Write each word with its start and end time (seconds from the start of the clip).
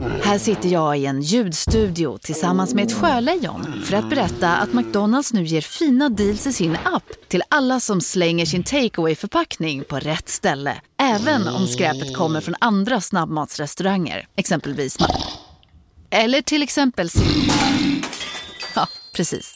Här 0.00 0.38
sitter 0.38 0.68
jag 0.68 0.98
i 0.98 1.06
en 1.06 1.22
ljudstudio 1.22 2.18
tillsammans 2.18 2.74
med 2.74 2.84
ett 2.84 2.92
sjölejon 2.92 3.82
för 3.84 3.96
att 3.96 4.10
berätta 4.10 4.56
att 4.56 4.72
McDonalds 4.72 5.32
nu 5.32 5.44
ger 5.44 5.60
fina 5.60 6.08
deals 6.08 6.46
i 6.46 6.52
sin 6.52 6.76
app 6.84 7.28
till 7.28 7.42
alla 7.48 7.80
som 7.80 8.00
slänger 8.00 8.46
sin 8.46 8.62
takeaway 8.62 9.14
förpackning 9.14 9.84
på 9.84 9.96
rätt 9.96 10.28
ställe. 10.28 10.76
Även 11.02 11.48
om 11.48 11.66
skräpet 11.66 12.16
kommer 12.16 12.40
från 12.40 12.54
andra 12.58 13.00
snabbmatsrestauranger, 13.00 14.26
exempelvis 14.36 14.98
Eller 16.10 16.42
till 16.42 16.62
exempel 16.62 17.08
Ja, 18.74 18.86
precis. 19.16 19.54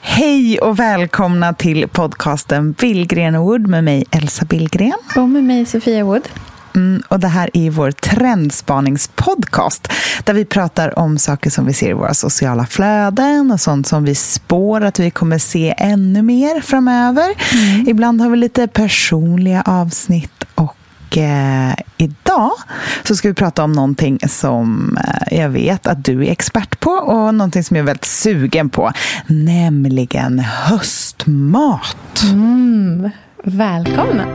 Hej 0.00 0.58
och 0.58 0.78
välkomna 0.78 1.54
till 1.54 1.88
podcasten 1.88 2.72
Billgren 2.72 3.40
Wood 3.40 3.66
med 3.66 3.84
mig 3.84 4.04
Elsa 4.10 4.44
Billgren. 4.44 4.92
Och 5.16 5.28
med 5.28 5.44
mig 5.44 5.66
Sofia 5.66 6.04
Wood. 6.04 6.28
Mm, 6.74 7.02
och 7.08 7.20
det 7.20 7.28
här 7.28 7.50
är 7.52 7.70
vår 7.70 7.90
trendspaningspodcast 7.90 9.92
där 10.24 10.34
vi 10.34 10.44
pratar 10.44 10.98
om 10.98 11.18
saker 11.18 11.50
som 11.50 11.66
vi 11.66 11.72
ser 11.72 11.90
i 11.90 11.92
våra 11.92 12.14
sociala 12.14 12.66
flöden 12.66 13.50
och 13.50 13.60
sånt 13.60 13.86
som 13.86 14.04
vi 14.04 14.14
spår 14.14 14.84
att 14.84 14.98
vi 14.98 15.10
kommer 15.10 15.38
se 15.38 15.74
ännu 15.78 16.22
mer 16.22 16.60
framöver. 16.60 17.34
Mm. 17.52 17.88
Ibland 17.88 18.20
har 18.20 18.30
vi 18.30 18.36
lite 18.36 18.68
personliga 18.68 19.62
avsnitt 19.62 20.44
och 20.54 21.16
eh, 21.16 21.74
idag 21.96 22.52
så 23.02 23.16
ska 23.16 23.28
vi 23.28 23.34
prata 23.34 23.64
om 23.64 23.72
någonting 23.72 24.18
som 24.28 24.98
eh, 24.98 25.38
jag 25.38 25.48
vet 25.48 25.86
att 25.86 26.04
du 26.04 26.26
är 26.26 26.30
expert 26.30 26.80
på 26.80 26.90
och 26.90 27.34
någonting 27.34 27.64
som 27.64 27.76
jag 27.76 27.82
är 27.82 27.86
väldigt 27.86 28.04
sugen 28.04 28.70
på, 28.70 28.92
nämligen 29.26 30.38
höstmat. 30.38 32.22
Mm, 32.32 33.10
välkomna! 33.44 34.26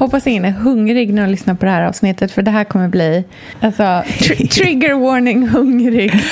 Hoppas 0.00 0.26
ingen 0.26 0.44
är 0.44 0.50
hungrig 0.50 1.14
när 1.14 1.22
de 1.22 1.30
lyssnar 1.30 1.54
på 1.54 1.64
det 1.64 1.70
här 1.70 1.82
avsnittet, 1.82 2.32
för 2.32 2.42
det 2.42 2.50
här 2.50 2.64
kommer 2.64 2.88
bli 2.88 3.24
alltså, 3.60 4.02
tr 4.18 4.46
trigger 4.50 4.94
warning 4.94 5.48
hungrig. 5.48 6.12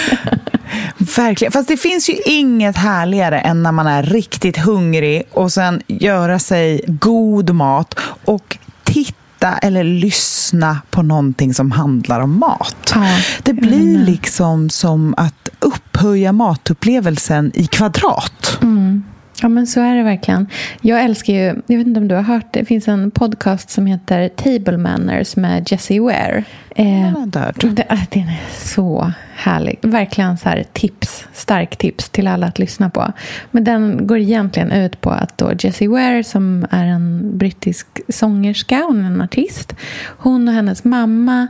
Verkligen. 1.17 1.53
Fast 1.53 1.69
det 1.69 1.77
finns 1.77 2.11
ju 2.11 2.15
inget 2.25 2.77
härligare 2.77 3.41
än 3.41 3.63
när 3.63 3.73
man 3.73 3.87
är 3.87 4.03
riktigt 4.03 4.57
hungrig 4.57 5.23
och 5.31 5.53
sen 5.53 5.83
göra 5.87 6.39
sig 6.39 6.81
god 6.87 7.55
mat 7.55 8.01
och 8.25 8.59
titta 8.85 9.59
eller 9.63 9.85
lyssna 9.85 10.81
på 10.91 11.03
någonting 11.03 11.55
som 11.55 11.71
handlar 11.71 12.21
om 12.21 12.39
mat. 12.39 12.93
Ja, 12.95 13.19
det 13.43 13.53
blir 13.53 13.99
liksom 13.99 14.71
som 14.71 15.15
att 15.17 15.49
upphöja 15.59 16.33
matupplevelsen 16.33 17.53
i 17.55 17.67
kvadrat. 17.67 18.59
Mm. 18.63 19.05
Ja, 19.43 19.49
men 19.49 19.67
så 19.67 19.81
är 19.81 19.97
det 19.97 20.03
verkligen. 20.03 20.47
Jag 20.81 21.05
älskar 21.05 21.33
ju, 21.33 21.63
jag 21.67 21.79
vet 21.79 21.87
inte 21.87 22.01
om 22.01 22.09
du 22.09 22.15
har 22.15 22.23
hört 22.23 22.47
det, 22.53 22.65
finns 22.65 22.89
en 22.89 23.11
podcast 23.11 23.71
som 23.71 23.87
heter 23.87 24.29
Table 24.29 24.77
Manners 24.77 25.37
med 25.37 25.73
Jessie 25.73 26.01
Ware. 26.01 26.45
Eh, 26.77 27.27
det, 27.57 27.87
den 28.11 28.29
är 28.29 28.51
så 28.53 29.13
härlig. 29.35 29.79
Verkligen 29.83 30.39
så 30.39 30.49
här 30.49 30.65
tips, 30.73 31.27
stark 31.33 31.77
tips 31.77 32.11
till 32.11 32.27
alla 32.27 32.47
att 32.47 32.59
lyssna 32.59 32.91
på. 32.91 33.13
Men 33.51 33.65
den 33.65 34.07
går 34.07 34.19
egentligen 34.19 34.73
ut 34.73 35.01
på 35.01 35.11
att 35.11 35.39
då 35.39 35.53
Jessie 35.59 35.89
Ware 35.89 36.25
som 36.25 36.67
är 36.71 36.85
en 36.85 37.39
brittisk 37.39 37.87
sångerska, 38.09 38.85
hon 38.89 39.05
är 39.05 39.07
en 39.07 39.21
artist. 39.21 39.75
Hon 40.19 40.49
och 40.49 40.55
hennes 40.55 40.85
mamma 40.85 41.47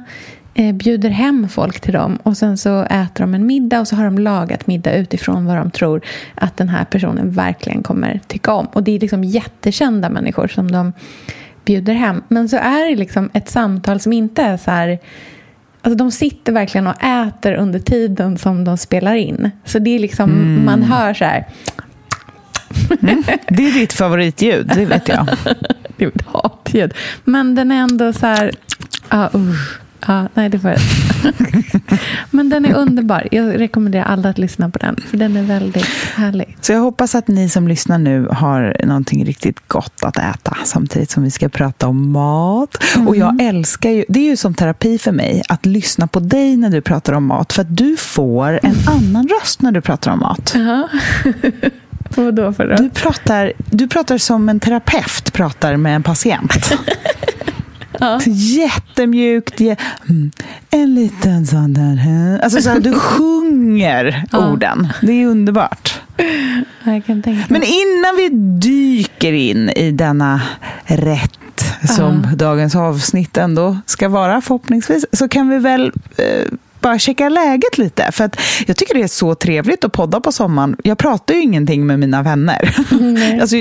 bjuder 0.58 1.10
hem 1.10 1.48
folk 1.48 1.80
till 1.80 1.92
dem 1.92 2.18
och 2.22 2.36
sen 2.36 2.58
så 2.58 2.82
äter 2.82 3.24
de 3.24 3.34
en 3.34 3.46
middag 3.46 3.80
och 3.80 3.88
så 3.88 3.96
har 3.96 4.04
de 4.04 4.18
lagat 4.18 4.66
middag 4.66 4.94
utifrån 4.94 5.46
vad 5.46 5.56
de 5.56 5.70
tror 5.70 6.00
att 6.34 6.56
den 6.56 6.68
här 6.68 6.84
personen 6.84 7.30
verkligen 7.30 7.82
kommer 7.82 8.20
tycka 8.26 8.52
om. 8.52 8.66
Och 8.66 8.82
det 8.82 8.96
är 8.96 9.00
liksom 9.00 9.24
jättekända 9.24 10.10
människor 10.10 10.48
som 10.48 10.70
de 10.70 10.92
bjuder 11.64 11.94
hem. 11.94 12.22
Men 12.28 12.48
så 12.48 12.56
är 12.56 12.90
det 12.90 12.96
liksom 12.96 13.30
ett 13.32 13.48
samtal 13.48 14.00
som 14.00 14.12
inte 14.12 14.42
är 14.42 14.56
så 14.56 14.70
här... 14.70 14.98
Alltså 15.82 15.96
de 15.96 16.10
sitter 16.10 16.52
verkligen 16.52 16.86
och 16.86 17.04
äter 17.04 17.54
under 17.54 17.78
tiden 17.78 18.38
som 18.38 18.64
de 18.64 18.78
spelar 18.78 19.14
in. 19.14 19.50
Så 19.64 19.78
det 19.78 19.90
är 19.90 19.98
liksom, 19.98 20.30
mm. 20.30 20.64
man 20.64 20.82
hör 20.82 21.14
så 21.14 21.24
här... 21.24 21.46
Mm. 23.02 23.22
Det 23.48 23.66
är 23.66 23.72
ditt 23.72 23.92
favoritljud, 23.92 24.72
det 24.74 24.84
vet 24.84 25.08
jag. 25.08 25.26
det 25.96 26.04
är 26.04 26.06
mitt 26.06 26.26
hatljud. 26.26 26.94
Men 27.24 27.54
den 27.54 27.70
är 27.70 27.82
ändå 27.82 28.12
så 28.12 28.26
här... 28.26 28.52
Uh, 29.12 29.36
uh. 29.36 29.54
Ja, 30.06 30.28
nej, 30.34 30.48
det 30.48 30.58
får 30.58 30.70
jag. 30.70 30.80
Men 32.30 32.48
den 32.48 32.66
är 32.66 32.74
underbar. 32.74 33.28
Jag 33.30 33.60
rekommenderar 33.60 34.04
alla 34.04 34.28
att 34.28 34.38
lyssna 34.38 34.70
på 34.70 34.78
den, 34.78 34.96
för 35.06 35.16
den 35.16 35.36
är 35.36 35.42
väldigt 35.42 35.86
härlig. 36.14 36.56
Så 36.60 36.72
jag 36.72 36.80
hoppas 36.80 37.14
att 37.14 37.28
ni 37.28 37.48
som 37.48 37.68
lyssnar 37.68 37.98
nu 37.98 38.28
har 38.30 38.76
någonting 38.84 39.24
riktigt 39.24 39.68
gott 39.68 40.02
att 40.02 40.16
äta 40.16 40.56
samtidigt 40.64 41.10
som 41.10 41.22
vi 41.22 41.30
ska 41.30 41.48
prata 41.48 41.88
om 41.88 42.12
mat. 42.12 42.76
Mm. 42.94 43.08
Och 43.08 43.16
jag 43.16 43.42
älskar 43.42 43.90
ju, 43.90 44.04
det 44.08 44.20
är 44.20 44.24
ju 44.24 44.36
som 44.36 44.54
terapi 44.54 44.98
för 44.98 45.12
mig 45.12 45.42
att 45.48 45.66
lyssna 45.66 46.06
på 46.06 46.20
dig 46.20 46.56
när 46.56 46.70
du 46.70 46.80
pratar 46.80 47.12
om 47.12 47.26
mat, 47.26 47.52
för 47.52 47.62
att 47.62 47.76
du 47.76 47.96
får 47.96 48.60
en 48.62 48.76
annan 48.86 49.28
röst 49.28 49.62
när 49.62 49.72
du 49.72 49.80
pratar 49.80 50.12
om 50.12 50.18
mat. 50.18 50.54
Ja. 50.56 50.88
Vad 52.14 52.34
då 52.34 52.52
för 52.52 52.76
du 52.78 52.90
pratar, 52.90 53.52
du 53.56 53.88
pratar 53.88 54.18
som 54.18 54.48
en 54.48 54.60
terapeut 54.60 55.32
pratar 55.32 55.76
med 55.76 55.94
en 55.94 56.02
patient. 56.02 56.72
Ja. 57.98 58.20
Jättemjukt. 58.26 59.60
Mm. 59.60 60.30
En 60.70 60.94
liten 60.94 61.46
sån 61.46 61.74
där... 61.74 62.38
Alltså 62.42 62.62
så 62.62 62.68
här, 62.68 62.80
du 62.80 62.94
sjunger 62.98 64.24
ja. 64.32 64.48
orden. 64.48 64.88
Det 65.02 65.12
är 65.12 65.26
underbart. 65.26 66.00
Men 67.48 67.62
innan 67.62 68.16
vi 68.16 68.28
dyker 68.58 69.32
in 69.32 69.70
i 69.70 69.90
denna 69.90 70.40
rätt 70.84 71.64
som 71.96 72.26
ja. 72.30 72.36
dagens 72.36 72.76
avsnitt 72.76 73.36
ändå 73.36 73.76
ska 73.86 74.08
vara 74.08 74.40
förhoppningsvis, 74.40 75.06
så 75.12 75.28
kan 75.28 75.48
vi 75.48 75.58
väl 75.58 75.92
eh, 76.16 76.52
bara 76.88 76.98
checka 76.98 77.28
läget 77.28 77.78
lite. 77.78 78.12
För 78.12 78.24
att 78.24 78.40
jag 78.66 78.76
tycker 78.76 78.94
det 78.94 79.02
är 79.02 79.08
så 79.08 79.34
trevligt 79.34 79.84
att 79.84 79.92
podda 79.92 80.20
på 80.20 80.32
sommaren. 80.32 80.76
Jag 80.84 80.98
pratar 80.98 81.34
ju 81.34 81.42
ingenting 81.42 81.86
med 81.86 81.98
mina 81.98 82.22
vänner. 82.22 82.76
Mm. 82.90 83.40
alltså, 83.40 83.56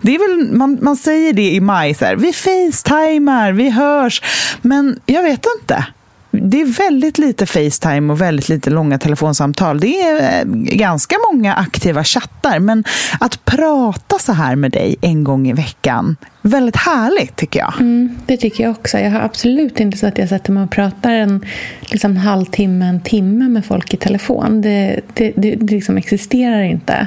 det 0.00 0.14
är 0.14 0.18
väl, 0.18 0.56
man, 0.56 0.78
man 0.82 0.96
säger 0.96 1.32
det 1.32 1.50
i 1.50 1.60
maj, 1.60 1.94
så 1.94 2.04
här, 2.04 2.16
vi 2.16 2.32
facetimar, 2.32 3.52
vi 3.52 3.70
hörs. 3.70 4.22
Men 4.62 5.00
jag 5.06 5.22
vet 5.22 5.46
inte 5.60 5.86
det 6.32 6.60
är 6.60 6.66
väldigt 6.66 7.18
lite 7.18 7.46
Facetime 7.46 8.12
och 8.12 8.20
väldigt 8.20 8.48
lite 8.48 8.70
långa 8.70 8.98
telefonsamtal. 8.98 9.80
Det 9.80 10.00
är 10.00 10.40
eh, 10.40 10.44
ganska 10.76 11.16
många 11.32 11.54
aktiva 11.54 12.04
chattar, 12.04 12.58
men 12.58 12.84
att 13.20 13.44
prata 13.44 14.18
så 14.18 14.32
här 14.32 14.56
med 14.56 14.70
dig 14.70 14.96
en 15.00 15.24
gång 15.24 15.48
i 15.48 15.52
veckan, 15.52 16.16
väldigt 16.42 16.76
härligt 16.76 17.36
tycker 17.36 17.60
jag. 17.60 17.74
Mm, 17.80 18.18
det 18.26 18.36
tycker 18.36 18.64
jag 18.64 18.70
också. 18.70 18.98
Jag 18.98 19.10
har 19.10 19.20
absolut 19.20 19.80
inte 19.80 19.98
så 19.98 20.06
att 20.06 20.18
jag 20.18 20.28
sätter 20.28 20.52
mig 20.52 20.64
och 20.64 20.70
pratar 20.70 21.10
en 21.10 21.44
liksom, 21.80 22.16
halvtimme, 22.16 22.84
en 22.84 23.00
timme 23.00 23.48
med 23.48 23.64
folk 23.64 23.94
i 23.94 23.96
telefon. 23.96 24.60
Det, 24.60 25.00
det, 25.14 25.32
det, 25.36 25.54
det 25.54 25.74
liksom 25.74 25.96
existerar 25.96 26.62
inte 26.62 27.06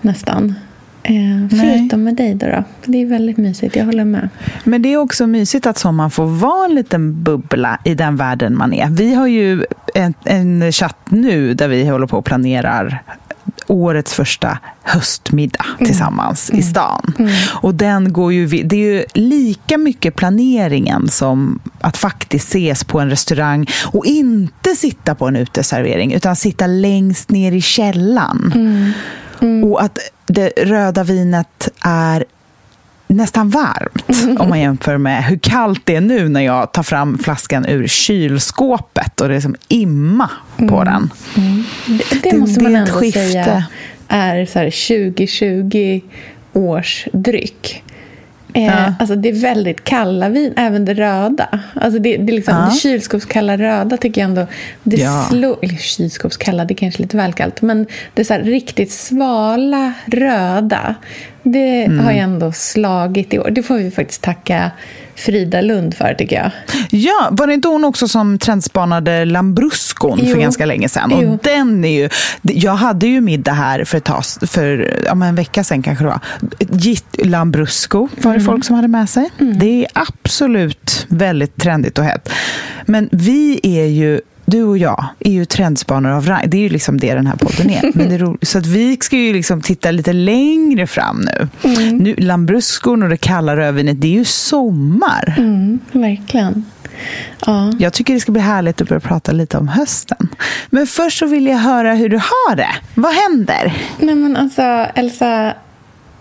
nästan. 0.00 0.54
Eh, 1.02 1.48
förutom 1.50 2.04
med 2.04 2.14
dig 2.14 2.34
då, 2.34 2.46
då, 2.46 2.64
Det 2.84 3.02
är 3.02 3.06
väldigt 3.06 3.36
mysigt, 3.36 3.76
jag 3.76 3.84
håller 3.84 4.04
med. 4.04 4.28
Men 4.64 4.82
det 4.82 4.92
är 4.92 4.96
också 4.96 5.26
mysigt 5.26 5.66
att 5.66 5.78
sommaren 5.78 6.10
får 6.10 6.26
vara 6.26 6.64
en 6.64 6.74
liten 6.74 7.22
bubbla 7.22 7.78
i 7.84 7.94
den 7.94 8.16
världen 8.16 8.56
man 8.58 8.72
är. 8.72 8.88
Vi 8.90 9.14
har 9.14 9.26
ju 9.26 9.64
en, 9.94 10.14
en 10.24 10.72
chatt 10.72 10.96
nu 11.08 11.54
där 11.54 11.68
vi 11.68 11.88
håller 11.88 12.06
på 12.06 12.18
och 12.18 12.24
planerar 12.24 13.02
årets 13.66 14.14
första 14.14 14.58
höstmiddag 14.82 15.66
mm. 15.74 15.86
tillsammans 15.86 16.50
mm. 16.50 16.60
i 16.60 16.62
stan. 16.62 17.14
Mm. 17.18 17.32
Och 17.52 17.74
den 17.74 18.12
går 18.12 18.32
ju, 18.32 18.46
det 18.46 18.76
är 18.76 18.94
ju 18.94 19.04
lika 19.14 19.78
mycket 19.78 20.16
planeringen 20.16 21.08
som 21.08 21.60
att 21.80 21.96
faktiskt 21.96 22.48
ses 22.48 22.84
på 22.84 23.00
en 23.00 23.10
restaurang 23.10 23.66
och 23.86 24.06
inte 24.06 24.74
sitta 24.76 25.14
på 25.14 25.28
en 25.28 25.36
uteservering 25.36 26.12
utan 26.12 26.36
sitta 26.36 26.66
längst 26.66 27.30
ner 27.30 27.52
i 27.52 27.60
källan. 27.60 28.52
Mm. 28.54 28.92
Mm. 29.42 29.64
Och 29.64 29.82
att 29.82 29.98
det 30.26 30.48
röda 30.48 31.04
vinet 31.04 31.68
är 31.84 32.24
nästan 33.06 33.48
varmt 33.48 34.22
mm. 34.22 34.40
om 34.40 34.48
man 34.48 34.60
jämför 34.60 34.98
med 34.98 35.24
hur 35.24 35.38
kallt 35.38 35.80
det 35.84 35.96
är 35.96 36.00
nu 36.00 36.28
när 36.28 36.40
jag 36.40 36.72
tar 36.72 36.82
fram 36.82 37.18
flaskan 37.18 37.66
ur 37.66 37.86
kylskåpet 37.86 39.20
och 39.20 39.28
det 39.28 39.34
är 39.34 39.40
som 39.40 39.56
imma 39.68 40.30
på 40.56 40.80
mm. 40.80 40.84
den. 40.84 41.10
Mm. 41.36 41.64
Det, 41.86 42.22
det, 42.22 42.30
det, 42.30 42.38
måste 42.38 42.62
man 42.62 42.76
ändå 42.76 43.00
säga 43.00 43.64
är 44.08 44.46
så 44.46 44.58
2020 44.58 46.00
års 46.52 47.06
dryck. 47.12 47.82
Eh, 48.54 48.64
Ja. 48.64 48.94
Alltså 48.98 49.16
det 49.16 49.28
är 49.28 49.32
väldigt 49.32 49.84
kalla 49.84 50.28
vin, 50.28 50.52
även 50.56 50.84
det 50.84 50.94
röda. 50.94 51.60
Alltså 51.74 51.98
det, 52.00 52.16
det, 52.16 52.32
är 52.32 52.36
liksom, 52.36 52.54
Ja. 52.56 52.64
det 52.72 52.76
kylskåpskalla 52.80 53.56
röda 53.56 53.96
tycker 53.96 54.20
jag 54.20 54.28
ändå... 54.28 54.46
Det 54.82 54.96
Ja. 54.96 55.26
slår, 55.30 55.56
eller 55.62 55.76
kylskåpskalla, 55.76 56.64
det 56.64 56.74
är 56.74 56.76
kanske 56.76 57.00
är 57.00 57.02
lite 57.02 57.16
väl 57.16 57.32
kallt. 57.32 57.62
Men 57.62 57.86
det 58.14 58.22
är 58.22 58.24
så 58.24 58.34
här 58.34 58.40
riktigt 58.42 58.92
svala 58.92 59.92
röda. 60.06 60.94
Det 61.42 61.84
Mm. 61.84 61.98
har 62.04 62.10
jag 62.12 62.20
ändå 62.20 62.52
slagit 62.52 63.34
i 63.34 63.38
år. 63.38 63.50
Det 63.50 63.62
får 63.62 63.74
vi 63.78 63.90
faktiskt 63.90 64.22
tacka 64.22 64.70
Frida 65.16 65.60
Lund 65.60 65.94
för 65.94 66.14
tycker 66.14 66.36
jag. 66.36 66.50
Ja, 66.90 67.28
var 67.30 67.46
det 67.46 67.54
inte 67.54 67.68
hon 67.68 67.84
också 67.84 68.08
som 68.08 68.38
trendspanade 68.38 69.24
Lambruscon 69.24 70.18
för 70.18 70.26
Jo. 70.26 70.40
ganska 70.40 70.66
länge 70.66 70.88
sedan? 70.88 71.12
Jo. 71.20 71.32
Och 71.32 71.38
den 71.42 71.84
är 71.84 72.02
ju, 72.02 72.08
jag 72.42 72.74
hade 72.74 73.06
ju 73.06 73.20
middag 73.20 73.52
här 73.52 73.84
för 73.84 73.98
ett 73.98 74.04
tag, 74.04 74.24
för 74.46 75.02
ja, 75.06 75.24
en 75.26 75.34
vecka 75.34 75.64
sedan 75.64 75.82
kanske 75.82 76.04
det 76.04 76.08
var. 76.08 76.20
Lambrusco 77.26 78.08
var 78.16 78.34
det 78.34 78.40
folk 78.40 78.64
som 78.64 78.76
hade 78.76 78.88
med 78.88 79.08
sig. 79.08 79.30
Det 79.38 79.84
är 79.84 79.90
absolut 79.94 81.06
väldigt 81.08 81.56
trendigt 81.56 81.98
och 81.98 82.04
hett. 82.04 82.28
Men 82.86 83.08
vi 83.12 83.60
är 83.62 83.86
ju 83.86 84.20
du 84.52 84.62
och 84.62 84.78
jag 84.78 85.04
är 85.18 85.30
ju 85.30 85.44
trendspanare 85.44 86.16
av 86.16 86.26
rang. 86.26 86.44
Det 86.46 86.56
är 86.56 86.60
ju 86.60 86.68
liksom 86.68 87.00
det 87.00 87.14
den 87.14 87.26
här 87.26 87.36
podden 87.36 87.70
är. 87.70 87.90
Men 87.94 88.08
det 88.08 88.14
är 88.14 88.46
så 88.46 88.58
att 88.58 88.66
vi 88.66 88.96
ska 89.00 89.16
ju 89.16 89.32
liksom 89.32 89.60
titta 89.60 89.90
lite 89.90 90.12
längre 90.12 90.86
fram 90.86 91.20
nu. 91.20 91.48
nu 91.92 92.14
Lambruscon 92.18 93.02
och 93.02 93.08
det 93.08 93.16
kalla 93.16 93.56
rödvinet, 93.56 94.00
det 94.00 94.06
är 94.06 94.18
ju 94.18 94.24
sommar. 94.24 95.34
Mm, 95.38 95.78
verkligen. 95.92 96.64
Ja. 97.46 97.72
Jag 97.78 97.92
tycker 97.92 98.14
det 98.14 98.20
ska 98.20 98.32
bli 98.32 98.40
härligt 98.40 98.80
att 98.80 98.88
börja 98.88 99.00
prata 99.00 99.32
lite 99.32 99.58
om 99.58 99.68
hösten. 99.68 100.28
Men 100.70 100.86
först 100.86 101.18
så 101.18 101.26
vill 101.26 101.46
jag 101.46 101.58
höra 101.58 101.94
hur 101.94 102.08
du 102.08 102.16
har 102.16 102.56
det. 102.56 102.70
Vad 102.94 103.12
händer? 103.14 103.76
Nej 104.00 104.14
men 104.14 104.36
alltså 104.36 104.62
Elsa, 104.94 105.54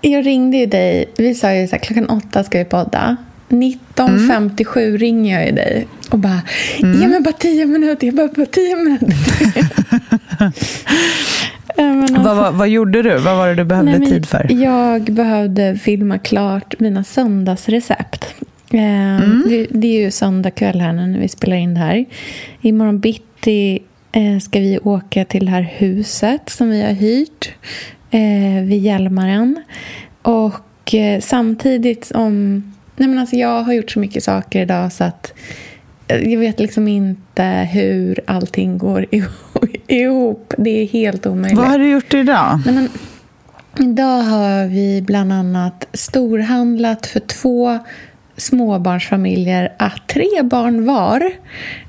jag 0.01 0.25
ringde 0.25 0.57
ju 0.57 0.65
dig. 0.65 1.05
Vi 1.17 1.35
sa 1.35 1.53
ju 1.53 1.67
så 1.67 1.75
här, 1.75 1.83
klockan 1.83 2.09
åtta 2.09 2.43
ska 2.43 2.57
vi 2.57 2.65
podda. 2.65 3.17
19.57 3.51 4.97
ringer 4.97 5.39
jag 5.39 5.45
ju 5.45 5.51
dig 5.55 5.87
och 6.09 6.19
bara, 6.19 6.41
ge 6.77 7.07
mig 7.07 7.21
bara 7.21 7.33
tio 7.33 7.65
minuter, 7.65 8.07
jag 8.07 8.15
behöver 8.15 8.35
bara 8.35 8.45
tio 8.45 8.75
minuter. 8.75 9.13
Alltså, 11.77 12.23
Vad, 12.23 12.35
vad, 12.37 12.53
vad 12.53 12.69
gjorde 12.69 13.01
du? 13.01 13.17
Vad 13.17 13.37
var 13.37 13.47
det 13.47 13.55
du 13.55 13.63
behövde 13.63 13.91
nej, 13.91 13.99
men 13.99 14.09
tid 14.09 14.25
för? 14.25 14.47
Jag 14.63 15.03
behövde 15.03 15.75
filma 15.75 16.17
klart 16.17 16.79
mina 16.79 17.03
söndagsrecept. 17.03 18.25
Eh, 18.73 18.81
Mm. 19.21 19.43
det, 19.49 19.67
det 19.69 19.87
är 19.97 20.01
ju 20.01 20.11
söndag 20.11 20.51
kväll 20.51 20.81
här 20.81 20.93
när 20.93 21.19
vi 21.19 21.27
spelar 21.27 21.57
in 21.57 21.73
det 21.73 21.79
här. 21.79 22.05
Imorgon 22.61 22.99
bitti 22.99 23.79
eh, 24.11 24.39
ska 24.39 24.59
vi 24.59 24.79
åka 24.83 25.25
till 25.25 25.45
det 25.45 25.51
här 25.51 25.71
huset 25.77 26.49
som 26.49 26.69
vi 26.69 26.81
har 26.83 26.91
hyrt 26.93 27.51
eh, 28.11 28.63
vid 28.63 28.81
Hjälmaren. 28.81 29.63
Och 30.21 30.93
eh, 30.95 31.19
samtidigt 31.21 32.05
som... 32.05 32.63
Nej 33.01 33.09
men 33.09 33.19
alltså 33.19 33.35
jag 33.35 33.63
har 33.63 33.73
gjort 33.73 33.91
så 33.91 33.99
mycket 33.99 34.23
saker 34.23 34.61
idag 34.61 34.93
så 34.93 35.03
att 35.03 35.33
jag 36.07 36.39
vet 36.39 36.59
liksom 36.59 36.87
inte 36.87 37.43
hur 37.71 38.19
allting 38.27 38.77
går 38.77 39.05
ihop. 39.87 40.53
Det 40.57 40.69
är 40.69 40.87
helt 40.87 41.25
omöjligt. 41.25 41.57
Vad 41.57 41.67
har 41.67 41.79
du 41.79 41.89
gjort 41.89 42.13
idag? 42.13 42.59
Nej, 42.65 42.75
men, 42.75 42.89
idag 43.89 44.21
har 44.21 44.67
vi 44.67 45.01
bland 45.01 45.33
annat 45.33 45.87
storhandlat 45.93 47.05
för 47.05 47.19
två 47.19 47.79
småbarnsfamiljer, 48.37 49.73
ah, 49.79 49.91
tre 50.07 50.41
barn 50.43 50.85
var 50.85 51.31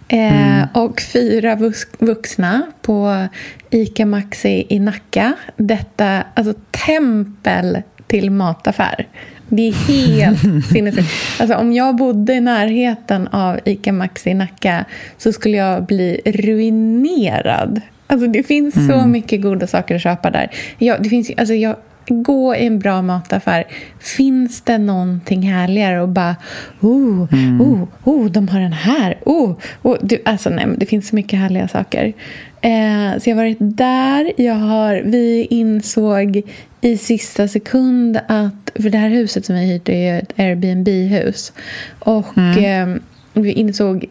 eh, 0.08 0.64
och 0.74 1.00
fyra 1.00 1.54
vux, 1.56 1.86
vuxna 1.98 2.62
på 2.82 3.26
ICA 3.70 4.06
Maxi 4.06 4.66
i 4.68 4.78
Nacka. 4.78 5.32
Detta, 5.56 6.24
alltså 6.34 6.54
tempel 6.86 7.82
till 8.06 8.30
mataffär. 8.30 9.06
Det 9.54 9.68
är 9.68 9.72
helt 9.72 10.66
sinnessjukt. 10.72 11.08
Alltså, 11.40 11.56
om 11.56 11.72
jag 11.72 11.96
bodde 11.96 12.34
i 12.34 12.40
närheten 12.40 13.28
av 13.28 13.60
ICA 13.64 13.92
Maxi 13.92 14.30
i 14.30 14.34
Nacka 14.34 14.84
så 15.18 15.32
skulle 15.32 15.56
jag 15.56 15.86
bli 15.86 16.20
ruinerad. 16.24 17.80
Alltså, 18.06 18.26
det 18.26 18.42
finns 18.42 18.74
så 18.88 19.06
mycket 19.06 19.42
goda 19.42 19.66
saker 19.66 19.94
att 19.94 20.02
köpa 20.02 20.30
där. 20.30 20.50
Jag, 20.78 21.02
det 21.02 21.08
finns, 21.08 21.30
alltså, 21.36 21.54
jag, 21.54 21.76
gå 22.08 22.56
i 22.56 22.66
en 22.66 22.78
bra 22.78 23.02
mataffär. 23.02 23.64
Finns 24.00 24.60
det 24.60 24.78
någonting 24.78 25.42
härligare 25.42 26.02
och 26.02 26.08
bara 26.08 26.36
oh, 26.80 27.22
oh, 27.60 27.88
oh, 28.04 28.30
de 28.30 28.48
har 28.48 28.60
den 28.60 28.72
här. 28.72 29.18
Oh, 29.24 29.56
oh. 29.82 29.96
Du, 30.02 30.22
alltså, 30.24 30.50
nej, 30.50 30.66
det 30.76 30.86
finns 30.86 31.08
så 31.08 31.16
mycket 31.16 31.38
härliga 31.38 31.68
saker. 31.68 32.12
Eh, 32.60 33.18
så 33.18 33.30
jag 33.30 33.36
har 33.36 33.42
varit 33.42 33.56
där. 33.60 34.32
Jag 34.36 34.54
har, 34.54 35.02
vi 35.04 35.46
insåg 35.50 36.42
i 36.82 36.96
sista 36.96 37.48
sekund 37.48 38.20
att... 38.26 38.70
För 38.74 38.90
det 38.90 38.98
här 38.98 39.08
huset 39.08 39.46
som 39.46 39.56
vi 39.56 39.60
hyrt 39.60 39.88
är 39.88 40.18
ett 40.18 40.32
Airbnb-hus. 40.38 41.52
Och 41.98 42.38
eh, 42.38 42.96
vi 43.32 43.52
insåg 43.52 44.06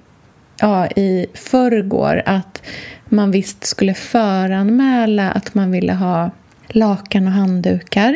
ja, 0.59 0.87
i 0.87 1.25
förrgår 1.33 2.21
att 2.25 2.61
man 3.05 3.31
visst 3.31 3.65
skulle 3.65 3.93
föranmäla 3.93 5.31
att 5.31 5.53
man 5.53 5.71
ville 5.71 5.93
ha 5.93 6.31
lakan 6.67 7.27
och 7.27 7.33
handdukar. 7.33 8.15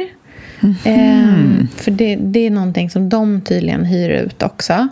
Ehm, 0.83 1.67
för 1.75 1.91
det, 1.91 2.15
det 2.15 2.39
är 2.39 2.51
någonting 2.51 2.89
som 2.89 3.09
de 3.09 3.41
tydligen 3.41 3.85
hyr 3.85 4.09
ut 4.09 4.43
också. 4.43 4.87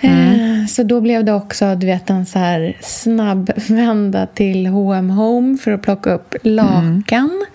Eh, 0.00 0.55
Så 0.68 0.82
då 0.82 1.00
blev 1.00 1.24
det 1.24 1.32
också 1.32 1.74
du 1.74 1.86
vet, 1.86 2.10
en 2.10 2.26
så 2.26 2.38
här 2.38 2.76
snabb 2.80 3.50
vända 3.68 4.26
till 4.26 4.66
H&M 4.66 5.10
Home 5.10 5.58
för 5.58 5.70
att 5.70 5.82
plocka 5.82 6.14
upp 6.14 6.34
lakan 6.42 7.46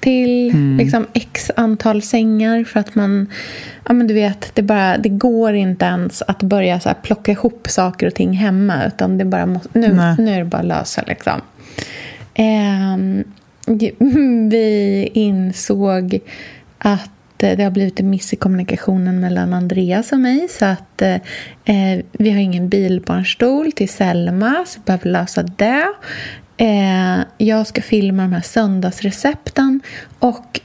till 0.00 0.52
liksom, 0.78 1.06
x 1.12 1.50
antal 1.56 2.02
sängar 2.02 2.64
för 2.64 2.80
att 2.80 2.94
man... 2.94 3.26
Ja, 3.86 3.92
men 3.92 4.06
du 4.06 4.14
vet, 4.14 4.54
det, 4.54 4.62
bara, 4.62 4.98
det 4.98 5.08
går 5.08 5.54
inte 5.54 5.84
ens 5.84 6.22
att 6.22 6.42
börja 6.42 6.80
så 6.80 6.88
här, 6.88 6.96
plocka 7.02 7.32
ihop 7.32 7.66
saker 7.70 8.06
och 8.06 8.14
ting 8.14 8.32
hemma 8.32 8.84
utan 8.86 9.18
det 9.18 9.24
bara 9.24 9.46
måste, 9.46 9.68
nu, 9.78 9.92
Nej. 9.92 10.14
nu 10.18 10.34
är 10.34 10.38
det 10.38 10.44
bara 10.44 10.58
att 10.58 10.66
lösa. 10.66 11.02
Liksom. 11.06 11.40
Ehm, 12.34 13.24
vi 14.50 15.10
insåg 15.14 16.18
att 16.78 17.00
eh, 17.04 17.19
Eh, 17.42 17.56
det 17.56 17.64
har 17.64 17.70
blivit 17.70 18.00
en 18.00 18.10
miss 18.10 18.32
i 18.32 18.36
kommunikationen 18.36 19.20
mellan 19.20 19.54
Andreas 19.54 20.12
och 20.12 20.20
mig. 20.20 20.48
Så 20.50 20.64
att 20.64 21.02
eh, 21.02 21.14
eh, 21.64 22.04
vi 22.12 22.30
har 22.30 22.38
ingen 22.38 22.68
bilbarnstol 22.68 23.72
till 23.72 23.88
Selma, 23.88 24.64
så 24.66 24.80
vi 24.80 24.84
behöver 24.84 25.10
lösa 25.10 25.42
det. 25.42 25.86
Eh, 26.56 27.20
jag 27.38 27.66
ska 27.66 27.82
filma 27.82 28.22
de 28.22 28.32
här 28.32 28.40
söndagsrecepten. 28.40 29.80
Och 30.18 30.60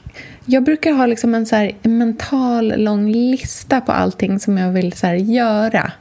jag 0.46 0.64
brukar 0.64 0.92
ha 0.92 1.06
liksom 1.06 1.34
en, 1.34 1.46
så 1.46 1.70
mental 1.82 2.74
lång 2.76 3.12
lista 3.12 3.80
på 3.80 3.92
allting 3.92 4.40
som 4.40 4.58
jag 4.58 4.72
vill 4.72 4.92
så 4.92 5.06
göra. 5.06 5.92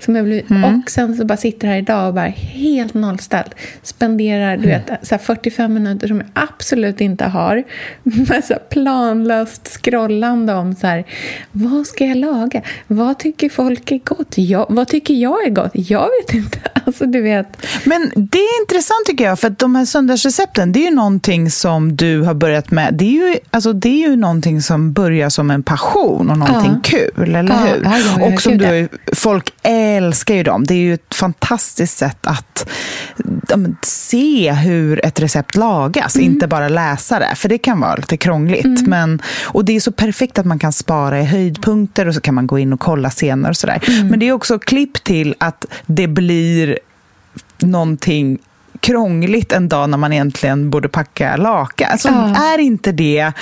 Som 0.00 0.16
jag 0.16 0.22
vill, 0.22 0.44
Och 0.84 0.90
sen 0.90 1.16
så 1.16 1.24
bara 1.24 1.36
sitter 1.36 1.68
här 1.68 1.76
idag 1.76 2.08
och 2.08 2.14
bara 2.14 2.26
helt 2.28 2.94
nollställd. 2.94 3.54
Spenderar 3.82 4.56
du 4.56 4.66
vet, 4.66 4.90
så 5.02 5.14
här 5.14 5.18
45 5.18 5.74
minuter 5.74 6.08
som 6.08 6.16
jag 6.16 6.28
absolut 6.34 7.00
inte 7.00 7.24
har. 7.24 7.64
Med 8.02 8.44
så 8.44 8.54
planlöst 8.70 9.68
scrollande 9.68 10.54
om 10.54 10.74
så 10.74 10.86
här, 10.86 11.04
vad 11.52 11.86
ska 11.86 12.06
jag 12.06 12.16
laga? 12.16 12.62
Vad 12.86 13.18
tycker 13.18 13.48
folk 13.48 13.92
är 13.92 13.98
gott? 14.04 14.38
Jag, 14.38 14.66
vad 14.68 14.88
tycker 14.88 15.14
jag 15.14 15.46
är 15.46 15.50
gott? 15.50 15.70
Jag 15.72 16.08
vet 16.20 16.34
inte. 16.34 16.58
Alltså 16.88 17.06
du 17.06 17.20
vet. 17.20 17.66
Men 17.84 18.12
det 18.14 18.38
är 18.38 18.62
intressant 18.62 19.06
tycker 19.06 19.24
jag, 19.24 19.38
för 19.38 19.46
att 19.48 19.58
de 19.58 19.74
här 19.74 19.84
söndagsrecepten, 19.84 20.72
det 20.72 20.80
är 20.80 20.84
ju 20.84 20.94
någonting 20.94 21.50
som 21.50 21.96
du 21.96 22.20
har 22.20 22.34
börjat 22.34 22.70
med. 22.70 22.94
Det 22.94 23.04
är 23.04 23.32
ju, 23.32 23.38
alltså, 23.50 23.72
det 23.72 23.87
är 23.90 24.08
ju 24.08 24.16
någonting 24.16 24.62
som 24.62 24.92
börjar 24.92 25.28
som 25.28 25.50
en 25.50 25.62
passion 25.62 26.30
och 26.30 26.38
någonting 26.38 26.72
Ja. 26.74 26.80
kul, 26.82 27.34
eller 27.34 27.54
Ja, 27.54 27.56
hur? 27.58 27.84
ja, 28.20 28.26
och 28.34 28.40
som 28.42 28.58
du, 28.58 28.88
folk 29.16 29.52
älskar 29.62 30.34
ju 30.34 30.42
dem. 30.42 30.64
Det 30.64 30.74
är 30.74 30.78
ju 30.78 30.94
ett 30.94 31.14
fantastiskt 31.14 31.98
sätt 31.98 32.26
att 32.26 32.68
men, 33.56 33.76
se 33.82 34.52
hur 34.52 35.04
ett 35.06 35.20
recept 35.20 35.56
lagas, 35.56 36.16
Mm. 36.16 36.32
inte 36.32 36.46
bara 36.46 36.68
läsa 36.68 37.18
det, 37.18 37.34
för 37.36 37.48
det 37.48 37.58
kan 37.58 37.80
vara 37.80 37.94
lite 37.94 38.16
krångligt. 38.16 38.86
Men, 38.86 39.22
och 39.44 39.64
det 39.64 39.76
är 39.76 39.80
så 39.80 39.92
perfekt 39.92 40.38
att 40.38 40.46
man 40.46 40.58
kan 40.58 40.72
spara 40.72 41.20
i 41.20 41.24
höjdpunkter 41.24 42.08
och 42.08 42.14
så 42.14 42.20
kan 42.20 42.34
man 42.34 42.46
gå 42.46 42.58
in 42.58 42.72
och 42.72 42.80
kolla 42.80 43.10
senare 43.10 43.50
och 43.50 43.56
sådär. 43.56 43.80
Mm. 43.88 44.06
Men 44.08 44.18
det 44.20 44.28
är 44.28 44.32
också 44.32 44.58
klipp 44.58 45.04
till 45.04 45.34
att 45.38 45.64
det 45.86 46.06
blir 46.06 46.78
någonting 47.58 48.38
krångligt 48.80 49.52
en 49.52 49.68
dag 49.68 49.90
när 49.90 49.98
man 49.98 50.12
egentligen 50.12 50.70
borde 50.70 50.88
packa 50.88 51.36
lakan. 51.36 51.88
Alltså, 51.92 52.08
Ja. 52.08 52.54
är 52.54 52.58
inte 52.58 52.92
det, 52.92 53.32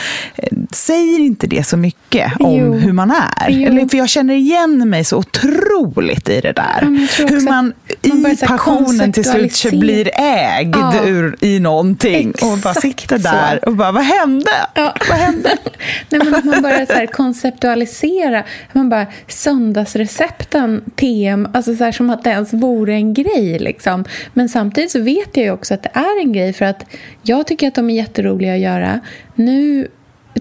säger 0.73 1.19
inte 1.21 1.47
det 1.47 1.65
så 1.67 1.77
mycket 1.77 2.33
om 2.41 2.57
Jo. 2.57 2.73
hur 2.73 2.93
man 2.93 3.11
är? 3.11 3.49
Jo. 3.51 3.67
Eller, 3.69 3.89
för 3.89 3.99
jag 3.99 4.09
känner 4.09 4.35
igen 4.35 4.91
mig 4.91 5.05
så 5.05 5.17
otroligt 5.17 6.29
i 6.29 6.41
det 6.41 6.53
där. 6.53 6.79
Ja, 7.19 7.27
hur 7.29 7.41
man 7.45 7.73
i 8.07 8.37
passionen 8.47 9.13
till 9.13 9.25
slut 9.25 9.81
blir 9.81 10.11
ägd 10.15 10.77
ja. 10.77 11.05
ur, 11.05 11.37
i 11.41 11.61
någonting 11.61 12.31
Exakt 12.31 12.53
och 12.53 12.59
bara 12.59 12.75
sitter 12.75 13.19
där 13.19 13.61
så. 13.63 13.71
och 13.71 13.77
bara, 13.77 13.93
vad 13.93 14.05
hände? 14.05 14.51
Ja. 14.75 14.95
Vad 15.09 15.19
hände? 15.19 15.57
Nej, 16.11 16.21
men 16.25 16.31
man 16.45 16.63
börjar 16.63 16.87
så 16.87 16.93
här 16.93 17.07
konceptualisera, 17.07 18.45
man 18.73 18.89
bara, 18.89 19.07
söndagsrecepten, 19.29 20.83
TM, 20.97 21.49
alltså 21.55 21.77
så 21.77 21.85
här, 21.85 21.93
som 21.93 22.11
att 22.11 22.25
det 22.25 22.31
ens 22.31 22.53
vore 22.53 22.95
en 22.95 23.15
grej. 23.15 23.59
Liksom. 23.59 24.05
Men 24.33 24.49
samtidigt 24.49 24.91
så 24.91 25.01
vet 25.01 25.37
jag 25.37 25.45
ju 25.45 25.51
också 25.51 25.75
att 25.75 25.83
det 25.83 25.91
är 25.95 26.21
en 26.21 26.33
grej 26.33 26.53
för 26.53 26.65
att 26.65 26.85
jag 27.23 27.47
tycker 27.47 27.69
att 27.69 27.75
de 27.75 27.91
är 27.91 27.95
jätteroliga 27.95 28.55
att 28.55 28.61
göra. 28.61 29.01
Nu 29.35 29.89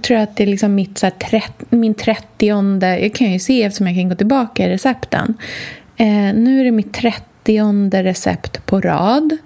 tror 0.01 0.19
jag 0.19 0.23
att 0.23 0.37
det 0.37 0.43
är 0.43 0.47
liksom 0.47 0.75
mitt, 0.75 0.97
så 0.97 1.05
här, 1.05 1.11
trett, 1.11 1.63
min 1.69 1.93
trettionde... 1.93 2.99
Jag 2.99 3.13
kan 3.13 3.31
ju 3.31 3.39
se 3.39 3.63
eftersom 3.63 3.87
jag 3.87 3.95
kan 3.95 4.09
gå 4.09 4.15
tillbaka 4.15 4.65
i 4.65 4.69
recepten. 4.69 5.37
Eh, 5.97 6.07
nu 6.33 6.59
är 6.59 6.63
det 6.63 6.71
mitt 6.71 6.93
trettionde 6.93 7.34
recept 7.91 8.65
på 8.65 8.81
rad. 8.81 9.37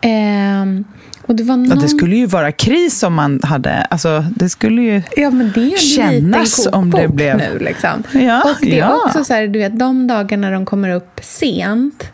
Eh, 0.00 0.84
och 1.26 1.36
det, 1.36 1.42
var 1.42 1.56
någon... 1.56 1.68
ja, 1.68 1.74
det 1.74 1.88
skulle 1.88 2.16
ju 2.16 2.26
vara 2.26 2.52
kris 2.52 3.02
om 3.02 3.14
man 3.14 3.40
hade... 3.42 3.82
Alltså, 3.82 4.24
det 4.36 4.48
skulle 4.48 4.82
ju 4.82 5.02
ja, 5.16 5.30
men 5.30 5.52
det 5.54 5.60
är 5.60 5.76
kännas 5.76 6.68
om 6.72 6.90
det 6.90 7.08
blev... 7.08 7.36
nu. 7.36 7.58
Liksom. 7.58 8.02
Ja, 8.12 8.42
och 8.42 8.56
det 8.62 8.74
är 8.74 8.78
ja. 8.78 9.02
också 9.06 9.24
så 9.24 9.34
här, 9.34 9.46
du 9.46 9.58
vet, 9.58 9.78
de 9.78 10.06
dagarna 10.06 10.50
de 10.50 10.66
kommer 10.66 10.90
upp 10.90 11.20
sent 11.22 12.12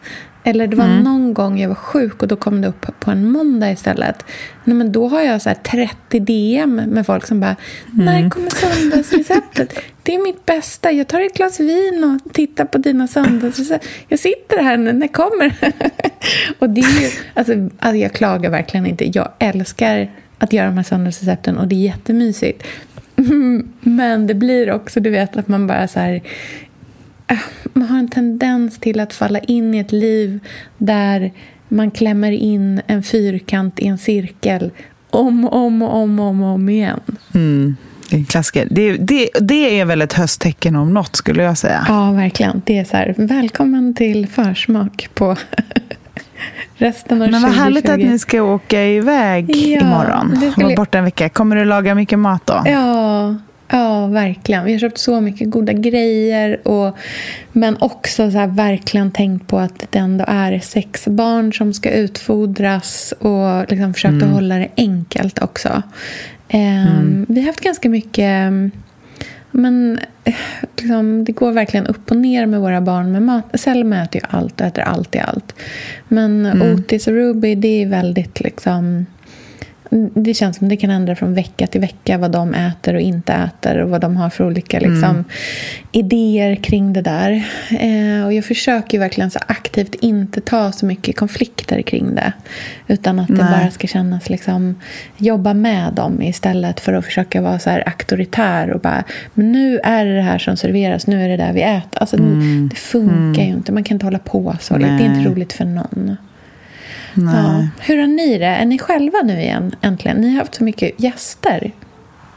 eller 0.49 0.67
det 0.67 0.77
var 0.77 0.85
mm. 0.85 1.03
någon 1.03 1.35
gång 1.35 1.61
jag 1.61 1.69
var 1.69 1.75
sjuk 1.75 2.23
och 2.23 2.29
då 2.29 2.37
kom 2.37 2.61
det 2.61 2.69
upp 2.69 2.87
på 3.01 3.11
en 3.11 3.31
måndag 3.31 3.71
istället. 3.71 4.25
Nej, 4.65 4.77
men 4.77 4.93
då 4.93 5.09
har 5.09 5.21
jag 5.21 5.43
så 5.43 5.55
30 5.63 6.21
DM 6.21 6.75
med 6.75 7.07
folk 7.07 7.27
som 7.27 7.41
bara 7.41 7.57
mm. 7.93 8.05
När 8.05 8.31
kommer 8.31 8.51
söndagsreceptet? 8.51 9.79
det 10.03 10.15
är 10.15 10.23
mitt 10.23 10.47
bästa. 10.47 10.93
Jag 10.93 11.09
tar 11.09 11.21
ett 11.21 11.37
glas 11.37 11.61
vin 11.61 12.21
och 12.25 12.33
tittar 12.33 12.65
på 12.65 12.79
dina 12.79 13.09
söndagsrecept. 13.09 13.87
Jag 14.09 14.19
sitter 14.19 14.63
här 14.63 14.77
nu, 14.77 14.93
när 14.93 15.09
kommer 15.09 15.55
Och 16.59 16.71
det 16.71 16.81
är 16.81 17.01
ju, 17.01 17.11
alltså, 17.35 17.53
alltså, 17.79 17.97
jag 17.97 18.13
klagar 18.13 18.51
verkligen 18.51 18.87
inte. 18.87 19.05
Jag 19.19 19.29
älskar 19.39 20.11
att 20.39 20.53
göra 20.53 20.67
de 20.67 20.77
här 20.77 20.85
söndagsrecepten 20.85 21.59
och 21.59 21.69
det 21.69 21.75
är 21.75 21.81
jättemysigt. 21.81 22.63
Men 23.81 24.27
det 24.27 24.35
blir 24.35 24.73
också, 24.73 25.01
du 25.01 25.11
vet, 25.11 25.37
att 25.37 25.49
man 25.49 25.67
bara 25.67 25.89
så 25.89 26.01
här 26.01 26.23
man 27.73 27.89
har 27.89 27.99
en 27.99 28.09
tendens 28.09 28.79
till 28.79 29.01
att 29.01 29.13
falla 29.13 29.39
in 29.39 29.75
i 29.75 29.79
ett 29.79 29.93
liv 29.93 30.41
där 30.79 31.33
man 31.69 31.91
klämmer 31.91 32.33
in 32.33 32.83
en 32.87 33.03
fyrkant 33.03 33.79
i 33.79 33.87
en 33.87 33.99
cirkel 33.99 34.71
om 35.11 35.45
och 35.45 35.57
om 35.57 35.83
och 35.83 35.97
om, 35.97 36.21
om, 36.21 36.43
om 36.43 36.69
igen. 36.69 37.01
Mm. 37.35 37.77
Det 38.11 38.17
är 38.17 38.19
en 38.19 38.25
klassiker. 38.25 38.69
Det, 38.71 38.97
det, 38.97 39.29
det 39.41 39.81
är 39.81 39.85
väl 39.85 40.03
ett 40.03 40.13
hösttecken 40.13 40.77
om 40.77 40.95
något, 40.95 41.17
skulle 41.17 41.43
jag 41.43 41.59
säga. 41.59 41.85
Ja, 41.89 42.13
verkligen. 42.13 42.63
Det 42.65 42.79
är 42.79 42.85
så 42.85 42.97
här, 42.97 43.15
välkommen 43.19 43.95
till 43.95 44.27
försmak 44.27 45.09
på 45.15 45.37
resten 46.77 47.23
av 47.23 47.31
Men 47.31 47.43
vad 47.43 47.53
härligt 47.53 47.89
att 47.89 47.99
ni 47.99 48.19
ska 48.19 48.43
åka 48.43 48.85
iväg 48.85 49.57
ja, 49.57 49.81
imorgon. 49.81 50.53
Vara 50.57 50.77
borta 50.77 50.99
en 50.99 51.05
vecka. 51.05 51.29
Kommer 51.29 51.57
du 51.57 51.65
laga 51.65 51.95
mycket 51.95 52.19
mat 52.19 52.47
då? 52.47 52.63
Ja, 52.67 53.35
Ja, 53.71 54.07
verkligen. 54.07 54.65
Vi 54.65 54.73
har 54.73 54.79
köpt 54.79 54.99
så 54.99 55.21
mycket 55.21 55.51
goda 55.51 55.73
grejer. 55.73 56.69
Och, 56.69 56.97
men 57.53 57.77
också 57.81 58.31
så 58.31 58.39
här, 58.39 58.47
verkligen 58.47 59.11
tänkt 59.11 59.49
på 59.49 59.59
att 59.59 59.87
det 59.91 59.99
ändå 59.99 60.25
är 60.29 60.59
sex 60.59 61.07
barn 61.07 61.53
som 61.53 61.73
ska 61.73 61.91
utfodras 61.91 63.15
och 63.19 63.71
liksom 63.71 63.95
försökt 63.95 64.13
mm. 64.13 64.29
att 64.29 64.35
hålla 64.35 64.57
det 64.57 64.69
enkelt 64.77 65.43
också. 65.43 65.83
Um, 66.53 66.61
mm. 66.61 67.27
Vi 67.29 67.41
har 67.41 67.47
haft 67.47 67.61
ganska 67.61 67.89
mycket... 67.89 68.53
Men 69.51 70.01
liksom, 70.77 71.25
det 71.25 71.33
går 71.33 71.53
verkligen 71.53 71.87
upp 71.87 72.11
och 72.11 72.17
ner 72.17 72.47
med 72.47 72.61
våra 72.61 72.81
barn 72.81 73.13
med 73.13 73.23
mat. 73.23 73.45
Selma 73.55 74.03
äter 74.03 74.21
ju 74.23 74.29
allt 74.31 74.61
och 74.61 74.67
äter 74.67 74.83
alltid 74.83 75.21
allt. 75.21 75.55
Men 76.09 76.47
mm. 76.47 76.75
Otis 76.75 77.07
och 77.07 77.13
Ruby, 77.13 77.55
det 77.55 77.83
är 77.83 77.87
väldigt 77.87 78.41
liksom 78.41 79.07
det 80.15 80.35
känns 80.35 80.57
som 80.57 80.69
det 80.69 80.77
kan 80.77 80.91
ändra 80.91 81.17
från 81.17 81.35
vecka 81.35 81.67
till 81.67 81.81
vecka 81.81 82.19
vad 82.19 82.31
de 82.31 82.55
äter 82.55 82.95
och 82.95 83.01
inte 83.01 83.33
äter 83.33 83.79
och 83.79 83.91
vad 83.91 84.01
de 84.01 84.17
har 84.17 84.31
för 84.31 84.47
olika 84.47 84.79
liksom, 84.79 85.11
mm. 85.11 85.25
idéer 85.93 86.55
kring 86.55 86.93
det 86.93 87.03
där. 87.03 87.49
Eh, 87.71 88.27
och 88.27 88.33
jag 88.33 88.45
försöker 88.45 88.99
verkligen 88.99 89.31
så 89.31 89.39
aktivt 89.47 89.95
inte 89.95 90.41
ta 90.41 90.73
så 90.73 90.87
mycket 90.87 91.17
konflikter 91.17 91.83
kring 91.83 92.15
det. 92.15 92.33
Utan 92.87 93.19
att 93.19 93.29
Nej. 93.29 93.39
det 93.39 93.45
bara 93.45 93.71
ska 93.71 93.87
kännas 93.87 94.31
liksom, 94.31 94.75
jobba 95.17 95.55
med 95.55 95.93
dem 95.93 96.23
istället 96.23 96.81
för 96.81 96.93
att 96.93 97.05
försöka 97.05 97.41
vara 97.41 97.59
så 97.59 97.71
här 97.71 97.89
auktoritär 97.89 98.71
och 98.71 98.81
bara, 98.81 99.05
men 99.35 99.53
nu 99.53 99.79
är 99.79 100.05
det 100.05 100.17
det 100.17 100.23
här 100.23 100.39
som 100.39 100.57
serveras, 100.57 101.07
nu 101.07 101.25
är 101.25 101.29
det 101.29 101.37
där 101.37 101.53
vi 101.53 101.63
äter. 101.63 102.01
Alltså, 102.01 102.17
mm. 102.17 102.69
Det 102.69 102.77
funkar 102.77 103.43
mm. 103.43 103.53
ju 103.53 103.57
inte, 103.57 103.73
man 103.73 103.85
kan 103.85 103.95
inte 103.95 104.07
hålla 104.07 104.19
på 104.19 104.57
så. 104.61 104.77
Nej. 104.77 104.91
Det 104.91 105.05
är 105.05 105.17
inte 105.17 105.31
roligt 105.31 105.53
för 105.53 105.65
någon. 105.65 106.17
Ja. 107.15 107.69
Hur 107.79 107.99
har 107.99 108.07
ni 108.07 108.39
det? 108.39 108.47
Är 108.47 108.65
ni 108.65 108.79
själva 108.79 109.19
nu 109.25 109.41
igen, 109.41 109.75
äntligen? 109.81 110.17
Ni 110.17 110.31
har 110.31 110.39
haft 110.39 110.55
så 110.55 110.65
mycket 110.65 111.01
gäster. 111.01 111.73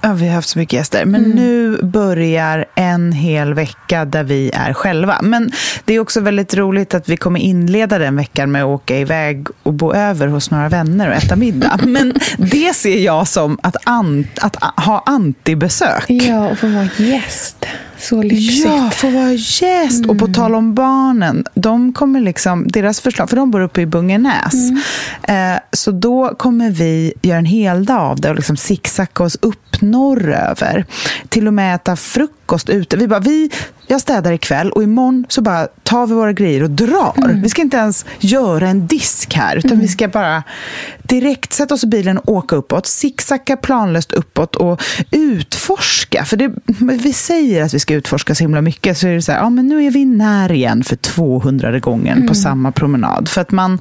Ja, 0.04 0.14
vi 0.14 0.28
har 0.28 0.36
haft 0.36 0.50
så 0.50 0.60
mycket 0.60 0.74
gäster. 0.74 1.06
Men 1.06 1.26
mm. 1.26 1.38
nu 1.38 1.78
börjar 1.84 2.66
en 2.76 3.12
hel 3.12 3.54
vecka 3.54 4.06
där 4.06 4.24
vi 4.24 4.52
är 4.54 4.74
själva. 4.74 5.20
Men 5.22 5.52
det 5.86 5.94
är 5.94 6.00
också 6.00 6.20
väldigt 6.20 6.56
roligt 6.56 6.94
att 6.94 7.10
vi 7.10 7.18
kommer 7.18 7.40
inleda 7.40 7.98
den 7.98 8.16
veckan 8.16 8.52
med 8.52 8.64
att 8.64 8.68
åka 8.68 8.98
iväg 8.98 9.48
och 9.64 9.74
bo 9.74 9.94
över 9.94 10.28
hos 10.28 10.52
några 10.52 10.70
vänner 10.70 11.10
och 11.10 11.16
äta 11.16 11.36
middag. 11.36 11.80
Men 11.86 12.14
det 12.38 12.76
ser 12.76 12.98
jag 12.98 13.28
som 13.28 13.60
att, 13.64 13.76
an, 13.84 14.28
att 14.42 14.56
ha 14.86 15.04
antibesök. 15.06 16.06
Ja, 16.08 16.50
och 16.50 16.58
få 16.58 16.68
vara 16.68 16.90
gäst. 16.98 17.66
Så 18.02 18.24
lyxigt. 18.24 18.66
Ja, 18.66 18.90
få 18.92 19.10
vara 19.10 19.32
gäst. 19.32 19.98
Mm. 19.98 20.10
Och 20.10 20.18
på 20.18 20.26
mm. 20.26 20.34
tal 20.34 20.56
om 20.56 20.74
barnen, 20.74 21.46
de 21.54 21.94
kommer 21.94 22.20
liksom, 22.20 22.68
deras 22.68 23.02
förslag, 23.02 23.30
för 23.30 23.36
de 23.36 23.52
bor 23.52 23.62
uppe 23.62 23.82
i 23.82 23.86
Bungenäs. 23.86 24.54
Mm. 24.54 25.54
Eh, 25.56 25.60
så 25.72 25.92
då 25.92 26.36
kommer 26.38 26.70
vi 26.70 27.14
göra 27.22 27.38
en 27.38 27.46
hel 27.46 27.86
dag 27.86 28.02
av 28.02 28.22
det 28.22 28.30
och 28.30 28.36
liksom 28.36 28.58
zigzacka 28.58 29.24
oss 29.24 29.38
upp 29.42 29.82
norröver. 29.82 30.86
Till 31.30 31.48
och 31.48 31.54
med 31.54 31.76
äta 31.76 31.96
frukost 31.96 32.41
ute. 32.70 32.98
Vi 32.98 33.08
bara, 33.08 33.20
vi 33.20 33.50
jag 33.88 34.02
städar 34.02 34.32
ikväll 34.32 34.72
och 34.72 34.84
imorgon 34.84 35.26
så 35.30 35.42
bara 35.42 35.68
tar 35.84 36.08
vi 36.08 36.14
våra 36.14 36.34
grejer 36.34 36.64
och 36.64 36.70
drar. 36.70 37.14
Mm. 37.18 37.42
Vi 37.42 37.50
ska 37.50 37.62
inte 37.62 37.78
ens 37.78 38.06
göra 38.20 38.68
en 38.68 38.88
disk 38.88 39.34
här, 39.34 39.56
utan 39.56 39.72
mm. 39.72 39.82
vi 39.82 39.88
ska 39.88 40.08
bara 40.08 40.44
direkt 41.04 41.54
sätta 41.54 41.74
oss 41.74 41.84
i 41.84 41.88
bilen 41.88 42.18
och 42.18 42.34
åka 42.34 42.56
uppåt, 42.56 42.88
zigzacka 42.88 43.58
planlöst 43.58 44.14
uppåt 44.14 44.56
och 44.56 44.82
utforska. 45.12 46.26
För 46.26 46.38
det, 46.38 46.52
vi 47.04 47.14
säger 47.14 47.64
att 47.64 47.74
vi 47.74 47.80
ska 47.80 47.94
utforska 47.94 48.36
så 48.36 48.44
himla 48.44 48.62
mycket, 48.62 48.98
så 48.98 49.08
är 49.08 49.14
det 49.14 49.22
så 49.22 49.32
här, 49.32 49.40
ja 49.40 49.50
men 49.50 49.68
nu 49.68 49.86
är 49.86 49.92
vi 49.92 50.06
när 50.06 50.52
igen 50.52 50.84
för 50.84 50.96
200 50.96 51.80
gången 51.80 52.18
mm. 52.18 52.28
på 52.28 52.36
samma 52.36 52.72
promenad. 52.72 53.30
För 53.30 53.42
att 53.42 53.52
man, 53.52 53.80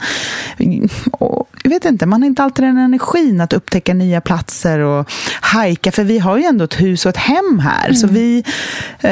jag 1.62 1.70
vet 1.70 1.84
inte, 1.84 2.06
man 2.06 2.22
har 2.22 2.26
inte 2.26 2.42
alltid 2.42 2.64
den 2.64 2.78
energin 2.78 3.40
att 3.40 3.52
upptäcka 3.52 3.94
nya 3.94 4.20
platser 4.20 4.78
och 4.78 5.10
hajka, 5.40 5.92
för 5.92 6.04
vi 6.04 6.18
har 6.18 6.38
ju 6.38 6.44
ändå 6.44 6.64
ett 6.64 6.80
hus 6.80 7.06
och 7.06 7.10
ett 7.10 7.16
hem 7.16 7.58
här, 7.58 7.92
så 7.92 8.06
mm. 8.06 8.14
vi, 8.14 8.44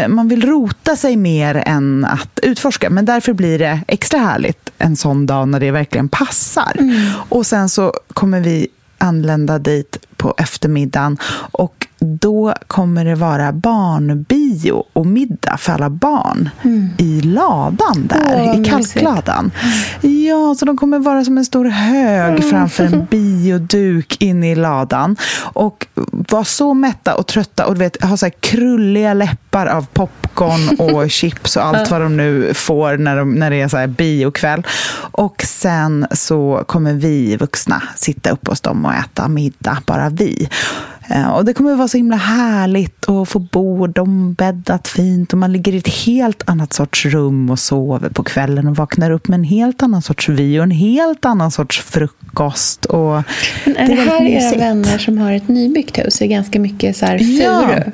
man 0.09 0.28
vill 0.28 0.47
rota 0.47 0.97
sig 0.97 1.17
mer 1.17 1.62
än 1.67 2.05
att 2.05 2.40
utforska. 2.43 2.90
Men 2.90 3.05
därför 3.05 3.33
blir 3.33 3.59
det 3.59 3.81
extra 3.88 4.19
härligt 4.19 4.71
en 4.78 4.97
sån 4.97 5.26
dag 5.26 5.49
när 5.49 5.61
det 5.61 5.71
verkligen 5.71 6.09
passar. 6.09 6.76
Mm. 6.78 7.12
Och 7.28 7.47
sen 7.47 7.69
så 7.69 7.93
kommer 8.09 8.40
vi 8.40 8.69
anlända 8.99 9.59
dit 9.59 9.99
på 10.17 10.35
eftermiddagen 10.38 11.19
och 11.52 11.88
då 12.00 12.55
kommer 12.67 13.05
det 13.05 13.14
vara 13.14 13.52
barnbio 13.52 14.85
och 14.93 15.07
middag 15.07 15.57
för 15.57 15.73
alla 15.73 15.90
barn 15.90 16.50
mm. 16.62 16.88
i 16.99 17.21
ladan 17.21 18.07
där, 18.07 18.37
oh, 18.37 18.61
i 18.61 18.64
kalkladan. 18.64 19.50
Ja, 20.00 20.55
så 20.59 20.64
de 20.64 20.76
kommer 20.76 20.99
vara 20.99 21.25
som 21.25 21.38
en 21.38 21.45
stor 21.45 21.64
hög 21.64 22.31
mm. 22.31 22.43
framför 22.43 22.85
en 22.85 23.05
bioduk 23.11 24.23
inne 24.23 24.52
i 24.52 24.55
ladan 24.55 25.17
och 25.40 25.87
vara 26.11 26.45
så 26.45 26.75
mätta 26.75 27.14
och 27.14 27.26
trötta 27.26 27.67
och 27.67 27.81
vet, 27.81 28.02
ha 28.02 28.17
så 28.17 28.26
här 28.26 28.33
krulliga 28.40 29.14
läppar 29.14 29.67
av 29.67 29.87
popcorn 29.93 30.76
och 30.95 31.11
chips 31.11 31.57
och 31.57 31.64
allt 31.64 31.90
vad 31.90 32.00
de 32.00 32.17
nu 32.17 32.55
får 32.55 32.97
när, 32.97 33.17
de, 33.17 33.35
när 33.35 33.50
det 33.50 33.61
är 33.61 33.69
så 33.69 33.76
här 33.76 33.87
biokväll. 33.87 34.67
Och 34.99 35.43
sen 35.47 36.07
så 36.12 36.64
kommer 36.67 36.93
vi 36.93 37.37
vuxna 37.37 37.83
sitta 37.97 38.31
upp 38.31 38.49
hos 38.49 38.61
dem 38.61 38.85
och 38.85 38.95
äta 38.95 39.28
middag, 39.28 39.78
bara 39.87 40.09
vi. 40.09 40.49
Eh, 41.11 41.29
och 41.29 41.45
det 41.45 41.55
kommer 41.55 41.73
att 41.73 41.79
vara 41.79 41.88
så 41.88 41.97
himla 41.97 42.17
härligt 42.17 43.09
att 43.09 43.29
få 43.29 43.38
bord 43.38 43.99
ombäddat 43.99 44.88
fint 44.88 45.33
och 45.33 45.38
man 45.38 45.53
ligger 45.53 45.75
i 45.75 45.79
ett 45.79 45.88
helt 45.88 46.49
annat 46.49 46.73
sorts 46.73 47.07
rum 47.07 47.50
och 47.50 47.59
sover 47.59 48.09
på 48.09 48.23
kvällen 48.23 48.67
och 48.67 48.77
vaknar 48.77 49.11
upp 49.11 49.29
med 49.29 49.38
en 49.38 49.45
helt 49.45 49.83
annan 49.83 50.03
sorts 50.03 50.29
vy 50.29 50.59
och 50.59 50.62
en 50.62 50.71
helt 50.71 51.25
annan 51.25 51.50
sorts 51.50 51.81
frukost. 51.81 52.85
Och 52.85 53.23
Men 53.65 53.77
är 53.77 53.88
det, 53.88 53.95
det 53.95 54.00
här 54.00 54.23
era 54.27 54.59
vänner 54.59 54.99
som 54.99 55.19
har 55.19 55.33
ett 55.33 55.49
nybyggt 55.49 55.99
hus? 55.99 56.19
Det 56.19 56.25
är 56.25 56.29
ganska 56.29 56.61
mycket 56.61 56.97
så 56.97 57.07
här 57.07 57.19
furu? 57.19 57.43
Ja. 57.43 57.93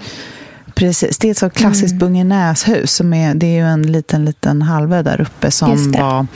Precis, 0.74 1.18
det 1.18 1.28
är 1.28 1.30
ett 1.30 1.38
så 1.38 1.50
klassiskt 1.50 1.92
mm. 1.92 1.98
Bungenäshus. 1.98 2.92
Som 2.92 3.12
är, 3.12 3.34
det 3.34 3.46
är 3.46 3.62
ju 3.62 3.68
en 3.68 3.92
liten, 3.92 4.24
liten 4.24 4.62
halvö 4.62 5.02
där 5.02 5.20
uppe 5.20 5.50
som 5.50 5.92
var 5.92 6.26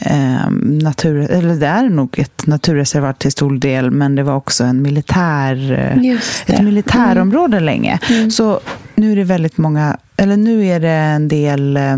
eh, 0.00 0.50
natur, 0.60 1.30
eller 1.30 1.54
det 1.54 1.66
är 1.66 1.88
nog 1.88 2.18
ett 2.18 2.46
naturreservat 2.46 3.18
till 3.18 3.32
stor 3.32 3.58
del, 3.58 3.90
men 3.90 4.14
det 4.14 4.22
var 4.22 4.36
också 4.36 4.64
en 4.64 4.82
militär, 4.82 5.72
eh, 5.72 6.16
ett 6.46 6.62
militärområde 6.62 7.56
mm. 7.56 7.64
länge. 7.64 7.98
Mm. 8.10 8.30
Så 8.30 8.60
nu 8.94 9.12
är 9.12 9.16
det 9.16 9.24
väldigt 9.24 9.58
många, 9.58 9.96
eller 10.16 10.36
nu 10.36 10.66
är 10.66 10.80
det 10.80 10.88
en 10.88 11.28
del 11.28 11.76
eh, 11.76 11.96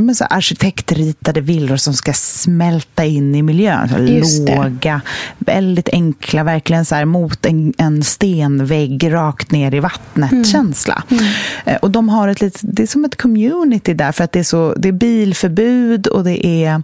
men 0.00 0.14
så 0.14 0.24
arkitektritade 0.24 1.40
villor 1.40 1.76
som 1.76 1.94
ska 1.94 2.12
smälta 2.12 3.04
in 3.04 3.34
i 3.34 3.42
miljön. 3.42 3.88
Så 3.88 3.98
låga, 4.54 5.00
väldigt 5.38 5.88
enkla, 5.88 6.44
verkligen 6.44 6.84
så 6.84 6.94
här 6.94 7.04
mot 7.04 7.46
en, 7.46 7.74
en 7.78 8.02
stenvägg 8.04 9.12
rakt 9.12 9.50
ner 9.50 9.74
i 9.74 9.80
vattnet-känsla. 9.80 11.02
Mm. 11.10 11.22
Mm. 11.22 11.32
Eh, 11.64 11.76
och 11.76 11.90
de 11.90 12.08
har 12.08 12.28
ett 12.28 12.40
litet, 12.40 12.60
det 12.64 12.82
är 12.82 12.86
som 12.86 13.04
ett 13.04 13.16
community 13.16 13.94
där 13.94 14.12
för 14.12 14.24
att 14.24 14.32
det 14.32 14.38
är, 14.38 14.44
så, 14.44 14.74
det 14.74 14.88
är 14.88 14.92
bilförbud 14.92 16.06
och 16.06 16.24
det 16.24 16.46
är 16.46 16.82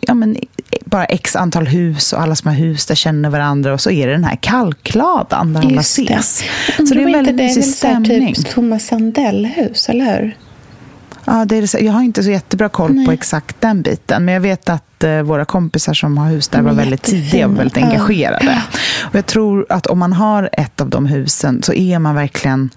ja, 0.00 0.14
men, 0.14 0.36
bara 0.84 1.04
x 1.04 1.36
antal 1.36 1.66
hus 1.66 2.12
och 2.12 2.20
alla 2.20 2.34
som 2.34 2.48
har 2.48 2.56
hus 2.56 2.86
där 2.86 2.94
känner 2.94 3.30
varandra 3.30 3.72
och 3.72 3.80
så 3.80 3.90
är 3.90 4.06
det 4.06 4.12
den 4.12 4.24
här 4.24 4.36
kalkladan 4.36 5.52
där 5.52 5.60
alla 5.60 5.80
ses. 5.80 6.42
Det. 6.76 6.86
Så 6.86 6.94
det 6.94 7.02
är 7.02 7.06
en 7.06 7.12
väldigt 7.12 7.34
mysig 7.34 7.64
stämning. 7.64 8.34
Typ 8.34 8.50
Thomas 8.50 8.86
Sandell-hus, 8.86 9.88
eller 9.88 10.04
hur? 10.04 10.36
Ja, 11.24 11.44
det 11.44 11.56
är, 11.56 11.82
jag 11.82 11.92
har 11.92 12.02
inte 12.02 12.22
så 12.22 12.30
jättebra 12.30 12.68
koll 12.68 12.92
Nej. 12.94 13.06
på 13.06 13.12
exakt 13.12 13.60
den 13.60 13.82
biten, 13.82 14.24
men 14.24 14.34
jag 14.34 14.40
vet 14.40 14.68
att 14.68 14.84
våra 15.24 15.44
kompisar 15.44 15.94
som 15.94 16.18
har 16.18 16.28
hus 16.28 16.48
där 16.48 16.62
var 16.62 16.72
väldigt 16.72 17.02
tidiga 17.02 17.46
och 17.46 17.58
väldigt 17.58 17.76
engagerade. 17.76 18.62
Och 19.00 19.14
jag 19.14 19.26
tror 19.26 19.66
att 19.68 19.86
om 19.86 19.98
man 19.98 20.12
har 20.12 20.50
ett 20.52 20.80
av 20.80 20.88
de 20.90 21.06
husen 21.06 21.62
så 21.62 21.72
är 21.72 21.98
man 21.98 22.14
verkligen 22.14 22.70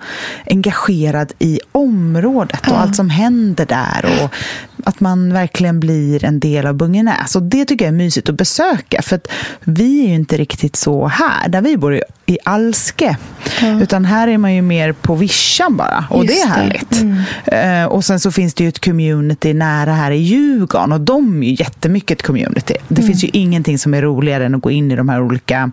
engagerad 0.46 1.34
i 1.40 1.60
området 1.72 2.68
och 2.68 2.80
allt 2.80 2.96
som 2.96 3.10
händer 3.10 3.66
där. 3.66 4.06
Och 4.24 4.36
att 4.84 5.00
man 5.00 5.34
verkligen 5.34 5.80
blir 5.80 6.26
en 6.26 6.40
del 6.40 6.68
av 6.68 6.74
Bungenäs. 6.74 7.36
Och 7.36 7.44
det 7.44 7.66
tycker 7.66 7.86
jag 7.86 7.94
är 7.94 7.98
mysigt 7.98 8.30
att 8.30 8.36
besöka. 8.36 9.02
För 9.02 9.16
att 9.16 9.28
vi 9.64 10.04
är 10.04 10.08
ju 10.08 10.16
inte 10.16 10.38
riktigt 10.38 10.76
så 10.76 11.08
här, 11.08 11.50
där 11.50 11.62
vi 11.62 11.78
bor 11.78 12.04
i 12.26 12.38
Alske. 12.44 13.18
Ja. 13.62 13.82
Utan 13.82 14.06
här 14.06 14.28
är 14.28 14.38
man 14.38 14.54
ju 14.54 14.62
mer 14.62 14.92
på 14.92 15.16
vischan 15.16 15.78
bara. 15.78 16.06
Och 16.10 16.26
Just 16.26 16.36
det 16.36 16.42
är 16.42 16.48
härligt. 16.48 17.02
Mm. 17.02 17.84
Uh, 17.84 17.88
och 17.88 18.06
sen 18.06 18.20
så 18.20 18.32
finns 18.32 18.54
det 18.54 18.64
ju 18.64 18.68
ett 18.68 18.86
community 18.86 19.54
nära 19.54 19.94
här 19.94 20.12
i 20.12 20.18
Djurgården. 20.18 20.92
Och 20.92 21.02
de 21.02 21.44
är 21.44 21.48
ju 21.48 21.56
jättemycket 21.60 22.07
ett 22.12 22.24
community. 22.24 22.74
Det 22.88 23.02
mm. 23.02 23.08
finns 23.08 23.24
ju 23.24 23.30
ingenting 23.34 23.78
som 23.78 23.94
är 23.94 24.02
roligare 24.02 24.46
än 24.46 24.56
att 24.56 24.62
gå 24.62 24.72
in 24.72 24.92
i 24.92 24.96
de 24.96 25.10
här 25.10 25.22
olika 25.22 25.72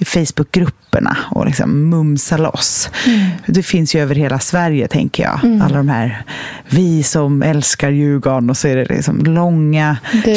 Facebookgrupperna 0.00 1.16
och 1.30 1.46
liksom 1.46 1.90
mumsa 1.90 2.36
loss. 2.36 2.90
Mm. 3.06 3.26
Det 3.46 3.62
finns 3.62 3.94
ju 3.94 4.00
över 4.00 4.14
hela 4.14 4.38
Sverige, 4.38 4.88
tänker 4.88 5.22
jag. 5.22 5.44
Mm. 5.44 5.62
Alla 5.62 5.76
de 5.76 5.88
här, 5.88 6.22
vi 6.68 7.02
som 7.02 7.42
älskar 7.42 7.90
Djurgården. 7.90 8.50
Och 8.50 8.56
så 8.56 8.68
är 8.68 8.76
det 8.76 8.84
liksom 8.84 9.18
långa, 9.24 9.96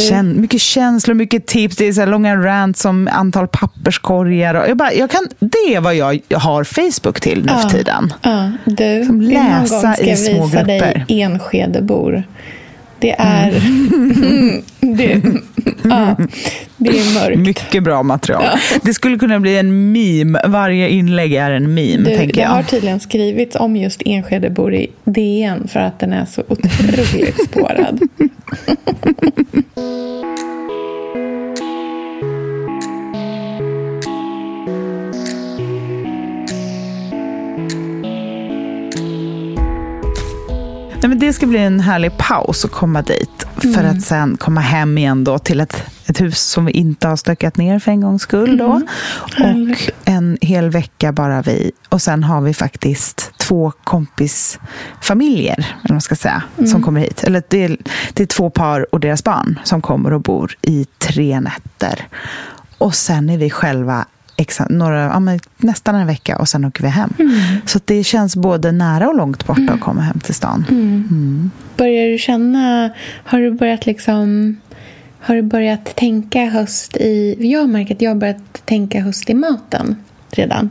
kän, 0.10 0.42
mycket 0.42 0.62
känslor, 0.62 1.16
mycket 1.16 1.48
tips. 1.48 1.76
Det 1.76 1.88
är 1.88 1.94
så 1.94 2.06
långa 2.06 2.36
rants 2.36 2.86
om 2.86 3.10
antal 3.12 3.48
papperskorgar. 3.48 4.56
Och 4.56 4.70
jag 4.70 4.78
bara, 4.78 4.94
jag 4.94 5.12
kan, 5.12 5.28
det 5.40 5.76
är 5.76 5.82
vad 5.82 5.96
jag 5.96 6.22
har 6.34 6.64
Facebook 6.64 7.22
till 7.22 7.46
nu 7.46 7.52
för 7.62 7.70
tiden. 7.70 8.14
Ja, 8.22 8.52
du, 8.66 9.06
som 9.06 9.22
läsa 9.22 9.98
i 9.98 10.18
små 10.18 10.48
grupper. 10.48 10.66
dig 10.66 11.06
Enskedebor. 11.08 12.24
Det 13.02 13.16
är... 13.18 13.50
Mm. 13.50 14.62
det, 14.80 15.22
ja, 15.84 16.16
det 16.78 16.90
är 16.90 17.14
mörkt. 17.14 17.40
Mycket 17.40 17.84
bra 17.84 18.04
material. 18.04 18.44
Ja. 18.46 18.80
Det 18.84 18.94
skulle 18.94 19.18
kunna 19.18 19.40
bli 19.40 19.58
en 19.58 19.92
meme. 19.92 20.42
Varje 20.48 20.90
inlägg 20.90 21.34
är 21.34 21.52
en 21.52 21.74
meme, 21.74 22.10
du, 22.10 22.18
tänker 22.18 22.42
jag. 22.42 22.50
Det 22.50 22.56
har 22.56 22.64
tydligen 22.64 23.00
skrivits 23.00 23.56
om 23.56 23.76
just 23.76 24.02
Enskedebor 24.06 24.74
i 24.74 24.88
DN 25.04 25.68
för 25.68 25.80
att 25.80 26.00
den 26.00 26.14
är 26.14 26.26
så 26.26 26.44
otroligt 26.48 27.44
spårad. 27.46 28.02
Nej, 41.02 41.10
men 41.10 41.20
det 41.20 41.34
ska 41.34 41.46
bli 41.46 41.60
en 41.60 41.80
härlig 41.80 42.18
paus 42.18 42.66
att 42.66 42.72
komma 42.72 43.02
dit. 43.02 43.48
Mm. 43.64 43.76
För 43.76 43.84
att 43.84 44.02
sen 44.02 44.38
komma 44.38 44.62
hem 44.62 44.98
igen 44.98 45.24
då 45.24 45.40
till 45.40 45.60
ett, 45.60 45.84
ett 46.06 46.22
hus 46.22 46.40
som 46.40 46.66
vi 46.66 46.72
inte 46.72 47.08
har 47.08 47.16
stökat 47.16 47.58
ner 47.58 47.80
för 47.80 47.92
en 47.92 48.02
gångs 48.02 48.22
skull. 48.22 48.58
Då. 48.58 48.82
Mm. 49.38 49.72
Och 49.72 49.92
en 50.06 50.38
hel 50.42 50.70
vecka 50.70 51.12
bara 51.12 51.42
vi. 51.42 51.72
Och 51.90 52.02
sen 52.02 52.24
har 52.24 52.42
vi 52.42 52.54
faktiskt 52.54 53.32
två 53.38 53.72
kompisfamiljer, 53.84 55.76
eller 55.84 55.94
man 55.94 56.02
ska 56.02 56.16
säga, 56.16 56.44
mm. 56.58 56.70
som 56.70 56.84
kommer 56.84 57.02
hit. 57.02 57.24
Eller 57.24 57.44
det 57.48 57.64
är, 57.64 57.78
det 58.14 58.24
är 58.24 58.28
två 58.28 58.50
par 58.50 58.94
och 58.94 59.00
deras 59.00 59.24
barn 59.24 59.60
som 59.64 59.82
kommer 59.82 60.14
och 60.14 60.22
bor 60.22 60.56
i 60.62 60.86
tre 60.98 61.40
nätter. 61.40 62.08
Och 62.78 62.96
sen 62.96 63.30
är 63.30 63.38
vi 63.38 63.50
själva 63.50 64.06
några, 64.70 65.04
ja, 65.04 65.40
nästan 65.58 65.96
en 65.96 66.08
vecka 66.08 66.38
och 66.38 66.50
sen 66.50 66.66
åker 66.66 66.84
vi 66.84 66.90
hem. 66.90 67.14
Mm. 67.20 67.34
Så 67.66 67.80
det 67.86 68.04
känns 68.04 68.36
både 68.36 68.72
nära 68.72 69.10
och 69.10 69.16
långt 69.16 69.48
borta 69.48 69.62
mm. 69.62 69.74
att 69.74 69.82
komma 69.82 70.02
hem 70.02 70.20
till 70.20 70.36
stan. 70.36 70.66
Mm. 70.70 71.08
mm. 71.12 71.52
Börjar 71.78 72.08
du 72.08 72.18
känna, 72.18 72.90
har 73.24 73.40
du 73.40 73.52
börjat 73.52 73.86
liksom 73.86 74.56
har 75.24 75.36
du 75.36 75.42
börjat 75.42 75.96
tänka 75.96 76.46
höst 76.46 76.98
i... 76.98 77.36
Jag 77.40 77.70
märker 77.70 77.96
att 77.96 78.02
jag 78.02 78.10
har 78.10 78.16
börjat 78.16 78.66
tänka 78.66 79.02
höst 79.02 79.30
i 79.30 79.34
maten 79.34 79.96
redan. 80.32 80.70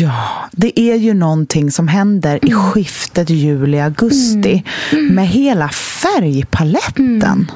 Ja, 0.00 0.48
det 0.52 0.80
är 0.80 0.96
ju 0.96 1.14
någonting 1.14 1.70
som 1.70 1.88
händer 1.88 2.38
i 2.42 2.50
mm. 2.50 2.62
skiftet 2.62 3.30
juli-augusti 3.30 4.64
mm. 4.92 5.14
med 5.14 5.28
hela 5.28 5.68
färgpaletten. 5.68 7.50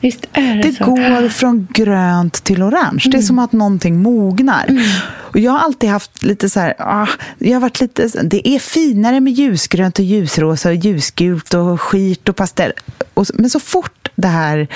Visst 0.00 0.26
är 0.32 0.54
det, 0.54 0.62
det 0.62 0.72
så. 0.72 0.84
går 0.84 1.28
från 1.28 1.68
grönt 1.70 2.44
till 2.44 2.62
orange. 2.62 3.02
Mm. 3.04 3.10
Det 3.10 3.12
är 3.14 3.14
mm. 3.14 3.22
som 3.22 3.38
att 3.38 3.52
någonting 3.52 4.02
mognar. 4.02 4.66
Mm. 4.68 4.84
Och 5.32 5.38
jag 5.38 5.52
har 5.52 5.58
alltid 5.58 5.90
haft 5.90 6.22
lite 6.22 6.50
så 6.50 6.60
här, 6.60 6.74
ah, 6.78 7.08
jag 7.38 7.52
har 7.52 7.60
varit 7.60 7.80
lite, 7.80 8.08
det 8.22 8.48
är 8.48 8.58
finare 8.58 9.20
med 9.20 9.32
ljusgrönt 9.32 9.98
och 9.98 10.04
ljusrosa 10.04 10.68
och 10.68 10.74
ljusgult 10.74 11.54
och 11.54 11.80
skit 11.80 12.28
och 12.28 12.36
pastell. 12.36 12.72
Och, 13.14 13.26
men 13.34 13.50
så 13.50 13.60
fort 13.60 14.08
det 14.16 14.28
här 14.28 14.68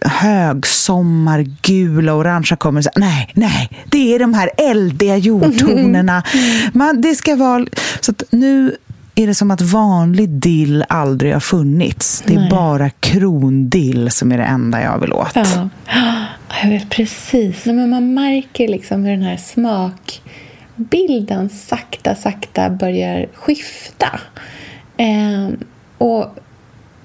högsommargula 0.00 2.12
och 2.12 2.18
orangea 2.18 2.56
kommer, 2.56 2.82
så, 2.82 2.90
nej, 2.96 3.32
nej, 3.34 3.70
det 3.86 4.14
är 4.14 4.18
de 4.18 4.34
här 4.34 4.50
eldiga 4.56 5.16
jordtonerna. 5.16 6.22
Mm. 6.34 6.70
Man, 6.74 7.00
det 7.00 7.14
ska 7.14 7.36
vara, 7.36 7.66
så 8.00 8.12
nu 8.30 8.76
är 9.22 9.26
det 9.26 9.34
som 9.34 9.50
att 9.50 9.60
vanlig 9.60 10.28
dill 10.28 10.84
aldrig 10.88 11.32
har 11.32 11.40
funnits. 11.40 12.22
Det 12.26 12.34
är 12.34 12.38
Nej. 12.38 12.50
bara 12.50 12.90
krondill 12.90 14.10
som 14.10 14.32
är 14.32 14.38
det 14.38 14.44
enda 14.44 14.82
jag 14.82 14.98
vill 14.98 15.12
åt. 15.12 15.34
Ja. 15.34 15.68
Jag 16.62 16.68
vet 16.70 16.90
precis. 16.90 17.66
Men 17.66 17.90
man 17.90 18.14
märker 18.14 18.68
liksom 18.68 19.04
hur 19.04 19.10
den 19.10 19.22
här 19.22 19.36
smakbilden 20.76 21.48
sakta, 21.48 22.14
sakta 22.14 22.70
börjar 22.70 23.26
skifta. 23.34 24.20
Eh, 24.96 25.48
och 25.98 26.26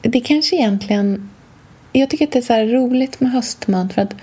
det 0.02 0.20
kanske 0.20 0.56
egentligen... 0.56 1.30
Jag 1.92 2.10
tycker 2.10 2.26
att 2.28 2.32
det 2.32 2.40
är 2.40 2.42
så 2.42 2.78
roligt 2.78 3.20
med 3.20 3.32
höstmat 3.32 3.94
för 3.94 4.02
att 4.02 4.16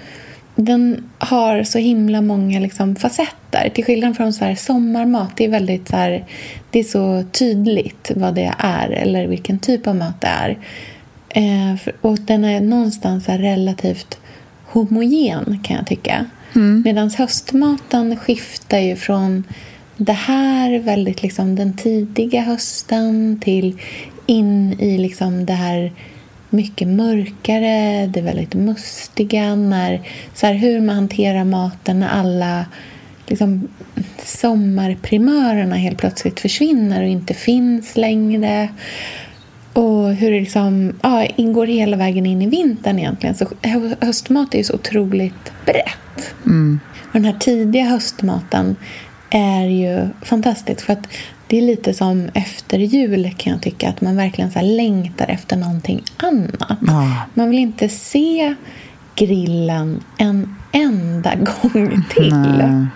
den 0.61 1.11
har 1.19 1.63
så 1.63 1.79
himla 1.79 2.21
många 2.23 2.61
liksom 2.61 2.97
facetter. 2.97 3.69
Till 3.75 3.85
skillnad 3.85 4.17
från 4.17 4.33
så 4.33 4.45
här 4.45 4.55
sommarmat, 4.55 5.37
det 5.37 5.45
är 5.45 5.49
väldigt 5.49 5.89
så 5.89 5.97
här, 5.97 6.25
det 6.71 6.79
är 6.79 6.85
så 6.85 7.25
tydligt 7.33 8.11
vad 8.17 8.35
det 8.35 8.55
är 8.59 8.91
eller 8.91 9.27
vilken 9.27 9.59
typ 9.59 9.87
av 9.87 9.97
mat 9.97 10.21
det 10.21 10.27
är. 10.27 10.59
Eh, 11.29 11.79
och 12.01 12.19
den 12.19 12.45
är 12.45 12.61
någonstans 12.61 13.29
relativt 13.29 14.19
homogen 14.65 15.61
kan 15.65 15.77
jag 15.77 15.87
tycka. 15.87 16.27
Mm. 16.55 16.83
Medan 16.85 17.11
höstmaten 17.11 18.17
skiftar 18.17 18.79
ju 18.79 18.97
från 18.97 19.45
det 19.97 20.13
här 20.13 20.79
väldigt 20.79 21.23
liksom 21.23 21.57
den 21.57 21.77
tidiga 21.77 22.41
hösten 22.41 23.41
till 23.41 23.79
in 24.27 24.81
i 24.81 24.99
liksom 24.99 25.47
det 25.47 25.53
här 25.53 25.93
mycket 26.51 26.89
mörkare, 26.89 28.07
det 28.07 28.21
är 28.21 28.25
väldigt 28.25 28.55
mustiga. 28.55 29.55
När, 29.55 30.01
så 30.35 30.47
här, 30.47 30.55
hur 30.55 30.81
man 30.81 30.95
hanterar 30.95 31.45
maten 31.45 32.01
när 32.01 32.09
alla 32.09 32.67
liksom, 33.27 33.69
sommarprimörerna 34.25 35.77
helt 35.77 35.99
plötsligt 35.99 36.41
försvinner 36.41 37.03
och 37.03 37.09
inte 37.09 37.35
finns 37.35 37.97
längre. 37.97 38.69
Och 39.73 40.15
hur 40.15 40.31
det 40.31 40.41
liksom, 40.41 40.93
ja, 41.03 41.25
ingår 41.25 41.67
hela 41.67 41.97
vägen 41.97 42.27
in 42.27 42.43
i 42.43 42.47
vintern 42.47 42.99
egentligen. 42.99 43.35
Så 43.35 43.47
höstmat 44.01 44.55
är 44.55 44.59
ju 44.59 44.65
så 44.65 44.75
otroligt 44.75 45.53
brett. 45.67 46.35
Mm. 46.47 46.81
Och 47.07 47.13
den 47.13 47.25
här 47.25 47.39
tidiga 47.39 47.85
höstmaten 47.85 48.77
är 49.31 49.65
ju 49.65 50.09
fantastisk. 50.23 50.81
För 50.87 50.93
att 50.93 51.09
det 51.47 51.59
är 51.59 51.63
lite 51.63 51.95
som 51.95 52.29
efter 52.35 52.79
jul 52.79 53.35
kan 53.37 53.53
jag 53.53 53.63
tycka. 53.63 53.89
Att 53.89 54.01
man 54.01 54.17
verkligen 54.17 54.51
så 54.51 54.61
längtar 54.61 55.27
efter 55.29 55.57
någonting 55.57 56.03
annat. 56.17 56.79
Ja. 56.87 57.17
Man 57.35 57.51
vill 57.51 57.59
inte 57.59 57.89
se 57.89 58.55
grillen 59.15 60.05
en 60.19 60.57
enda 60.73 61.35
gång 61.63 62.05
till. 62.11 62.35
Nej. 62.35 62.87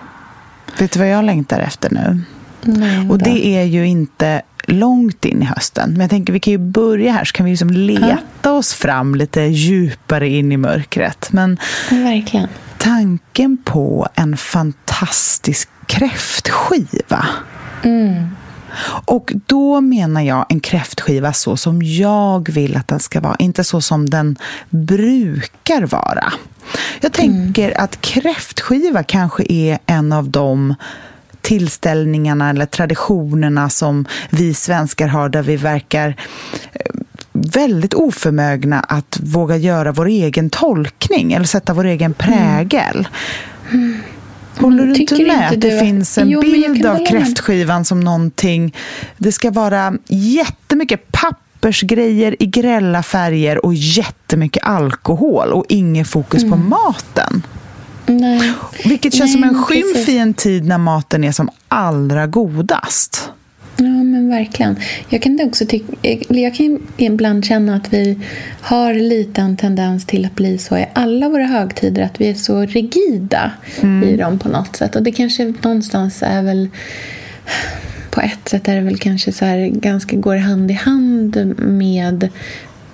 Vet 0.79 0.93
du 0.93 0.99
vad 0.99 1.09
jag 1.09 1.25
längtar 1.25 1.61
efter 1.61 1.91
nu? 1.91 2.21
Nej, 2.63 3.11
och 3.11 3.19
det 3.19 3.47
är 3.47 3.65
ju 3.65 3.87
inte 3.87 4.43
långt 4.67 5.25
in 5.25 5.43
i 5.43 5.45
hösten. 5.45 5.91
Men 5.93 6.01
jag 6.01 6.11
tänker 6.11 6.33
vi 6.33 6.41
kan 6.41 6.51
ju 6.51 6.59
börja 6.59 7.13
här 7.13 7.25
så 7.25 7.33
kan 7.33 7.47
vi 7.47 7.53
liksom 7.53 7.71
leta 7.71 8.19
ja. 8.43 8.51
oss 8.51 8.75
fram 8.75 9.15
lite 9.15 9.41
djupare 9.41 10.29
in 10.29 10.53
i 10.53 10.57
mörkret. 10.57 11.29
Men 11.33 11.59
Verkligen. 11.91 12.49
tanken 12.79 13.57
på 13.65 14.09
en 14.15 14.37
fantastisk 14.37 15.69
kräftskiva. 15.87 17.27
Mm. 17.83 18.29
Och 19.05 19.33
då 19.47 19.81
menar 19.81 20.23
jag 20.23 20.47
en 20.49 20.61
kräftskiva 20.61 21.33
så 21.33 21.57
som 21.57 21.83
jag 21.83 22.51
vill 22.51 22.77
att 22.77 22.89
den 22.89 23.01
ska 23.01 23.21
vara, 23.21 23.37
inte 23.39 23.65
så 23.65 23.81
som 23.81 24.11
den 24.11 24.37
brukar 24.71 25.87
vara. 25.87 26.33
Jag 27.01 27.13
tänker 27.13 27.69
mm. 27.69 27.85
att 27.85 28.01
kräftskiva 28.01 29.03
kanske 29.03 29.45
är 29.49 29.79
en 29.87 30.13
av 30.13 30.29
de 30.29 30.75
tillställningarna 31.41 32.51
eller 32.51 32.67
traditionerna 32.67 33.71
som 33.71 34.07
vi 34.31 34.55
svenskar 34.55 35.09
har 35.09 35.29
där 35.29 35.43
vi 35.43 35.57
verkar 35.57 36.17
eh, 36.73 36.81
väldigt 37.33 37.95
oförmögna 37.95 38.81
att 38.81 39.19
våga 39.23 39.57
göra 39.57 39.93
vår 39.93 40.07
egen 40.07 40.51
tolkning 40.51 41.33
eller 41.33 41.47
sätta 41.47 41.75
vår 41.75 41.85
egen 41.85 42.15
prägel. 42.15 43.09
Mm. 43.71 44.03
Håller 44.57 44.87
du 44.87 44.95
inte 44.95 45.25
med 45.25 45.49
att 45.49 45.61
det 45.61 45.81
finns 45.81 46.19
en 46.19 46.29
jo, 46.29 46.41
bild 46.41 46.87
av 46.87 47.07
kräftskivan 47.07 47.85
som 47.85 48.01
någonting... 48.01 48.75
Det 49.19 49.33
ska 49.33 49.51
vara 49.51 49.95
jättemycket 50.09 51.13
pappersgrejer 51.13 52.43
i 52.43 52.47
grälla 52.47 53.03
färger 53.03 53.65
och 53.65 53.75
jättemycket 53.75 54.65
alkohol 54.65 55.53
och 55.53 55.65
inget 55.69 56.09
fokus 56.09 56.43
mm. 56.43 56.51
på 56.51 56.69
maten. 56.69 57.47
Nej. 58.07 58.53
Vilket 58.85 59.15
känns 59.15 59.35
Nej, 59.35 59.43
som 59.43 59.57
en 59.57 59.65
skymf 59.65 60.09
i 60.09 60.19
en 60.19 60.35
tid 60.35 60.65
när 60.65 60.79
maten 60.79 61.25
är 61.25 61.33
som 61.33 61.51
allra 61.69 62.27
godast. 62.27 63.31
Ja, 63.77 63.85
men 63.85 64.29
verkligen. 64.29 64.77
Jag 65.09 65.23
kan 65.23 65.41
också 65.47 65.67
tycka, 65.67 65.93
jag 66.29 66.55
kan 66.55 66.87
ibland 66.97 67.45
känna 67.45 67.77
att 67.77 67.93
vi 67.93 68.19
har 68.61 68.95
lite 68.95 69.41
en 69.41 69.57
tendens 69.57 70.07
till 70.07 70.25
att 70.25 70.35
bli 70.35 70.59
så 70.59 70.79
i 70.79 70.87
alla 70.93 71.29
våra 71.29 71.45
högtider, 71.45 72.03
att 72.03 72.21
vi 72.21 72.31
är 72.31 72.35
så 72.35 72.61
rigida 72.61 73.53
mm. 73.83 74.09
i 74.09 74.17
dem 74.17 74.39
på 74.39 74.49
något 74.49 74.77
sätt. 74.77 74.97
Och 74.97 75.03
det 75.03 75.13
kanske 75.13 75.55
någonstans 75.63 76.23
är 76.23 76.43
väl 76.43 76.69
på 78.11 78.21
ett 78.21 78.49
sätt 78.49 78.69
är 78.69 78.75
det 78.75 78.81
väl 78.81 78.99
kanske 78.99 79.33
så 79.33 79.45
här, 79.45 79.67
ganska 79.67 80.17
går 80.17 80.37
hand 80.37 80.71
i 80.71 80.75
hand 80.75 81.55
med 81.59 82.29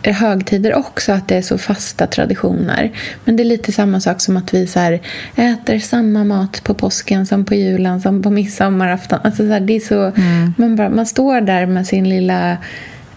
högtider 0.02 0.74
också 0.74 1.12
att 1.12 1.28
det 1.28 1.36
är 1.36 1.42
så 1.42 1.58
fasta 1.58 2.06
traditioner. 2.06 2.90
Men 3.24 3.36
det 3.36 3.42
är 3.42 3.44
lite 3.44 3.72
samma 3.72 4.00
sak 4.00 4.20
som 4.20 4.36
att 4.36 4.54
vi 4.54 4.66
så 4.66 4.80
här, 4.80 5.00
äter 5.36 5.78
samma 5.78 6.24
mat 6.24 6.64
på 6.64 6.74
påsken 6.74 7.26
som 7.26 7.44
på 7.44 7.54
julen 7.54 8.00
som 8.00 8.22
på 8.22 8.30
midsommarafton. 8.30 9.18
Alltså 9.24 9.46
så 9.46 9.52
här, 9.52 9.60
det 9.60 9.76
är 9.76 9.80
så, 9.80 10.02
mm. 10.02 10.54
man, 10.56 10.76
bara, 10.76 10.88
man 10.88 11.06
står 11.06 11.40
där 11.40 11.66
med 11.66 11.86
sin 11.86 12.08
lilla 12.08 12.56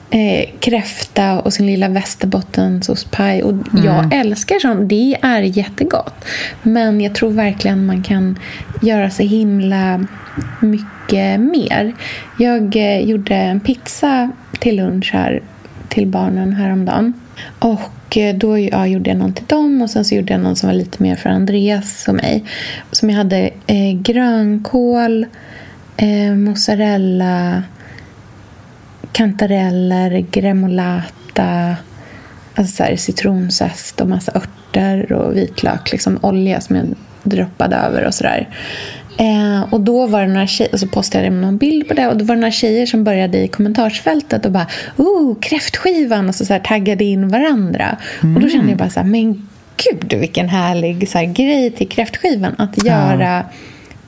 eh, 0.09 0.49
kräfta 0.59 1.39
och 1.39 1.53
sin 1.53 1.65
lilla 1.65 1.87
västerbottenostpaj. 1.87 3.43
Och 3.43 3.51
mm. 3.51 3.85
Jag 3.85 4.13
älskar 4.13 4.59
sånt. 4.59 4.89
Det 4.89 5.17
är 5.21 5.41
jättegott. 5.41 6.25
Men 6.63 7.01
jag 7.01 7.15
tror 7.15 7.31
verkligen 7.31 7.85
man 7.85 8.03
kan 8.03 8.39
göra 8.81 9.09
så 9.09 9.23
himla 9.23 10.05
mycket 10.59 11.39
mer. 11.39 11.93
Jag 12.39 12.75
eh, 12.75 12.99
gjorde 12.99 13.35
en 13.35 13.59
pizza 13.59 14.31
till 14.59 14.75
lunch 14.75 15.09
här 15.13 15.41
till 15.93 16.07
barnen 16.07 16.53
häromdagen. 16.53 17.13
Och 17.59 18.17
eh, 18.17 18.35
då 18.35 18.59
ja, 18.59 18.87
gjorde 18.87 19.09
jag 19.09 19.19
någon 19.19 19.33
till 19.33 19.45
dem 19.45 19.81
och 19.81 19.89
sen 19.89 20.05
så 20.05 20.15
gjorde 20.15 20.33
jag 20.33 20.41
någon 20.41 20.55
som 20.55 20.69
var 20.69 20.73
lite 20.73 21.03
mer 21.03 21.15
för 21.15 21.29
Andreas 21.29 22.07
och 22.07 22.15
mig. 22.15 22.43
Som 22.91 23.09
jag 23.09 23.17
hade 23.17 23.49
eh, 23.67 23.93
grönkål, 24.01 25.25
eh, 25.97 26.35
mozzarella, 26.35 27.63
kantareller, 29.11 30.25
gremolata, 30.31 31.75
alltså 32.55 32.75
så 32.75 32.83
här, 32.83 32.95
citronzest 32.95 34.01
och 34.01 34.09
massa 34.09 34.31
örter 34.35 35.11
och 35.11 35.37
vitlök. 35.37 35.91
Liksom 35.91 36.19
olja 36.21 36.61
som 36.61 36.75
jag 36.75 36.85
droppade 37.23 37.75
över 37.75 38.05
och 38.05 38.13
sådär. 38.13 38.49
Eh, 39.17 39.73
och 39.73 39.81
då 39.81 40.07
var 40.07 40.21
det 40.21 40.27
några 40.27 40.47
tjejer, 40.47 40.73
och 40.73 40.79
så 40.79 40.87
postade 40.87 41.23
jag 41.23 41.33
någon 41.33 41.57
bild 41.57 41.87
på 41.87 41.93
det 41.93 42.07
och 42.07 42.17
då 42.17 42.25
var 42.25 42.35
det 42.35 42.41
några 42.41 42.51
tjejer 42.51 42.85
som 42.85 43.03
började 43.03 43.37
i 43.37 43.47
kommentarsfältet 43.47 44.45
och 44.45 44.51
bara 44.51 44.67
oh, 44.97 45.39
kräftskivan 45.39 46.29
och 46.29 46.35
så, 46.35 46.45
så 46.45 46.53
här, 46.53 46.59
taggade 46.59 47.03
in 47.03 47.27
varandra. 47.27 47.97
Mm. 48.23 48.35
Och 48.35 48.41
då 48.41 48.49
kände 48.49 48.69
jag 48.69 48.77
bara 48.77 48.89
så 48.89 48.99
här, 48.99 49.07
men 49.07 49.47
gud 49.77 50.13
vilken 50.19 50.49
härlig 50.49 51.09
så 51.09 51.17
här, 51.17 51.25
grej 51.25 51.71
till 51.71 51.89
kräftskivan 51.89 52.55
att 52.57 52.85
göra 52.85 53.33
ja. 53.35 53.43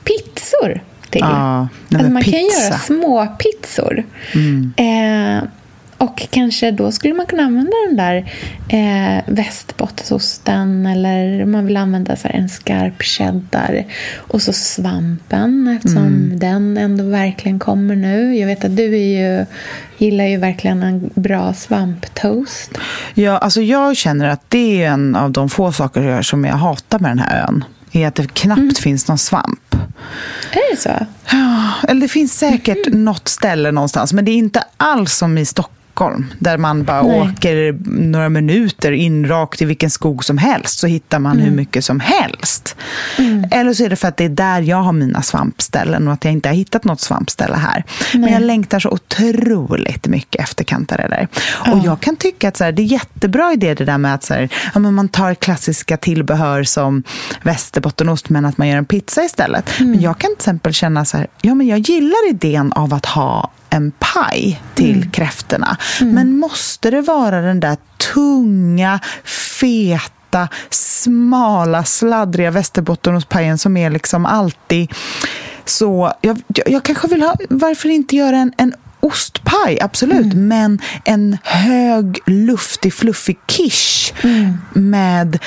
pizzor 0.04 0.80
till. 1.10 1.20
Ja, 1.20 1.68
alltså, 1.94 2.10
man 2.10 2.22
pizza. 2.22 2.38
kan 2.38 2.40
göra 2.40 2.78
små 2.78 3.26
pizzor. 3.26 4.04
Mm. 4.34 4.72
Eh, 4.76 5.48
och 6.06 6.26
kanske 6.30 6.70
då 6.70 6.92
skulle 6.92 7.14
man 7.14 7.26
kunna 7.26 7.42
använda 7.42 7.72
den 7.88 7.96
där 7.96 8.32
eh, 8.68 9.22
västbottenosten 9.26 10.86
eller 10.86 11.44
man 11.44 11.66
vill 11.66 11.76
använda 11.76 12.16
så 12.16 12.28
en 12.30 12.48
skarp 12.48 13.02
cheddar. 13.02 13.84
Och 14.16 14.42
så 14.42 14.52
svampen 14.52 15.76
eftersom 15.76 16.06
mm. 16.06 16.38
den 16.38 16.76
ändå 16.76 17.04
verkligen 17.04 17.58
kommer 17.58 17.96
nu. 17.96 18.36
Jag 18.36 18.46
vet 18.46 18.64
att 18.64 18.76
du 18.76 18.96
ju, 18.96 19.46
gillar 19.98 20.24
ju 20.24 20.36
verkligen 20.36 20.82
en 20.82 21.10
bra 21.14 21.54
svamptoast. 21.54 22.70
Ja, 23.14 23.38
alltså 23.38 23.60
jag 23.60 23.96
känner 23.96 24.28
att 24.28 24.50
det 24.50 24.82
är 24.82 24.90
en 24.90 25.16
av 25.16 25.30
de 25.30 25.48
få 25.48 25.72
saker 25.72 26.22
som 26.22 26.44
jag 26.44 26.56
hatar 26.56 26.98
med 26.98 27.10
den 27.10 27.18
här 27.18 27.46
ön 27.48 27.64
är 27.92 28.06
att 28.06 28.14
det 28.14 28.34
knappt 28.34 28.58
mm. 28.58 28.74
finns 28.74 29.08
någon 29.08 29.18
svamp. 29.18 29.74
Är 30.52 30.74
det 30.74 30.80
så? 30.80 31.06
Ja, 31.30 31.72
eller 31.88 32.00
det 32.00 32.08
finns 32.08 32.38
säkert 32.38 32.86
mm. 32.86 33.04
något 33.04 33.28
ställe 33.28 33.72
någonstans, 33.72 34.12
men 34.12 34.24
det 34.24 34.30
är 34.30 34.36
inte 34.36 34.64
alls 34.76 35.16
som 35.16 35.38
i 35.38 35.46
Stockholm 35.46 35.76
Stockholm 35.96 36.26
där 36.38 36.58
man 36.58 36.84
bara 36.84 37.02
Nej. 37.02 37.20
åker 37.20 37.78
några 37.88 38.28
minuter 38.28 38.92
in 38.92 39.28
rakt 39.28 39.62
i 39.62 39.64
vilken 39.64 39.90
skog 39.90 40.24
som 40.24 40.38
helst 40.38 40.78
så 40.78 40.86
hittar 40.86 41.18
man 41.18 41.32
mm. 41.32 41.44
hur 41.44 41.56
mycket 41.56 41.84
som 41.84 42.00
helst. 42.00 42.76
Mm. 43.18 43.44
Eller 43.50 43.72
så 43.74 43.84
är 43.84 43.90
det 43.90 43.96
för 43.96 44.08
att 44.08 44.16
det 44.16 44.24
är 44.24 44.28
där 44.28 44.60
jag 44.60 44.76
har 44.76 44.92
mina 44.92 45.22
svampställen 45.22 46.08
och 46.08 46.14
att 46.14 46.24
jag 46.24 46.32
inte 46.32 46.48
har 46.48 46.54
hittat 46.54 46.84
något 46.84 47.00
svampställe 47.00 47.56
här. 47.56 47.84
Nej. 48.14 48.22
Men 48.22 48.32
jag 48.32 48.42
längtar 48.42 48.80
så 48.80 48.90
otroligt 48.90 50.06
mycket 50.06 50.42
efter 50.42 50.64
kantareller. 50.64 51.28
Ja. 51.64 51.72
Och 51.72 51.84
jag 51.84 52.00
kan 52.00 52.16
tycka 52.16 52.48
att 52.48 52.56
så 52.56 52.64
här, 52.64 52.72
det 52.72 52.82
är 52.82 52.86
jättebra 52.86 53.52
idé 53.52 53.74
det 53.74 53.84
där 53.84 53.98
med 53.98 54.14
att 54.14 54.24
så 54.24 54.34
här, 54.34 54.48
ja, 54.74 54.80
men 54.80 54.94
man 54.94 55.08
tar 55.08 55.34
klassiska 55.34 55.96
tillbehör 55.96 56.64
som 56.64 57.02
västerbottenost 57.42 58.28
men 58.28 58.44
att 58.44 58.58
man 58.58 58.68
gör 58.68 58.76
en 58.76 58.84
pizza 58.84 59.24
istället. 59.24 59.80
Mm. 59.80 59.90
Men 59.90 60.00
jag 60.00 60.18
kan 60.18 60.30
till 60.30 60.36
exempel 60.36 60.72
känna 60.72 61.04
så 61.04 61.16
här, 61.16 61.26
ja 61.42 61.54
men 61.54 61.66
jag 61.66 61.78
gillar 61.78 62.30
idén 62.30 62.72
av 62.72 62.94
att 62.94 63.06
ha 63.06 63.50
en 63.70 63.92
paj 63.98 64.62
till 64.74 64.96
mm. 64.96 65.10
kräftorna. 65.10 65.76
Mm. 66.00 66.14
Men 66.14 66.38
måste 66.38 66.90
det 66.90 67.00
vara 67.00 67.40
den 67.40 67.60
där 67.60 67.76
tunga, 68.14 69.00
feta, 69.60 70.48
smala, 70.70 71.84
sladdriga 71.84 72.50
västerbottenostpajen 72.50 73.58
som 73.58 73.76
är 73.76 73.90
liksom 73.90 74.26
alltid 74.26 74.92
så... 75.64 76.12
Jag, 76.20 76.42
jag, 76.46 76.68
jag, 76.68 76.82
kanske 76.82 77.08
vill 77.08 77.22
ha... 77.22 77.34
Varför 77.50 77.88
inte 77.88 78.16
göra 78.16 78.36
en, 78.36 78.52
en 78.56 78.74
ostpaj, 79.06 79.78
absolut. 79.80 80.32
Mm. 80.34 80.48
Men 80.48 80.78
en 81.04 81.38
hög, 81.42 82.18
luftig, 82.26 82.94
fluffig 82.94 83.38
quiche 83.46 84.14
mm. 84.22 84.58
med 84.72 85.38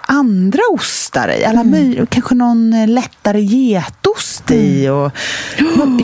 andra 0.00 0.60
ostar 0.72 1.28
i. 1.40 1.44
Alla 1.44 1.60
mm. 1.60 2.06
Kanske 2.06 2.34
någon 2.34 2.86
lättare 2.94 3.40
getost 3.40 4.50
i. 4.50 4.86
Mm. 4.86 4.94
Och, 4.94 5.12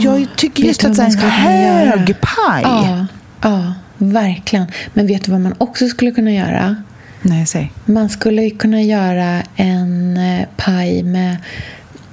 jag 0.01 0.27
tycker 0.37 0.65
just 0.65 0.85
att 0.85 0.99
en 0.99 1.19
hög 1.19 2.17
paj... 2.21 2.63
Ja, 2.63 3.07
ja, 3.43 3.75
verkligen. 3.99 4.67
Men 4.95 5.07
vet 5.07 5.25
du 5.25 5.31
vad 5.31 5.41
man 5.41 5.55
också 5.59 5.89
skulle 5.89 6.11
kunna 6.11 6.33
göra? 6.33 6.77
Nej, 7.23 7.47
säg. 7.47 7.73
Man 7.85 8.09
skulle 8.09 8.51
kunna 8.51 8.83
göra 8.83 9.43
en 9.57 10.17
eh, 10.17 10.47
paj 10.57 11.03
med... 11.03 11.37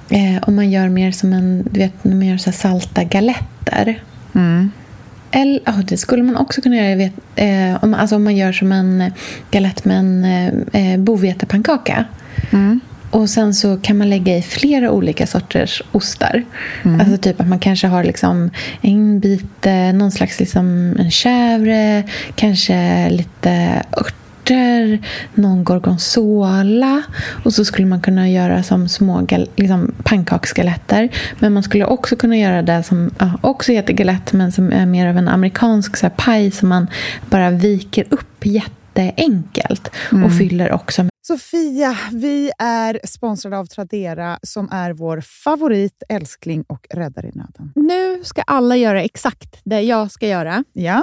Eh, 0.08 0.42
om 0.42 0.56
man 0.56 0.70
gör 0.70 0.88
mer 0.88 1.12
som 1.12 1.32
en... 1.32 1.68
Du 1.70 1.80
vet, 1.80 2.04
när 2.04 2.16
man 2.16 2.26
gör 2.26 2.36
så 2.36 2.52
salta 2.52 3.04
galetter. 3.04 4.02
Mm. 4.34 4.70
Eller, 5.32 5.60
oh, 5.66 5.80
det 5.80 5.96
skulle 5.96 6.22
man 6.22 6.36
också 6.36 6.60
kunna 6.60 6.76
göra. 6.76 6.90
Jag 6.90 6.96
vet, 6.96 7.12
eh, 7.36 7.84
om, 7.84 7.94
alltså 7.94 8.16
om 8.16 8.24
man 8.24 8.36
gör 8.36 8.52
som 8.52 8.72
en 8.72 9.12
galett 9.50 9.84
med 9.84 9.98
en 9.98 10.24
eh, 10.72 10.98
bovetepannkaka. 10.98 12.04
Mm. 12.50 12.80
Och 13.10 13.30
sen 13.30 13.54
så 13.54 13.76
kan 13.76 13.98
man 13.98 14.10
lägga 14.10 14.36
i 14.36 14.42
flera 14.42 14.90
olika 14.90 15.26
sorters 15.26 15.82
ostar. 15.92 16.44
Mm. 16.82 17.00
Alltså 17.00 17.16
typ 17.16 17.40
att 17.40 17.48
man 17.48 17.58
kanske 17.58 17.86
har 17.86 18.04
liksom 18.04 18.50
en 18.80 19.20
bit, 19.20 19.66
eh, 19.66 19.92
någon 19.92 20.10
slags 20.10 20.40
liksom 20.40 20.96
en 20.98 21.10
chèvre, 21.10 22.02
kanske 22.34 23.10
lite 23.10 23.82
ört 23.92 24.14
örter, 24.42 25.06
någon 25.34 25.64
gorgonzola 25.64 27.02
och 27.44 27.52
så 27.54 27.64
skulle 27.64 27.86
man 27.86 28.00
kunna 28.00 28.30
göra 28.30 28.62
som 28.62 28.88
små 28.88 29.26
liksom, 29.56 29.94
pannkaksskeletter. 30.04 31.08
Men 31.38 31.52
man 31.52 31.62
skulle 31.62 31.84
också 31.84 32.16
kunna 32.16 32.36
göra 32.36 32.62
det 32.62 32.82
som 32.82 33.10
ja, 33.18 33.38
också 33.40 33.72
heter 33.72 33.92
galett 33.92 34.32
men 34.32 34.52
som 34.52 34.72
är 34.72 34.86
mer 34.86 35.06
av 35.06 35.16
en 35.16 35.28
amerikansk 35.28 35.96
så 35.96 36.06
här, 36.06 36.14
paj 36.16 36.50
som 36.50 36.68
man 36.68 36.86
bara 37.30 37.50
viker 37.50 38.04
upp 38.10 38.46
jätteenkelt 38.46 39.90
mm. 40.12 40.24
och 40.24 40.38
fyller 40.38 40.72
också 40.72 41.02
med 41.02 41.12
Sofia, 41.26 41.98
vi 42.12 42.50
är 42.58 43.00
sponsrade 43.04 43.58
av 43.58 43.66
Tradera 43.66 44.38
som 44.42 44.68
är 44.72 44.92
vår 44.92 45.20
favorit, 45.20 46.02
älskling 46.08 46.64
och 46.68 46.86
räddare 46.90 47.26
i 47.26 47.32
nöden. 47.34 47.72
Nu 47.74 48.24
ska 48.24 48.42
alla 48.42 48.76
göra 48.76 49.02
exakt 49.02 49.60
det 49.64 49.80
jag 49.80 50.10
ska 50.10 50.26
göra. 50.26 50.64
Ja 50.72 51.02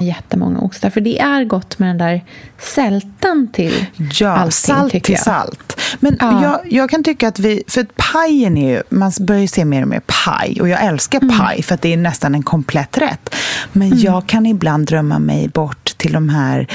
Jättemånga 0.00 0.60
ostar. 0.60 0.90
För 0.90 1.00
det 1.00 1.18
är 1.18 1.44
gott 1.44 1.78
med 1.78 1.88
den 1.88 1.98
där 1.98 2.24
sältan 2.58 3.48
till 3.52 3.86
ja, 4.20 4.28
allting, 4.28 4.52
salt 4.52 4.92
till 4.92 5.02
jag. 5.14 5.20
salt. 5.20 5.80
Men 6.00 6.16
ja. 6.20 6.42
jag, 6.42 6.72
jag, 6.72 6.90
kan 6.90 7.04
tycka 7.04 7.28
att 7.28 7.38
vi... 7.38 7.62
För 7.68 7.86
pajen 8.12 8.58
är 8.58 8.70
ju... 8.70 8.82
Man 8.88 9.12
börjar 9.20 9.46
se 9.46 9.64
mer 9.64 9.82
och 9.82 9.88
mer 9.88 10.02
paj. 10.06 10.60
Och 10.60 10.68
jag 10.68 10.84
älskar 10.84 11.22
mm. 11.22 11.38
paj 11.38 11.62
för 11.62 11.74
att 11.74 11.82
det 11.82 11.92
är 11.92 11.96
nästan 11.96 12.34
en 12.34 12.42
komplett 12.42 12.98
rätt. 12.98 13.34
Men 13.72 13.86
mm. 13.86 13.98
jag 13.98 14.26
kan 14.26 14.46
ibland 14.46 14.86
drömma 14.86 15.18
mig 15.18 15.48
bort 15.48 15.94
till 15.96 16.12
de 16.12 16.28
här 16.28 16.68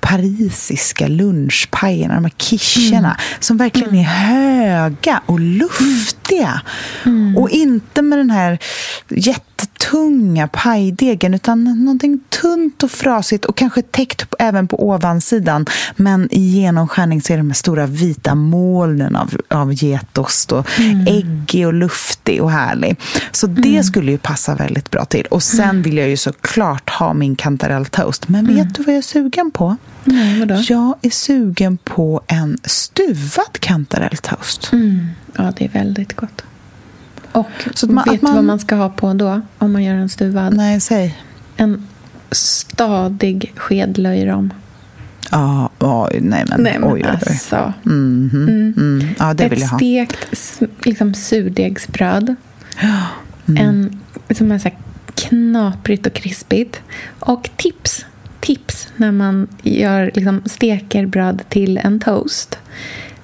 parisiska 0.00 1.08
lunchpajerna, 1.08 2.14
de 2.14 2.24
här 2.24 2.32
quicherna, 2.36 3.08
mm. 3.08 3.16
som 3.40 3.56
verkligen 3.56 3.88
mm. 3.88 4.00
är 4.00 4.08
höga 4.08 5.22
och 5.26 5.40
luftiga. 5.40 6.60
Mm. 7.04 7.36
Och 7.36 7.50
inte 7.50 8.02
med 8.02 8.18
den 8.18 8.30
här 8.30 8.58
jättetunga 9.74 10.48
pajdegen, 10.48 11.34
utan 11.34 11.64
någonting 11.64 12.20
tunt 12.28 12.82
och 12.82 12.90
frasigt 12.90 13.44
och 13.44 13.56
kanske 13.56 13.82
täckt 13.82 14.34
även 14.38 14.68
på 14.68 14.88
ovansidan. 14.88 15.66
Men 15.96 16.28
i 16.30 16.40
genomskärning 16.40 17.22
så 17.22 17.32
är 17.32 17.36
det 17.36 17.40
de 17.40 17.50
här 17.50 17.54
stora 17.54 17.86
vita 17.86 18.34
molnen 18.34 19.16
av, 19.16 19.36
av 19.48 19.72
getost 19.72 20.52
och 20.52 20.66
mm. 20.78 21.06
äggig 21.06 21.66
och 21.66 21.74
luftig 21.74 22.42
och 22.42 22.50
härlig. 22.50 22.96
Så 23.32 23.46
det 23.46 23.68
mm. 23.68 23.84
skulle 23.84 24.10
ju 24.10 24.18
passa 24.18 24.54
väldigt 24.54 24.90
bra 24.90 25.04
till. 25.04 25.26
Och 25.30 25.42
sen 25.42 25.70
mm. 25.70 25.82
vill 25.82 25.96
jag 25.96 26.08
ju 26.08 26.16
såklart 26.16 26.90
ha 26.90 27.14
min 27.14 27.36
kantarelltoast. 27.36 28.28
Men 28.28 28.46
vet 28.46 28.56
mm. 28.56 28.72
du 28.72 28.82
vad 28.82 28.94
jag 28.94 28.98
är 28.98 29.02
sugen 29.02 29.50
på? 29.50 29.76
Nej, 30.04 30.40
vadå? 30.40 30.62
Jag 30.68 30.94
är 31.02 31.10
sugen 31.10 31.78
på 31.84 32.20
en 32.26 32.58
stuvad 32.64 33.60
kantarelltoast. 33.60 34.72
Mm. 34.72 35.06
Ja, 35.36 35.52
det 35.56 35.64
är 35.64 35.68
väldigt 35.68 36.16
gott. 36.16 36.42
Och 37.34 37.50
så 37.74 37.86
man, 37.86 38.04
vet 38.04 38.20
du 38.20 38.26
man... 38.26 38.34
vad 38.34 38.44
man 38.44 38.58
ska 38.58 38.74
ha 38.74 38.88
på 38.88 39.12
då? 39.12 39.40
Om 39.58 39.72
man 39.72 39.84
gör 39.84 39.94
en 39.94 40.08
stuvad? 40.08 40.56
Nej, 40.56 40.80
säg. 40.80 41.18
En 41.56 41.86
stadig 42.30 43.52
sked 43.56 43.98
löjrom. 43.98 44.52
Ja, 45.30 45.70
oh, 45.78 46.08
nej 46.12 46.44
men, 46.48 46.62
nej, 46.62 46.78
men 46.78 46.92
oj, 46.92 46.92
oj, 46.92 47.02
oj. 47.04 47.10
Alltså. 47.10 47.72
Mm 47.86 48.30
-hmm. 48.32 48.48
mm. 48.48 48.74
Mm. 48.76 49.14
Ja, 49.18 49.34
det 49.34 49.44
Ett 49.44 49.52
vill 49.52 49.60
jag 49.60 49.68
ha. 49.68 49.78
stekt 49.78 50.34
liksom, 50.84 51.14
surdegsbröd. 51.14 52.34
Mm. 53.46 53.68
En 53.68 54.00
som 54.36 54.52
är 54.52 54.58
så 54.58 54.70
knaprigt 55.14 56.06
och 56.06 56.12
krispigt. 56.12 56.80
Och 57.18 57.50
tips 57.56 58.04
tips 58.44 58.88
när 58.96 59.12
man 59.12 59.48
gör, 59.62 60.10
liksom, 60.14 60.42
steker 60.44 61.06
bröd 61.06 61.42
till 61.48 61.78
en 61.78 62.00
toast. 62.00 62.58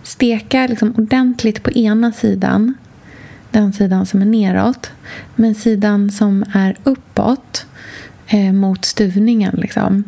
Steka 0.03 0.67
liksom, 0.67 0.95
ordentligt 0.99 1.63
på 1.63 1.71
ena 1.71 2.13
sidan, 2.13 2.75
den 3.51 3.73
sidan 3.73 4.07
som 4.07 4.23
är 4.23 4.27
neråt. 4.27 4.91
Men 5.35 5.55
sidan 5.55 6.11
som 6.11 6.45
är 6.53 6.77
uppåt 6.85 7.67
eh, 8.27 8.53
mot 8.53 8.85
stuvningen. 8.85 9.55
Liksom, 9.59 10.05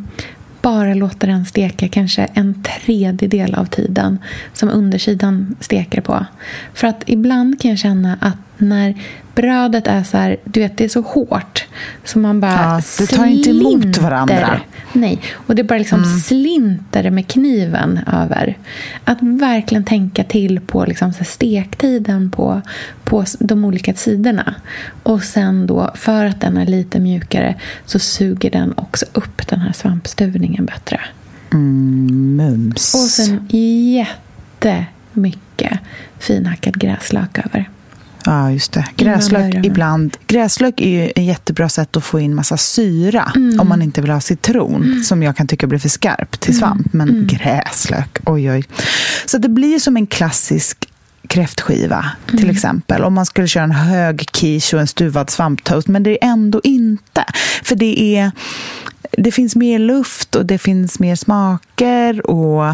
bara 0.63 0.95
låta 0.95 1.27
den 1.27 1.45
steka 1.45 1.89
kanske 1.89 2.23
en 2.35 2.63
tredjedel 2.63 3.55
av 3.55 3.65
tiden 3.65 4.19
som 4.53 4.69
undersidan 4.69 5.57
steker 5.61 6.01
på. 6.01 6.27
För 6.75 6.87
att 6.87 7.03
ibland 7.07 7.61
kan 7.61 7.69
jag 7.71 7.79
känna 7.79 8.19
att 8.21 8.37
när 8.59 8.95
brödet 9.35 9.87
är 9.87 10.03
så 10.03 10.17
här, 10.17 10.37
du 10.45 10.61
vet 10.61 10.77
det 10.77 10.85
är 10.85 10.89
så 10.89 11.01
hårt 11.01 11.67
så 12.05 12.19
man 12.19 12.41
bara 12.41 12.53
ja, 12.53 12.83
Det 12.99 13.07
tar 13.07 13.27
inte 13.27 13.51
emot 13.51 13.99
varandra. 13.99 14.61
Nej, 14.93 15.21
och 15.33 15.55
det 15.55 15.65
bara 15.65 15.79
liksom 15.79 16.03
mm. 16.03 16.19
slinter 16.19 17.11
med 17.11 17.29
kniven 17.29 18.01
över. 18.13 18.59
Att 19.05 19.19
verkligen 19.21 19.85
tänka 19.85 20.25
till 20.25 20.61
på 20.61 20.85
liksom 20.85 21.13
så 21.13 21.25
stektiden 21.25 22.31
på, 22.31 22.63
på 23.05 23.25
de 23.39 23.65
olika 23.65 23.95
sidorna. 23.95 24.55
Och 25.03 25.23
sen 25.23 25.67
då, 25.67 25.91
för 25.95 26.25
att 26.25 26.41
den 26.41 26.57
är 26.57 26.67
lite 26.67 27.01
mjukare 27.01 27.55
så 27.87 27.99
suger 27.99 28.51
den 28.51 28.73
också 28.77 29.07
upp 29.13 29.49
den 29.49 29.61
här 29.61 29.73
svampstuvningen 29.73 30.65
bättre. 30.65 31.01
Mm, 31.53 32.37
mums. 32.37 32.95
Och 32.95 33.01
sen 33.01 33.49
jättemycket 34.61 35.79
finhackad 36.19 36.79
gräslök 36.79 37.39
över. 37.39 37.69
Ja, 38.25 38.51
just 38.51 38.73
det. 38.73 38.87
Gräslök 38.97 39.55
ibland. 39.65 40.17
Gräslök 40.27 40.81
är 40.81 40.89
ju 40.89 41.09
ett 41.09 41.25
jättebra 41.25 41.69
sätt 41.69 41.97
att 41.97 42.05
få 42.05 42.21
in 42.21 42.35
massa 42.35 42.57
syra 42.57 43.33
mm. 43.37 43.61
om 43.61 43.69
man 43.69 43.83
inte 43.83 44.01
vill 44.01 44.11
ha 44.11 44.21
citron, 44.21 44.83
mm. 44.83 45.03
som 45.03 45.23
jag 45.23 45.37
kan 45.37 45.47
tycka 45.47 45.67
blir 45.67 45.79
för 45.79 45.89
skarp 45.89 46.41
till 46.41 46.59
svamp. 46.59 46.95
Mm. 46.95 47.07
Men 47.07 47.09
mm. 47.09 47.27
gräslök, 47.27 48.19
oj 48.25 48.51
oj. 48.51 48.65
Så 49.27 49.39
det 49.39 49.49
blir 49.49 49.79
som 49.79 49.97
en 49.97 50.07
klassisk 50.07 50.89
kräftskiva 51.29 52.07
till 52.27 52.39
mm. 52.39 52.51
exempel. 52.51 53.05
Om 53.05 53.15
man 53.15 53.27
skulle 53.27 53.49
köra 53.49 53.65
en 53.65 53.71
hög 53.71 54.27
quiche 54.33 54.75
och 54.75 54.81
en 54.81 54.87
stuvad 54.87 55.31
svamptoast. 55.31 55.89
Men 55.89 56.03
det 56.03 56.25
är 56.25 56.29
ändå 56.29 56.61
inte. 56.65 57.25
För 57.63 57.75
det 57.75 58.17
är 58.17 58.33
det 59.11 59.33
finns 59.33 59.57
mer 59.57 59.79
luft 59.79 60.37
och 60.37 60.47
det 60.47 60.59
finns 60.59 60.99
mer 60.99 61.17
smaker. 61.17 62.31
Och, 62.31 62.65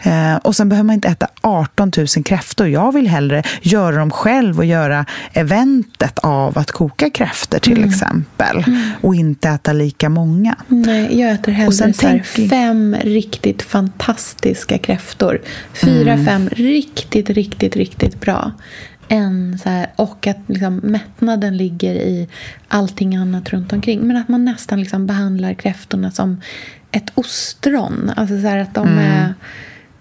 eh, 0.00 0.36
och 0.36 0.56
sen 0.56 0.68
behöver 0.68 0.86
man 0.86 0.94
inte 0.94 1.08
äta 1.08 1.28
18 1.40 1.92
000 1.96 2.06
kräftor. 2.24 2.68
Jag 2.68 2.92
vill 2.92 3.06
hellre 3.06 3.42
göra 3.62 3.96
dem 3.96 4.10
själv 4.10 4.58
och 4.58 4.64
göra 4.64 5.04
eventet 5.32 6.18
av 6.18 6.58
att 6.58 6.70
koka 6.70 7.10
kräftor 7.10 7.58
till 7.58 7.76
mm. 7.76 7.88
exempel. 7.88 8.64
Mm. 8.66 8.90
Och 9.00 9.14
inte 9.14 9.48
äta 9.48 9.72
lika 9.72 10.08
många. 10.08 10.56
Nej, 10.68 11.20
jag 11.20 11.30
äter 11.30 11.52
hellre 11.52 11.72
så 11.72 11.92
tänk... 11.98 12.26
fem 12.26 12.96
riktigt 13.02 13.62
fantastiska 13.62 14.78
kräftor. 14.78 15.40
Fyra, 15.72 16.12
mm. 16.12 16.26
fem 16.26 16.48
riktigt, 16.48 17.30
riktigt, 17.30 17.76
riktigt 17.76 18.20
bra 18.20 18.52
en 19.08 19.58
så 19.58 19.68
här, 19.68 19.86
och 19.96 20.26
att 20.26 20.38
liksom 20.46 20.76
mättnaden 20.76 21.56
ligger 21.56 21.94
i 21.94 22.28
allting 22.68 23.16
annat 23.16 23.50
runt 23.50 23.72
omkring. 23.72 24.00
Men 24.00 24.16
att 24.16 24.28
man 24.28 24.44
nästan 24.44 24.80
liksom 24.80 25.06
behandlar 25.06 25.54
kräftorna 25.54 26.10
som 26.10 26.40
ett 26.92 27.12
ostron. 27.14 28.12
Alltså 28.16 28.40
så 28.40 28.48
att 28.48 28.74
de 28.74 28.88
mm. 28.88 28.98
är 28.98 29.34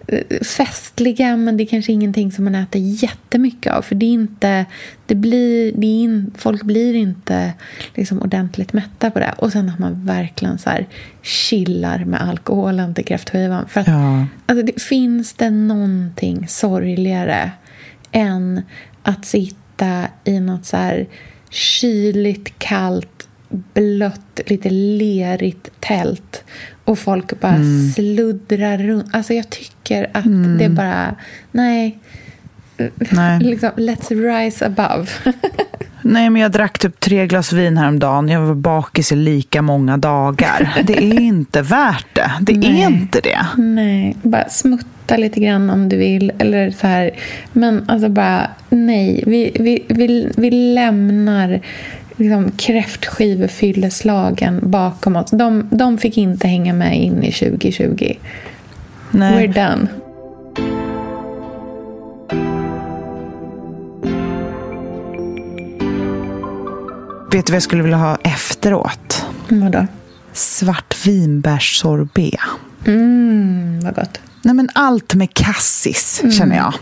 eh, 0.07 0.39
festliga 0.43 1.37
men 1.37 1.57
det 1.57 1.63
är 1.63 1.67
kanske 1.67 1.91
ingenting 1.91 2.31
som 2.31 2.43
man 2.43 2.55
äter 2.55 2.81
jättemycket 2.81 3.73
av. 3.73 3.81
För 3.81 3.95
det 3.95 4.05
är 4.05 4.13
inte, 4.13 4.65
det 5.05 5.15
blir, 5.15 5.71
det 5.75 5.87
är 5.87 6.03
in, 6.03 6.31
folk 6.37 6.63
blir 6.63 6.95
inte 6.95 7.53
liksom 7.95 8.21
ordentligt 8.21 8.73
mätta 8.73 9.11
på 9.11 9.19
det. 9.19 9.33
Och 9.37 9.51
sen 9.51 9.69
att 9.69 9.79
man 9.79 10.05
verkligen 10.05 10.57
så 10.57 10.69
här 10.69 10.87
chillar 11.21 12.05
med 12.05 12.21
alkoholen 12.21 12.93
till 12.93 13.05
kräftskivan. 13.05 13.67
För 13.67 13.81
att, 13.81 13.87
ja. 13.87 14.25
alltså, 14.45 14.65
det, 14.65 14.81
finns 14.81 15.33
det 15.33 15.49
någonting 15.49 16.47
sorgligare 16.47 17.51
än 18.11 18.61
att 19.03 19.25
sitta 19.25 20.07
i 20.23 20.39
något 20.39 20.65
så 20.65 20.77
här 20.77 21.07
kyligt, 21.49 22.59
kallt, 22.59 23.27
blött, 23.49 24.39
lite 24.45 24.69
lerigt 24.69 25.71
tält 25.79 26.43
och 26.85 26.99
folk 26.99 27.39
bara 27.39 27.55
mm. 27.55 27.89
sluddrar 27.89 28.77
runt. 28.77 29.15
Alltså 29.15 29.33
jag 29.33 29.49
tycker 29.49 30.09
att 30.13 30.25
mm. 30.25 30.57
det 30.57 30.69
bara... 30.69 31.15
Nej. 31.51 31.99
Nej. 33.11 33.39
liksom, 33.39 33.71
let's 33.75 34.09
rise 34.09 34.65
above. 34.65 35.07
Nej, 36.01 36.29
men 36.29 36.41
jag 36.41 36.51
drack 36.51 36.79
typ 36.79 36.99
tre 36.99 37.27
glas 37.27 37.53
vin 37.53 37.77
häromdagen. 37.77 38.29
Jag 38.29 38.41
var 38.41 38.55
bakis 38.55 39.11
i 39.11 39.15
lika 39.15 39.61
många 39.61 39.97
dagar. 39.97 40.81
Det 40.83 40.97
är 40.97 41.19
inte 41.19 41.61
värt 41.61 42.15
det. 42.15 42.31
Det 42.41 42.57
Nej. 42.57 42.81
är 42.81 42.87
inte 42.87 43.21
det. 43.21 43.45
nej, 43.57 44.15
bara 44.21 44.49
smutta 44.49 45.17
lite 45.17 45.39
grann 45.39 45.69
om 45.69 45.89
du 45.89 45.97
vill. 45.97 46.31
Eller 46.37 46.71
så 46.71 46.87
här. 46.87 47.11
Men 47.53 47.85
alltså 47.87 48.09
bara, 48.09 48.47
nej. 48.69 49.23
Vi, 49.27 49.51
vi, 49.59 49.83
vi, 49.87 50.31
vi 50.37 50.51
lämnar 50.51 51.61
liksom 52.15 52.51
kräftskivefylleslagen 52.51 54.59
bakom 54.63 55.15
oss. 55.15 55.31
De, 55.31 55.69
de 55.71 55.97
fick 55.97 56.17
inte 56.17 56.47
hänga 56.47 56.73
med 56.73 56.97
in 56.97 57.23
i 57.23 57.31
2020. 57.31 58.13
Nej. 59.11 59.47
We're 59.47 59.69
done. 59.69 59.87
Vet 67.31 67.45
du 67.45 67.51
vad 67.51 67.55
jag 67.55 67.63
skulle 67.63 67.83
vilja 67.83 67.97
ha 67.97 68.17
efteråt? 68.23 69.25
Vadå? 69.49 69.87
Svartvinbärssorbet. 70.33 72.39
Mm, 72.85 73.79
vad 73.79 73.95
gott. 73.95 74.19
Nej, 74.41 74.53
men 74.53 74.69
allt 74.73 75.13
med 75.13 75.33
cassis, 75.33 76.21
känner 76.37 76.55
jag. 76.55 76.73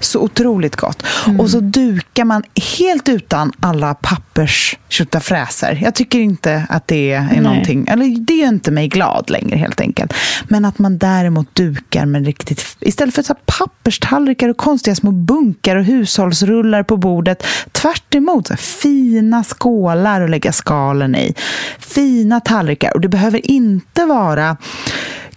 Så 0.00 0.20
otroligt 0.20 0.76
gott. 0.76 1.02
Och 1.38 1.50
så 1.50 1.60
dukar 1.60 2.24
man 2.24 2.42
helt 2.78 3.08
utan 3.08 3.52
alla 3.60 3.94
pappers 3.94 4.76
fräser. 5.20 5.78
Jag 5.82 5.94
tycker 5.94 6.18
inte 6.18 6.66
att 6.68 6.88
det 6.88 7.12
är 7.12 7.22
Nej. 7.22 7.40
någonting... 7.40 7.88
Eller 7.88 8.20
det 8.20 8.42
är 8.42 8.48
inte 8.48 8.70
mig 8.70 8.88
glad 8.88 9.30
längre, 9.30 9.56
helt 9.56 9.80
enkelt. 9.80 10.14
Men 10.48 10.64
att 10.64 10.78
man 10.78 10.98
däremot 10.98 11.54
dukar 11.54 12.06
med 12.06 12.26
riktigt... 12.26 12.76
Istället 12.80 13.14
för 13.14 13.22
så 13.22 13.34
papperstallrikar 13.46 14.48
och 14.48 14.56
konstiga 14.56 14.94
små 14.94 15.10
bunkar 15.10 15.76
och 15.76 15.84
hushållsrullar 15.84 16.82
på 16.82 16.96
bordet. 16.96 17.42
Tvärt 17.72 18.14
emot, 18.14 18.46
så 18.46 18.56
fina 18.56 19.44
skålar 19.44 20.20
att 20.20 20.30
lägga 20.30 20.52
skalen 20.52 21.16
i. 21.16 21.34
Fina 21.78 22.40
tallrikar. 22.40 22.94
Och 22.94 23.00
det 23.00 23.08
behöver 23.08 23.50
inte 23.50 24.04
vara 24.04 24.56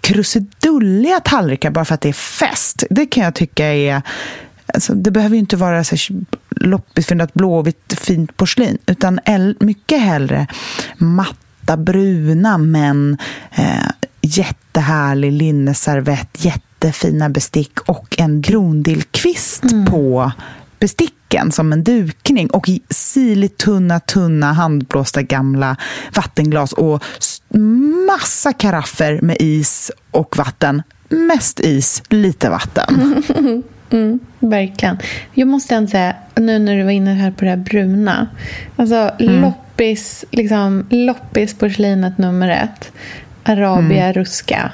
krusidulliga 0.01 1.19
tallrikar 1.19 1.71
bara 1.71 1.85
för 1.85 1.95
att 1.95 2.01
det 2.01 2.09
är 2.09 2.13
fest. 2.13 2.83
Det 2.89 3.05
kan 3.05 3.23
jag 3.23 3.35
tycka 3.35 3.65
är... 3.65 4.01
Alltså, 4.73 4.93
det 4.93 5.11
behöver 5.11 5.35
ju 5.35 5.39
inte 5.39 5.57
vara 5.57 5.83
så 5.83 5.95
loppisfyndat 6.49 7.33
blåvitt 7.33 7.93
fint 7.97 8.37
porslin 8.37 8.77
utan 8.85 9.19
mycket 9.59 10.01
hellre 10.01 10.47
matta 10.97 11.77
bruna 11.77 12.57
men 12.57 13.17
eh, 13.51 13.89
jättehärlig 14.21 15.31
linneservett, 15.31 16.45
jättefina 16.45 17.29
bestick 17.29 17.79
och 17.79 18.19
en 18.19 18.41
grondillkvist 18.41 19.63
på 19.89 20.31
besticken 21.29 21.51
som 21.51 21.73
en 21.73 21.83
dukning 21.83 22.47
och 22.49 22.69
i 22.69 22.81
sirligt 22.89 23.57
tunna, 23.57 23.99
tunna 23.99 24.53
handblåsta 24.53 25.21
gamla 25.21 25.75
vattenglas 26.15 26.73
och 26.73 27.03
massa 28.07 28.53
karaffer 28.53 29.21
med 29.21 29.37
is 29.39 29.91
och 30.11 30.37
vatten. 30.37 30.83
Mest 31.09 31.59
is, 31.59 32.03
lite 32.09 32.49
vatten. 32.49 33.23
Mm, 33.91 34.19
verkligen. 34.39 34.97
Jag 35.33 35.47
måste 35.47 35.75
ändå 35.75 35.89
säga, 35.89 36.15
nu 36.35 36.59
när 36.59 36.77
du 36.77 36.83
var 36.83 36.91
inne 36.91 37.13
här 37.13 37.31
på 37.31 37.45
det 37.45 37.49
här 37.49 37.57
bruna. 37.57 38.27
Alltså 38.75 39.11
loppis, 39.19 40.25
liksom, 40.31 40.85
loppisporslinet 40.89 42.17
nummer 42.17 42.49
ett. 42.49 42.91
Arabia 43.43 44.13
ruska. 44.13 44.71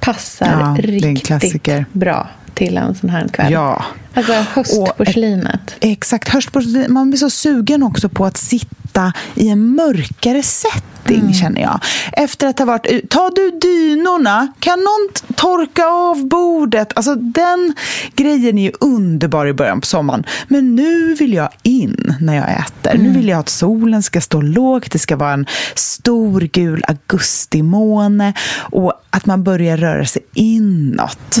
Passar 0.00 0.46
Ja, 0.46 0.76
riktigt 0.82 1.92
bra 1.92 2.28
till 2.56 2.76
en 2.76 2.94
sån 2.94 3.10
här 3.10 3.28
kväll. 3.28 3.52
Ja. 3.52 3.84
Alltså 4.14 4.32
höstporslinet. 4.32 5.76
Exakt. 5.80 6.28
Höstporslin, 6.28 6.92
man 6.92 7.10
blir 7.10 7.18
så 7.18 7.30
sugen 7.30 7.82
också 7.82 8.08
på 8.08 8.26
att 8.26 8.36
sitta 8.36 9.12
i 9.34 9.48
en 9.48 9.74
mörkare 9.74 10.42
setting, 10.42 11.34
känner 11.34 11.60
jag. 11.60 11.80
Efter 12.12 12.46
att 12.46 12.58
ha 12.58 12.66
varit 12.66 13.10
Ta 13.10 13.30
du 13.30 13.58
dynorna? 13.62 14.52
Kan 14.60 14.78
någon 14.78 15.34
torka 15.34 15.86
av 15.86 16.28
bordet? 16.28 16.92
Alltså, 16.96 17.14
den 17.14 17.74
grejen 18.14 18.58
är 18.58 18.62
ju 18.62 18.72
underbar 18.80 19.46
i 19.46 19.52
början 19.52 19.80
på 19.80 19.86
sommaren. 19.86 20.24
Men 20.48 20.76
nu 20.76 21.14
vill 21.14 21.34
jag 21.34 21.48
in 21.62 22.14
när 22.20 22.34
jag 22.34 22.50
äter. 22.50 22.98
Nu 22.98 23.10
vill 23.10 23.28
jag 23.28 23.38
att 23.38 23.48
solen 23.48 24.02
ska 24.02 24.20
stå 24.20 24.40
lågt. 24.40 24.92
Det 24.92 24.98
ska 24.98 25.16
vara 25.16 25.32
en 25.32 25.46
stor 25.74 26.40
gul 26.40 26.84
augustimåne. 26.88 28.32
Och 28.58 28.92
att 29.10 29.26
man 29.26 29.44
börjar 29.44 29.76
röra 29.76 30.06
sig 30.06 30.22
inåt 30.34 31.38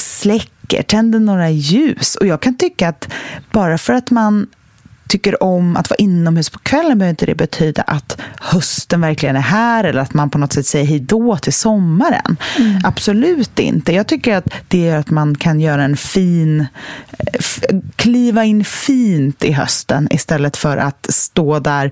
släcker, 0.00 0.82
tänder 0.82 1.18
några 1.20 1.50
ljus. 1.50 2.14
Och 2.16 2.26
jag 2.26 2.40
kan 2.42 2.54
tycka 2.56 2.88
att 2.88 3.08
bara 3.52 3.78
för 3.78 3.92
att 3.92 4.10
man 4.10 4.46
tycker 5.08 5.42
om 5.42 5.76
att 5.76 5.90
vara 5.90 5.96
inomhus 5.96 6.50
på 6.50 6.58
kvällen 6.58 6.98
behöver 6.98 7.10
inte 7.10 7.26
det 7.26 7.34
betyda 7.34 7.82
att 7.82 8.20
hösten 8.40 9.00
verkligen 9.00 9.36
är 9.36 9.40
här 9.40 9.84
eller 9.84 10.00
att 10.00 10.14
man 10.14 10.30
på 10.30 10.38
något 10.38 10.52
sätt 10.52 10.66
säger 10.66 10.84
hej 10.86 11.00
då 11.00 11.36
till 11.36 11.52
sommaren. 11.52 12.36
Absolut 12.84 13.58
inte. 13.58 13.92
Jag 13.92 14.06
tycker 14.06 14.36
att 14.36 14.44
det 14.68 14.78
gör 14.78 14.96
att 14.96 15.10
man 15.10 15.34
kan 15.34 15.60
göra 15.60 15.82
en 15.84 15.96
fin 15.96 16.66
f- 17.38 17.60
kliva 17.96 18.44
in 18.44 18.64
fint 18.64 19.44
i 19.44 19.52
hösten 19.52 20.08
istället 20.10 20.56
för 20.56 20.76
att 20.76 21.06
stå 21.10 21.58
där 21.58 21.90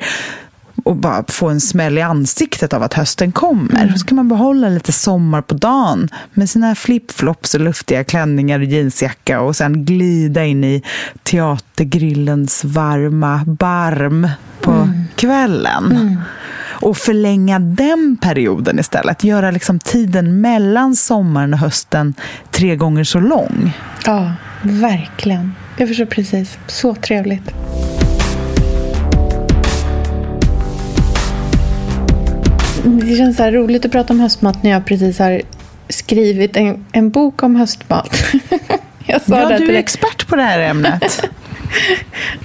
och 0.86 0.96
bara 0.96 1.24
få 1.28 1.48
en 1.48 1.60
smäll 1.60 1.98
i 1.98 2.02
ansiktet 2.02 2.72
av 2.72 2.82
att 2.82 2.94
hösten 2.94 3.32
kommer. 3.32 3.94
Så 3.96 4.06
kan 4.06 4.16
man 4.16 4.28
behålla 4.28 4.68
lite 4.68 4.92
sommar 4.92 5.42
på 5.42 5.54
dagen 5.54 6.08
med 6.32 6.50
sina 6.50 6.74
flipflops 6.74 7.54
och 7.54 7.60
luftiga 7.60 8.04
klänningar 8.04 8.58
och 8.58 8.64
jeansjacka 8.64 9.40
och 9.40 9.56
sen 9.56 9.84
glida 9.84 10.44
in 10.44 10.64
i 10.64 10.82
teatergrillens 11.22 12.64
varma 12.64 13.44
barm 13.46 14.28
på 14.60 14.88
kvällen. 15.14 16.18
Och 16.64 16.96
förlänga 16.96 17.58
den 17.58 18.16
perioden 18.20 18.78
istället. 18.78 19.24
Göra 19.24 19.50
liksom 19.50 19.78
tiden 19.78 20.40
mellan 20.40 20.96
sommaren 20.96 21.54
och 21.54 21.60
hösten 21.60 22.14
tre 22.50 22.76
gånger 22.76 23.04
så 23.04 23.20
lång. 23.20 23.72
Ja, 24.04 24.32
verkligen. 24.62 25.54
Jag 25.76 25.88
förstår 25.88 26.06
precis. 26.06 26.58
Så 26.66 26.94
trevligt. 26.94 27.52
Det 32.86 33.16
känns 33.16 33.36
så 33.36 33.50
roligt 33.50 33.84
att 33.84 33.92
prata 33.92 34.12
om 34.12 34.20
höstmat 34.20 34.62
när 34.62 34.70
jag 34.70 34.84
precis 34.84 35.18
har 35.18 35.42
skrivit 35.88 36.56
en, 36.56 36.84
en 36.92 37.10
bok 37.10 37.42
om 37.42 37.56
höstmat. 37.56 38.16
jag 39.06 39.22
sa 39.22 39.40
Ja, 39.40 39.48
det 39.48 39.58
du 39.58 39.74
är 39.74 39.78
expert 39.78 40.26
på 40.26 40.36
det 40.36 40.42
här 40.42 40.58
ämnet. 40.58 41.22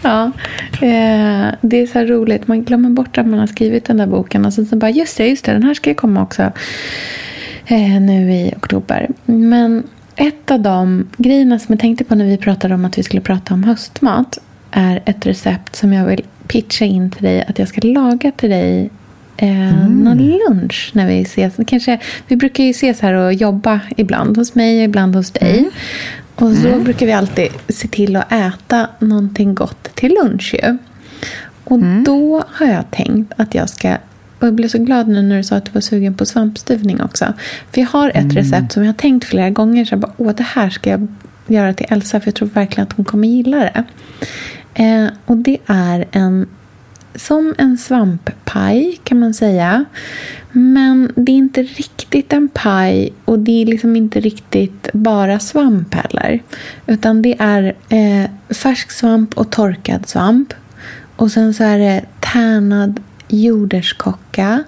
Ja, 0.02 0.32
eh, 0.74 1.48
det 1.62 1.78
är 1.78 1.88
så 1.88 2.00
här 2.00 2.06
roligt. 2.06 2.48
Man 2.48 2.64
glömmer 2.64 2.90
bort 2.90 3.18
att 3.18 3.28
man 3.28 3.40
har 3.40 3.48
skrivit 3.48 3.86
den 3.86 3.98
där 3.98 4.08
boken. 4.08 4.46
Och 4.46 4.54
sen 4.54 4.66
så 4.66 4.76
bara, 4.76 4.92
just 4.92 5.18
det, 5.18 5.28
just 5.28 5.46
det, 5.46 5.52
den 5.52 5.64
här 5.64 5.74
ska 5.74 5.90
ju 5.90 5.96
komma 5.96 6.24
också 6.24 6.52
eh, 7.66 8.02
nu 8.02 8.34
i 8.34 8.54
oktober. 8.58 9.10
Men 9.26 9.84
ett 10.16 10.52
av 10.52 10.60
de 10.60 11.08
grejerna 11.18 11.60
som 11.60 11.74
jag 11.74 11.80
tänkte 11.80 12.04
på 12.04 12.16
när 12.16 12.26
vi 12.26 12.38
pratade 12.38 12.74
om 12.76 12.86
att 12.86 12.98
vi 12.98 13.04
skulle 13.04 13.22
prata 13.22 13.54
om 13.54 13.64
höstmat 13.64 14.38
är 14.72 15.02
ett 15.06 15.26
recept 15.26 15.76
som 15.76 15.94
jag 15.94 16.06
vill 16.06 16.24
pitcha 16.48 16.86
in 16.86 17.12
till 17.12 17.24
dig 17.24 17.46
att 17.48 17.60
jag 17.60 17.68
ska 17.68 17.88
laga 17.88 18.32
till 18.32 18.50
dig 18.50 18.90
eh, 19.42 19.90
någon 19.90 20.18
lunch 20.18 20.92
när 20.94 21.08
vi 21.08 21.22
ses. 21.22 21.54
Kanske, 21.68 22.00
vi 22.28 22.36
brukar 22.36 22.64
ju 22.64 22.70
ses 22.70 23.02
här 23.02 23.14
och 23.14 23.34
jobba 23.34 23.80
ibland 23.98 24.38
hos 24.38 24.56
mig 24.56 24.78
och 24.78 24.84
ibland 24.84 25.16
hos 25.16 25.32
dig. 25.32 25.70
Och 26.36 26.52
så 26.52 26.80
brukar 26.80 27.06
vi 27.06 27.12
alltid 27.12 27.48
se 27.70 27.88
till 27.88 28.16
att 28.16 28.32
äta 28.32 28.88
någonting 29.00 29.56
gott 29.56 29.96
till 29.96 30.18
lunch 30.24 30.54
ju. 30.54 30.78
Och 31.64 31.80
då 32.06 32.44
har 32.48 32.68
jag 32.68 32.92
tänkt 32.92 33.34
att 33.38 33.56
jag 33.56 33.70
ska 33.70 33.98
och 34.40 34.48
jag 34.48 34.54
blev 34.54 34.68
så 34.68 34.78
glad 34.78 35.08
nu 35.08 35.22
när 35.22 35.38
du 35.38 35.44
sa 35.44 35.56
att 35.56 35.66
du 35.66 35.72
var 35.72 35.82
sugen 35.82 36.14
på 36.14 36.26
svampstuvning 36.26 37.02
också. 37.02 37.34
För 37.72 37.82
jag 37.82 37.88
har 37.88 38.12
ett 38.16 38.36
recept 38.36 38.72
som 38.72 38.84
jag 38.84 38.90
har 38.90 38.98
tänkt 38.98 39.26
flera 39.26 39.50
gånger. 39.50 39.86
Så 39.86 39.94
jag 39.94 40.00
bara, 40.00 40.12
åh 40.18 40.32
det 40.36 40.44
här 40.44 40.70
ska 40.70 40.90
jag 40.90 41.08
göra 41.48 41.74
till 41.74 41.86
Elsa 41.90 42.20
för 42.20 42.28
jag 42.28 42.36
tror 42.36 42.48
verkligen 42.48 42.88
att 42.88 42.94
hon 42.94 43.06
kommer 43.06 43.28
gilla 43.28 43.58
det. 43.58 43.84
Eh, 44.74 45.08
och 45.26 45.38
det 45.38 45.58
är 45.66 46.06
en 46.12 46.48
som 47.16 47.56
en 47.58 47.78
svamppaj 47.78 49.00
kan 49.04 49.20
man 49.20 49.34
säga. 49.34 49.86
Men 50.52 51.12
det 51.16 51.32
är 51.32 51.36
inte 51.36 51.64
riktigt 51.64 52.34
en 52.34 52.50
paj 52.54 53.14
och 53.26 53.40
det 53.40 53.62
är 53.62 53.66
liksom 53.66 53.96
inte 53.96 54.20
riktigt 54.20 54.90
bara 54.94 55.40
svamp 55.40 55.94
heller. 55.94 56.44
Utan 56.88 57.22
det 57.22 57.36
är 57.40 57.76
eh, 57.90 58.30
färsk 58.50 58.92
svamp 58.92 59.38
och 59.38 59.52
torkad 59.52 60.10
svamp. 60.10 60.54
Och 61.16 61.32
sen 61.32 61.54
så 61.54 61.64
är 61.64 61.80
det 61.80 62.06
tärnad 62.20 63.00
jordärtskocka, 63.28 64.64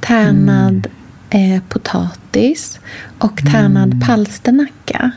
tärnad 0.00 0.86
eh, 1.30 1.62
potatis 1.68 2.80
och 3.18 3.42
tärnad 3.52 4.06
palsternacka. 4.06 5.10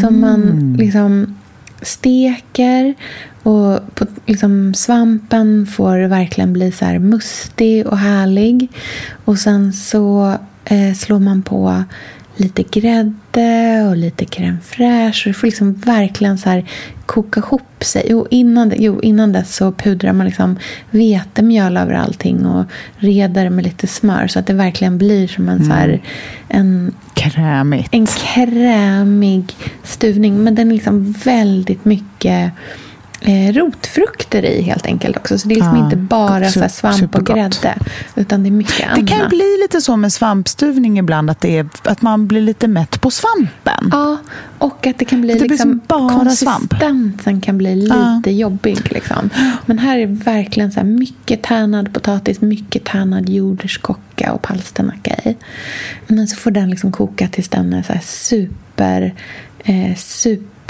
Som 0.00 0.20
man 0.20 0.74
liksom 0.78 1.36
steker 1.82 2.94
och 3.42 3.94
på, 3.94 4.06
liksom, 4.26 4.74
svampen 4.74 5.66
får 5.66 6.08
verkligen 6.08 6.52
bli 6.52 6.72
så 6.72 6.84
här 6.84 6.98
mustig 6.98 7.86
och 7.86 7.98
härlig. 7.98 8.68
Och 9.24 9.38
sen 9.38 9.72
så 9.72 10.36
eh, 10.64 10.94
slår 10.94 11.18
man 11.18 11.42
på 11.42 11.84
lite 12.40 12.62
grädde 12.62 13.88
och 13.88 13.96
lite 13.96 14.24
crème 14.24 14.60
fraîche. 14.60 15.26
Och 15.26 15.28
det 15.28 15.34
får 15.34 15.46
liksom 15.46 15.72
verkligen 15.74 16.38
så 16.38 16.50
här 16.50 16.64
koka 17.06 17.40
ihop 17.40 17.84
sig. 17.84 18.06
Jo, 18.08 18.26
innan, 18.30 18.72
jo, 18.76 19.00
innan 19.00 19.32
dess 19.32 19.56
så 19.56 19.72
pudrar 19.72 20.12
man 20.12 20.26
liksom 20.26 20.58
vetemjöl 20.90 21.76
över 21.76 21.92
allting 21.92 22.46
och 22.46 22.64
reder 22.96 23.50
med 23.50 23.64
lite 23.64 23.86
smör 23.86 24.26
så 24.26 24.38
att 24.38 24.46
det 24.46 24.52
verkligen 24.52 24.98
blir 24.98 25.28
som 25.28 25.48
en 25.48 25.64
så 25.64 25.72
här, 25.72 26.02
en, 26.48 26.94
Krämigt. 27.14 27.88
en 27.90 28.06
krämig 28.06 29.56
stuvning. 29.82 30.42
Men 30.44 30.54
den 30.54 30.70
är 30.70 30.74
liksom 30.74 31.12
väldigt 31.12 31.84
mycket 31.84 32.52
eh, 33.20 33.52
rotfrukter 33.52 34.44
i 34.44 34.62
helt 34.62 34.86
enkelt 34.86 35.16
också. 35.16 35.38
Så 35.38 35.48
det 35.48 35.54
är 35.54 35.56
liksom 35.56 35.76
Ja, 35.76 35.84
inte 35.84 35.96
bara 35.96 36.50
så 36.50 36.68
svamp 36.68 36.94
och 36.94 36.98
supergott. 36.98 37.36
grädde. 37.36 37.78
Utan 38.16 38.42
det 38.42 38.48
är 38.48 38.50
mycket 38.50 38.78
Det 38.78 38.84
annat. 38.84 39.08
kan 39.08 39.28
bli 39.28 39.56
lite 39.62 39.80
så 39.80 39.96
med 39.96 40.12
svampstuvning 40.12 40.98
ibland, 40.98 41.30
att, 41.30 41.40
det 41.40 41.58
är, 41.58 41.68
att 41.84 42.02
man 42.02 42.26
blir 42.26 42.40
lite 42.40 42.68
mätt 42.68 43.00
på 43.00 43.10
svampen. 43.10 43.88
Ja, 43.92 44.18
och 44.58 44.86
att 44.86 44.98
det 44.98 45.04
kan 45.04 45.20
bli 45.20 45.32
Att 45.32 45.38
det 45.38 45.48
liksom, 45.48 45.70
som 45.70 45.80
bara 45.86 46.30
svamp. 46.30 46.70
konsistensen 46.70 47.40
kan 47.40 47.58
bli 47.58 47.76
lite 47.76 48.30
jobbig. 48.30 48.92
Liksom. 48.92 49.30
Men 49.66 49.78
här 49.78 49.98
är 49.98 50.06
det 50.06 50.12
verkligen 50.24 50.72
så 50.72 50.80
här 50.80 50.86
mycket 50.86 51.42
tärnad 51.42 51.92
potatis, 51.92 52.40
mycket 52.40 52.84
tärnad 52.84 53.28
jordärtskocka 53.28 54.32
och 54.32 54.42
palsternacka 54.42 55.14
i. 55.24 55.36
Men 56.06 56.28
så 56.28 56.36
får 56.36 56.50
den 56.50 56.70
liksom 56.70 56.92
koka 56.92 57.28
tills 57.28 57.48
den 57.48 57.72
är 57.72 57.82
så 57.82 57.92
super, 58.02 59.14
eh, 59.64 59.94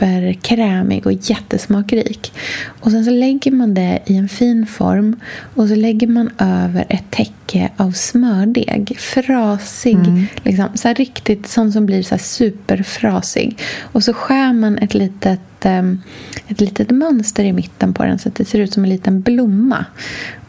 superkrämig 0.01 1.07
och 1.07 1.13
jättesmakrik. 1.13 2.33
Och 2.81 2.91
sen 2.91 3.05
så 3.05 3.11
lägger 3.11 3.51
man 3.51 3.75
det 3.75 3.99
i 4.07 4.17
en 4.17 4.29
fin 4.29 4.67
form 4.67 5.21
och 5.55 5.69
så 5.69 5.75
lägger 5.75 6.07
man 6.07 6.31
över 6.39 6.85
ett 6.89 7.11
täcke 7.11 7.71
av 7.77 7.93
smördeg. 7.93 8.97
Frasig, 8.99 9.99
liksom, 10.43 10.69
så 10.75 10.89
här 10.89 10.95
riktigt 10.95 11.47
sån 11.47 11.73
som 11.73 11.87
blir 11.87 12.03
så 12.03 12.19
superfrasig. 12.19 13.59
Och 13.81 14.05
så 14.05 14.13
skär 14.13 14.53
man 14.53 14.79
ett 14.79 14.95
litet, 14.95 15.67
em, 15.67 16.03
ett 16.49 16.61
litet 16.61 16.91
mönster 16.91 17.45
i 17.45 17.53
mitten 17.53 17.95
på 17.95 18.05
den 18.05 18.19
så 18.19 18.29
att 18.29 18.35
det 18.35 18.45
ser 18.45 18.59
ut 18.59 18.73
som 18.73 18.85
en 18.85 18.91
liten 18.91 19.21
blomma. 19.21 19.85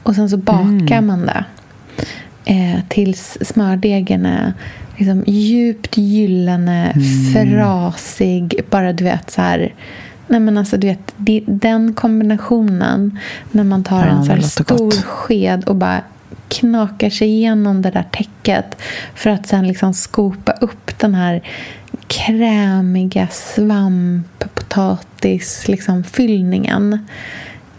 Och 0.04 0.16
sen 0.16 0.30
så 0.30 0.38
bakar 0.38 1.02
man 1.02 1.26
det 1.26 1.45
eh, 2.45 2.80
tills 2.89 3.38
smördegen 3.41 4.26
är 4.26 4.54
liksom 5.02 5.24
djupt 5.28 5.97
gyllene, 5.97 6.93
frasig. 7.34 8.60
Bara 8.70 8.93
du 8.93 9.04
vet 9.04 9.32
så 9.32 9.41
här... 9.41 9.74
Nej 10.28 10.39
men 10.39 10.58
alltså 10.58 10.78
du 10.78 10.88
vet, 10.88 11.14
det- 11.18 11.43
den 11.47 11.93
kombinationen 11.93 13.20
när 13.52 13.64
man 13.64 13.84
tar 13.84 14.06
Ja, 14.06 14.34
en 14.34 14.43
så 14.43 14.64
stor 14.64 14.91
sked 14.91 15.64
och 15.64 15.76
bara 15.76 16.02
knakar 16.47 17.10
sig 17.10 17.28
igenom 17.28 17.82
det 17.82 17.89
där 17.91 18.06
täcket 18.12 18.82
för 19.16 19.30
att 19.30 19.47
sen 19.47 19.68
liksom 19.68 19.93
skopa 19.93 20.52
upp 20.52 20.99
den 20.99 21.16
här 21.16 21.41
krämiga 22.08 23.28
svamp, 23.28 24.43
potatis, 24.56 25.68
liksom 25.68 26.04
fyllningen. 26.04 27.06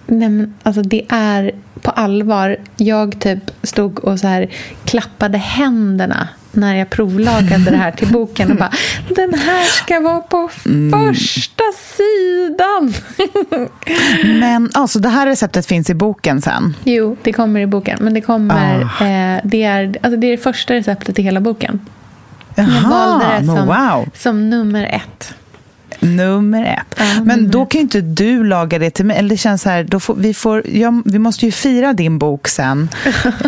Nej, 0.06 0.28
men 0.28 0.54
alltså 0.62 0.82
det 0.82 1.02
är 1.08 1.52
på 1.80 1.90
allvar. 1.90 2.56
Jag 2.76 3.20
typ 3.20 3.50
stod 3.62 3.98
och 3.98 4.20
så 4.20 4.26
här 4.26 4.50
klappade 4.84 5.38
händerna 5.38 6.28
när 6.52 6.76
jag 6.76 6.90
provlagade 6.90 7.70
det 7.70 7.76
här 7.76 7.90
till 7.90 8.12
boken 8.12 8.50
och 8.50 8.56
bara 8.56 8.72
den 9.08 9.34
här 9.34 9.64
ska 9.64 10.00
vara 10.00 10.20
på 10.20 10.50
första 10.92 11.64
sidan. 11.96 12.94
Men 14.40 14.70
alltså, 14.74 14.98
det 14.98 15.08
här 15.08 15.26
receptet 15.26 15.66
finns 15.66 15.90
i 15.90 15.94
boken 15.94 16.42
sen. 16.42 16.76
jo, 16.84 17.16
det 17.22 17.32
kommer 17.32 17.60
i 17.60 17.66
boken. 17.66 17.98
Men 18.00 18.14
det 18.14 18.20
kommer... 18.20 18.88
Ah. 19.00 19.06
Eh, 19.06 19.40
det, 19.44 19.62
är, 19.62 19.96
alltså 20.02 20.16
det 20.16 20.26
är 20.26 20.30
det 20.30 20.42
första 20.42 20.74
receptet 20.74 21.18
i 21.18 21.22
hela 21.22 21.40
boken. 21.40 21.80
Jag 22.54 22.68
Jaha, 22.68 22.90
valde 22.90 23.24
det 23.40 23.46
som, 23.46 23.66
wow. 23.66 24.08
som 24.14 24.50
nummer 24.50 24.84
ett. 24.84 25.34
Nummer 26.02 26.64
ett. 26.64 26.98
Ja, 26.98 27.24
Men 27.24 27.50
då 27.50 27.66
kan 27.66 27.78
ju 27.78 27.82
inte 27.82 28.00
du 28.00 28.44
laga 28.44 28.78
det 28.78 28.90
till 28.90 29.04
mig. 29.04 29.16
Eller 29.16 29.28
det 29.28 29.36
känns 29.36 29.62
så 29.62 29.68
här, 29.70 29.84
då 29.84 30.00
får, 30.00 30.14
vi, 30.14 30.34
får, 30.34 30.66
ja, 30.68 31.02
vi 31.04 31.18
måste 31.18 31.46
ju 31.46 31.52
fira 31.52 31.92
din 31.92 32.18
bok 32.18 32.48
sen. 32.48 32.88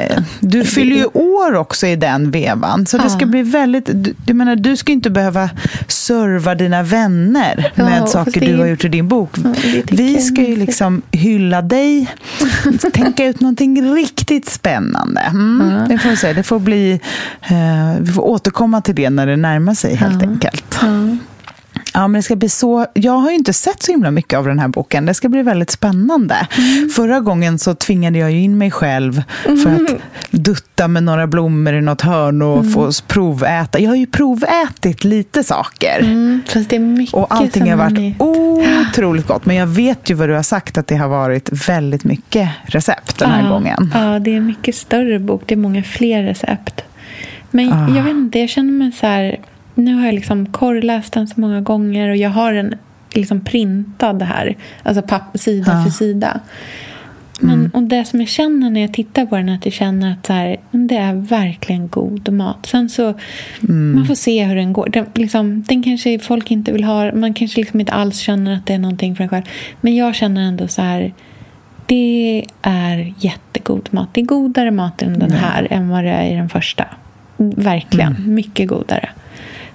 Eh, 0.00 0.22
Du 0.40 0.64
fyller 0.64 0.96
ju 0.96 1.04
år 1.06 1.54
också 1.54 1.86
i 1.86 1.96
den 1.96 2.30
vevan. 2.30 2.86
Så 2.86 2.98
det 2.98 3.10
ska 3.10 3.20
Ja. 3.20 3.26
bli 3.26 3.42
väldigt... 3.42 3.90
Du, 3.92 4.14
jag 4.26 4.36
menar, 4.36 4.56
du 4.56 4.76
ska 4.76 4.92
inte 4.92 5.10
behöva 5.10 5.50
serva 5.88 6.54
dina 6.54 6.82
vänner 6.82 7.72
Ja, 7.74 7.84
med 7.84 7.98
fast 8.00 8.12
saker 8.12 8.40
det- 8.40 8.46
du 8.46 8.58
har 8.58 8.66
gjort 8.66 8.84
i 8.84 8.88
din 8.88 9.08
bok. 9.08 9.30
Ja, 9.44 9.54
Vi 9.90 10.18
ska 10.18 10.42
ju 10.42 10.56
liksom 10.56 11.02
hylla 11.12 11.62
dig, 11.62 12.06
tänka 12.92 13.24
ut 13.26 13.40
någonting 13.40 13.94
riktigt 13.96 14.48
spännande. 14.48 15.20
Mm, 15.20 15.88
Det 15.88 15.98
får 15.98 16.08
vi 16.10 16.16
säga. 16.16 16.34
Det 16.34 16.42
får 16.42 16.58
bli... 16.58 17.00
Eh, 17.42 18.00
vi 18.00 18.12
får 18.12 18.22
återkomma 18.22 18.80
till 18.80 18.94
det 18.94 19.10
när 19.10 19.26
det 19.26 19.36
närmar 19.36 19.74
sig, 19.74 19.94
helt 19.94 20.22
Ja. 20.22 20.28
enkelt. 20.28 20.78
Ja. 21.94 22.08
Men 22.08 22.12
det 22.18 22.22
ska 22.22 22.36
bli 22.36 22.48
så... 22.48 22.86
Jag 22.94 23.12
har 23.12 23.30
ju 23.30 23.36
inte 23.36 23.52
sett 23.52 23.82
så 23.82 23.92
himla 23.92 24.10
mycket 24.10 24.38
av 24.38 24.46
den 24.46 24.58
här 24.58 24.68
boken. 24.68 25.06
Det 25.06 25.14
ska 25.14 25.28
bli 25.28 25.42
väldigt 25.42 25.70
spännande. 25.70 26.46
Mm. 26.58 26.88
Förra 26.90 27.20
gången 27.20 27.58
så 27.58 27.74
tvingade 27.74 28.18
jag 28.18 28.32
in 28.32 28.58
mig 28.58 28.70
själv 28.70 29.22
för 29.42 29.74
att 29.74 30.00
dutta 30.30 30.88
med 30.88 31.02
några 31.02 31.26
blommor 31.26 31.74
i 31.74 31.80
något 31.80 32.00
hörn 32.00 32.42
och 32.42 32.58
Mm. 32.58 32.70
få 32.72 32.90
proväta. 33.06 33.78
Jag 33.80 33.90
har 33.90 33.96
ju 33.96 34.06
provätit 34.06 35.04
lite 35.04 35.44
saker. 35.44 35.98
Mm, 36.00 36.40
fast 36.48 36.70
det 36.70 36.76
är 36.76 36.80
mycket 36.80 37.14
Och 37.14 37.34
allting 37.34 37.70
har 37.70 37.76
varit 37.76 37.98
är- 37.98 38.14
otroligt 38.22 39.26
gott. 39.26 39.46
Men 39.46 39.56
jag 39.56 39.66
vet 39.66 40.10
ju 40.10 40.14
vad 40.14 40.28
du 40.28 40.34
har 40.34 40.42
sagt, 40.42 40.78
att 40.78 40.86
det 40.86 40.96
har 40.96 41.08
varit 41.08 41.68
väldigt 41.68 42.04
mycket 42.04 42.48
recept 42.66 43.18
den 43.18 43.30
här 43.30 43.42
ja, 43.42 43.48
gången. 43.48 43.90
Ja, 43.94 44.18
det 44.18 44.32
är 44.32 44.36
en 44.36 44.46
mycket 44.46 44.74
större 44.74 45.18
bok. 45.18 45.42
Det 45.46 45.54
är 45.54 45.56
många 45.56 45.82
fler 45.82 46.22
recept. 46.22 46.80
Men 47.50 47.72
Ah. 47.72 47.96
jag 47.96 48.02
vet 48.04 48.10
inte, 48.10 48.38
jag 48.38 48.48
känner 48.48 48.72
mig 48.72 48.92
så 48.92 49.06
här... 49.06 49.38
Nu 49.74 49.94
har 49.94 50.04
jag 50.06 50.14
liksom 50.14 50.46
korrläst 50.46 51.12
den 51.12 51.26
så 51.28 51.40
många 51.40 51.60
gånger 51.60 52.08
och 52.10 52.16
jag 52.16 52.30
har 52.30 52.52
den 52.52 52.74
liksom 53.14 53.40
printad 53.40 54.22
här. 54.22 54.56
Alltså 54.82 55.02
papp, 55.02 55.38
sida 55.38 55.72
Ja. 55.72 55.84
för 55.84 55.90
sida. 55.90 56.40
Men, 57.40 57.54
Mm. 57.54 57.70
Och 57.74 57.82
det 57.82 58.04
som 58.04 58.20
jag 58.20 58.28
känner 58.28 58.70
när 58.70 58.80
jag 58.80 58.92
tittar 58.92 59.26
på 59.26 59.36
den 59.36 59.48
är 59.48 59.54
att 59.54 59.64
jag 59.64 59.74
känner 59.74 60.12
att 60.12 60.26
så 60.26 60.32
här, 60.32 60.56
det 60.70 60.96
är 60.96 61.14
verkligen 61.14 61.88
god 61.88 62.32
mat. 62.32 62.66
Sen 62.66 62.88
så, 62.88 63.14
Mm. 63.68 63.94
man 63.94 64.06
får 64.06 64.14
se 64.14 64.44
hur 64.44 64.56
den 64.56 64.72
går. 64.72 64.88
Den, 64.88 65.06
liksom, 65.14 65.62
den 65.68 65.82
kanske 65.82 66.18
folk 66.18 66.50
inte 66.50 66.72
vill 66.72 66.84
ha. 66.84 67.12
Man 67.14 67.34
kanske 67.34 67.60
liksom 67.60 67.80
inte 67.80 67.92
alls 67.92 68.18
känner 68.18 68.54
att 68.54 68.66
det 68.66 68.74
är 68.74 68.78
någonting 68.78 69.16
för 69.16 69.22
en 69.24 69.28
själv. 69.30 69.44
Men 69.80 69.96
jag 69.96 70.14
känner 70.14 70.42
ändå 70.42 70.68
så 70.68 70.82
här, 70.82 71.12
det 71.86 72.44
är 72.62 73.14
jättegod 73.18 73.88
mat. 73.90 74.08
Det 74.12 74.20
är 74.20 74.24
godare 74.24 74.70
mat 74.70 75.02
än 75.02 75.18
den 75.18 75.30
här 75.32 75.66
än 75.70 75.88
vad 75.88 76.04
det 76.04 76.10
är 76.10 76.32
i 76.32 76.36
den 76.36 76.48
första. 76.48 76.84
Verkligen, 77.36 78.34
mycket 78.34 78.68
godare. 78.68 79.08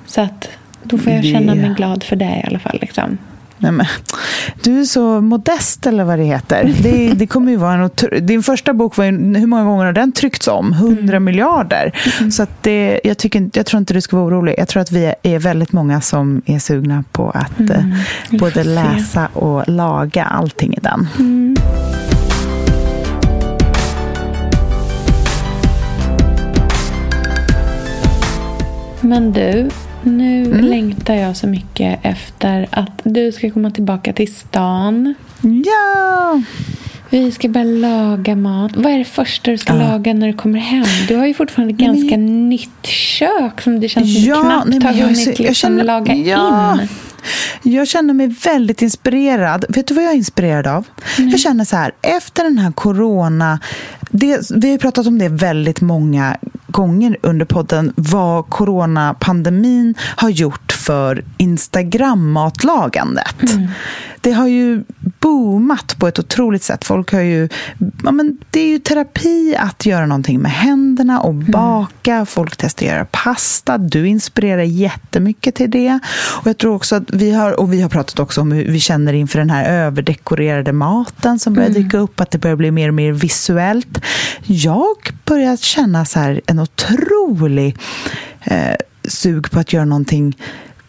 Så 0.09 0.21
att 0.21 0.49
då 0.83 0.97
får 0.97 1.13
jag 1.13 1.21
Det- 1.23 1.27
känna 1.31 1.55
mig 1.55 1.73
glad 1.77 2.03
för 2.03 2.15
det 2.15 2.41
i 2.43 2.47
alla 2.47 2.59
fall. 2.59 2.77
Liksom. 2.81 3.17
Nej, 3.61 3.71
men, 3.71 3.85
du 4.63 4.79
är 4.81 4.85
så 4.85 5.21
modest, 5.21 5.85
eller 5.87 6.03
vad 6.03 6.19
det 6.19 6.25
heter. 6.25 6.73
Det, 6.83 7.11
det 7.13 7.27
kommer 7.27 7.51
ju 7.51 7.57
vara 7.57 7.73
en 7.73 7.83
otro- 7.89 8.19
Din 8.19 8.43
första 8.43 8.73
bok, 8.73 8.97
var 8.97 9.05
ju, 9.05 9.11
hur 9.11 9.47
många 9.47 9.63
gånger 9.63 9.85
har 9.85 9.93
den 9.93 10.11
tryckts 10.11 10.47
om? 10.47 10.73
Hundra 10.73 11.15
Mm. 11.17 11.23
miljarder. 11.23 11.91
Så 12.31 12.43
att 12.43 12.63
det, 12.63 12.99
jag, 13.03 13.17
tycker, 13.17 13.49
jag 13.53 13.65
tror 13.65 13.77
inte 13.79 13.93
du 13.93 14.01
ska 14.01 14.17
vara 14.17 14.27
orolig. 14.27 14.55
Jag 14.57 14.67
tror 14.67 14.81
att 14.81 14.91
vi 14.91 15.13
är 15.23 15.39
väldigt 15.39 15.71
många 15.71 16.01
som 16.01 16.41
är 16.45 16.59
sugna 16.59 17.03
på 17.11 17.29
att 17.29 17.59
eh, 17.59 17.65
Mm. 17.85 17.95
Får 18.29 18.37
både 18.37 18.63
läsa 18.63 19.27
och 19.33 19.63
laga 19.69 20.23
allting 20.23 20.73
i 20.73 20.79
den. 20.81 21.07
Men 29.01 29.31
du, 29.31 29.69
nu 30.03 30.45
Mm. 30.45 30.65
längtar 30.65 31.13
jag 31.15 31.37
så 31.37 31.47
mycket 31.47 31.99
efter 32.03 32.67
att 32.71 33.01
du 33.03 33.31
ska 33.31 33.51
komma 33.51 33.71
tillbaka 33.71 34.13
till 34.13 34.35
stan. 34.35 35.13
Ja! 35.41 36.41
Vi 37.09 37.31
ska 37.31 37.49
börja 37.49 37.65
laga 37.65 38.35
mat. 38.35 38.71
Vad 38.75 38.91
är 38.93 38.97
det 38.97 39.05
första 39.05 39.51
du 39.51 39.57
ska 39.57 39.73
Ja. 39.75 39.79
laga 39.91 40.13
när 40.13 40.27
du 40.27 40.33
kommer 40.33 40.59
hem? 40.59 40.85
Du 41.07 41.15
har 41.15 41.25
ju 41.25 41.33
fortfarande 41.33 41.73
ett 41.73 41.79
men 41.79 41.87
ganska 41.87 42.11
jag- 42.11 42.19
nytt 42.19 42.85
kök 42.85 43.61
som 43.61 43.79
det 43.79 43.89
känns 43.89 44.13
som 44.15 44.23
Ja, 44.23 44.35
du 44.35 44.41
knappt 44.41 44.67
nej, 44.69 44.79
men 44.79 44.87
har 44.95 45.01
hunnit 45.03 45.39
liksom 45.39 45.77
laga 45.77 46.13
ja. 46.15 46.77
in. 46.81 46.87
Jag 47.63 47.87
känner 47.87 48.13
mig 48.13 48.27
väldigt 48.27 48.81
inspirerad. 48.81 49.65
Vet 49.69 49.87
du 49.87 49.93
vad 49.93 50.03
jag 50.03 50.11
är 50.11 50.17
inspirerad 50.17 50.67
av? 50.67 50.87
Jag 51.17 51.39
känner 51.39 51.65
så 51.65 51.75
här, 51.75 51.91
efter 52.01 52.43
den 52.43 52.57
här 52.57 52.71
corona... 52.71 53.59
Det, 54.11 54.51
vi 54.55 54.71
har 54.71 54.77
pratat 54.77 55.07
om 55.07 55.19
det 55.19 55.29
väldigt 55.29 55.81
många 55.81 56.37
gånger 56.67 57.17
under 57.21 57.45
podden, 57.45 57.93
vad 57.95 58.49
coronapandemin 58.49 59.95
har 59.99 60.29
gjort 60.29 60.68
för 60.89 61.23
Instagram-matlagandet. 61.37 63.35
Det 64.21 64.31
har 64.31 64.47
ju 64.47 64.83
boomat 65.19 65.95
på 65.99 66.07
ett 66.07 66.19
otroligt 66.19 66.63
sätt. 66.63 66.85
Folk 66.85 67.11
har 67.11 67.19
ju... 67.19 67.49
Ja, 68.03 68.11
men 68.11 68.37
det 68.49 68.59
är 68.59 68.67
ju 68.67 68.79
terapi 68.79 69.55
att 69.59 69.85
göra 69.85 70.05
någonting 70.05 70.39
med 70.39 70.51
händerna 70.51 71.19
och 71.19 71.33
baka. 71.33 72.25
Folk 72.25 72.57
testar 72.57 72.85
att 72.85 72.91
göra 72.91 73.05
pasta. 73.05 73.77
Du 73.77 74.07
inspirerar 74.07 74.61
jättemycket 74.61 75.55
till 75.55 75.71
det. 75.71 75.99
Och 76.41 76.47
jag 76.47 76.57
tror 76.57 76.75
också 76.75 76.95
att 76.95 77.11
vi 77.13 77.31
har, 77.31 77.59
och 77.59 77.73
vi 77.73 77.81
har 77.81 77.89
pratat 77.89 78.19
också 78.19 78.41
om 78.41 78.51
hur 78.51 78.65
vi 78.65 78.79
känner 78.79 79.13
inför 79.13 79.39
den 79.39 79.49
här 79.49 79.69
överdekorerade 79.69 80.73
maten 80.73 81.39
som 81.39 81.53
börjar 81.53 81.69
dyka 81.69 81.97
upp, 81.97 82.19
att 82.19 82.31
det 82.31 82.37
börjar 82.37 82.55
bli 82.55 82.71
mer 82.71 82.87
och 82.87 82.93
mer 82.93 83.11
visuellt. 83.11 84.01
Jag 84.45 84.97
börjar 85.25 85.57
känna 85.57 86.05
så 86.05 86.19
här 86.19 86.41
en 86.45 86.59
otrolig 86.59 87.77
eh, 88.43 88.75
sug 89.03 89.51
på 89.51 89.59
att 89.59 89.73
göra 89.73 89.85
någonting 89.85 90.35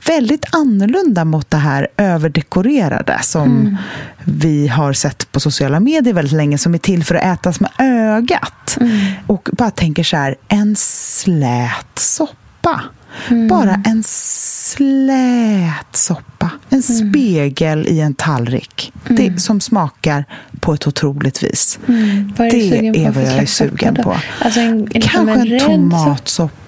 väldigt 0.06 0.44
annorlunda 0.54 1.24
mot 1.24 1.50
det 1.50 1.56
här 1.56 1.88
överdekorerade 1.96 3.18
som 3.22 3.60
mm. 3.60 3.76
vi 4.24 4.68
har 4.68 4.92
sett 4.92 5.32
på 5.32 5.40
sociala 5.40 5.80
medier 5.80 6.14
väldigt 6.14 6.36
länge, 6.36 6.58
som 6.58 6.74
är 6.74 6.78
till 6.78 7.04
för 7.04 7.14
att 7.14 7.38
ätas 7.38 7.60
med 7.60 7.70
ögat. 7.78 8.76
Mm. 8.80 9.12
Och 9.26 9.48
bara 9.52 9.70
tänker 9.70 10.02
så 10.02 10.16
här, 10.16 10.36
en 10.48 10.76
slät 10.76 11.98
soppa. 11.98 12.80
Mm. 13.28 13.48
Bara 13.48 13.82
en 13.86 14.02
slät 14.06 15.96
soppa. 15.96 16.50
En 16.68 16.82
mm. 16.88 17.10
spegel 17.10 17.86
i 17.88 18.00
en 18.00 18.14
tallrik. 18.14 18.92
Mm. 19.08 19.16
Det 19.16 19.40
som 19.40 19.60
smakar 19.60 20.24
på 20.60 20.74
ett 20.74 20.86
otroligt 20.86 21.42
vis. 21.42 21.78
Mm. 21.88 22.32
Är 22.38 22.50
det 22.50 23.04
är 23.04 23.10
vad 23.10 23.24
jag 23.24 23.34
är 23.34 23.46
sugen 23.46 23.94
på. 23.94 24.16
Alltså 24.38 24.60
en, 24.60 24.88
en, 24.94 25.00
Kanske 25.00 25.32
en, 25.32 25.60
en 25.70 25.92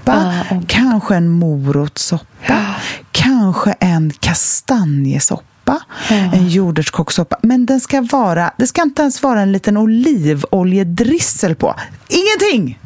tomatsoppa. 0.05 0.12
Ah, 0.12 0.57
okay. 0.57 0.66
Kanske 0.66 1.14
en 1.16 1.28
morotssoppa. 1.28 2.26
Ja. 2.46 2.74
Kanske 3.12 3.74
en 3.80 4.12
kastanjesoppa. 4.20 5.80
Ja. 6.11 6.16
En 6.16 6.48
jordärtskockssoppa. 6.48 7.36
Men 7.42 7.66
den 7.66 7.80
ska 7.80 8.00
vara, 8.00 8.50
det 8.57 8.66
ska 8.66 8.82
inte 8.82 9.03
ens 9.03 9.22
vara 9.22 9.40
en 9.40 9.53
liten 9.53 9.76
olivoljedrissel 9.76 11.55
på. 11.55 11.74
Ingenting! 12.09 12.78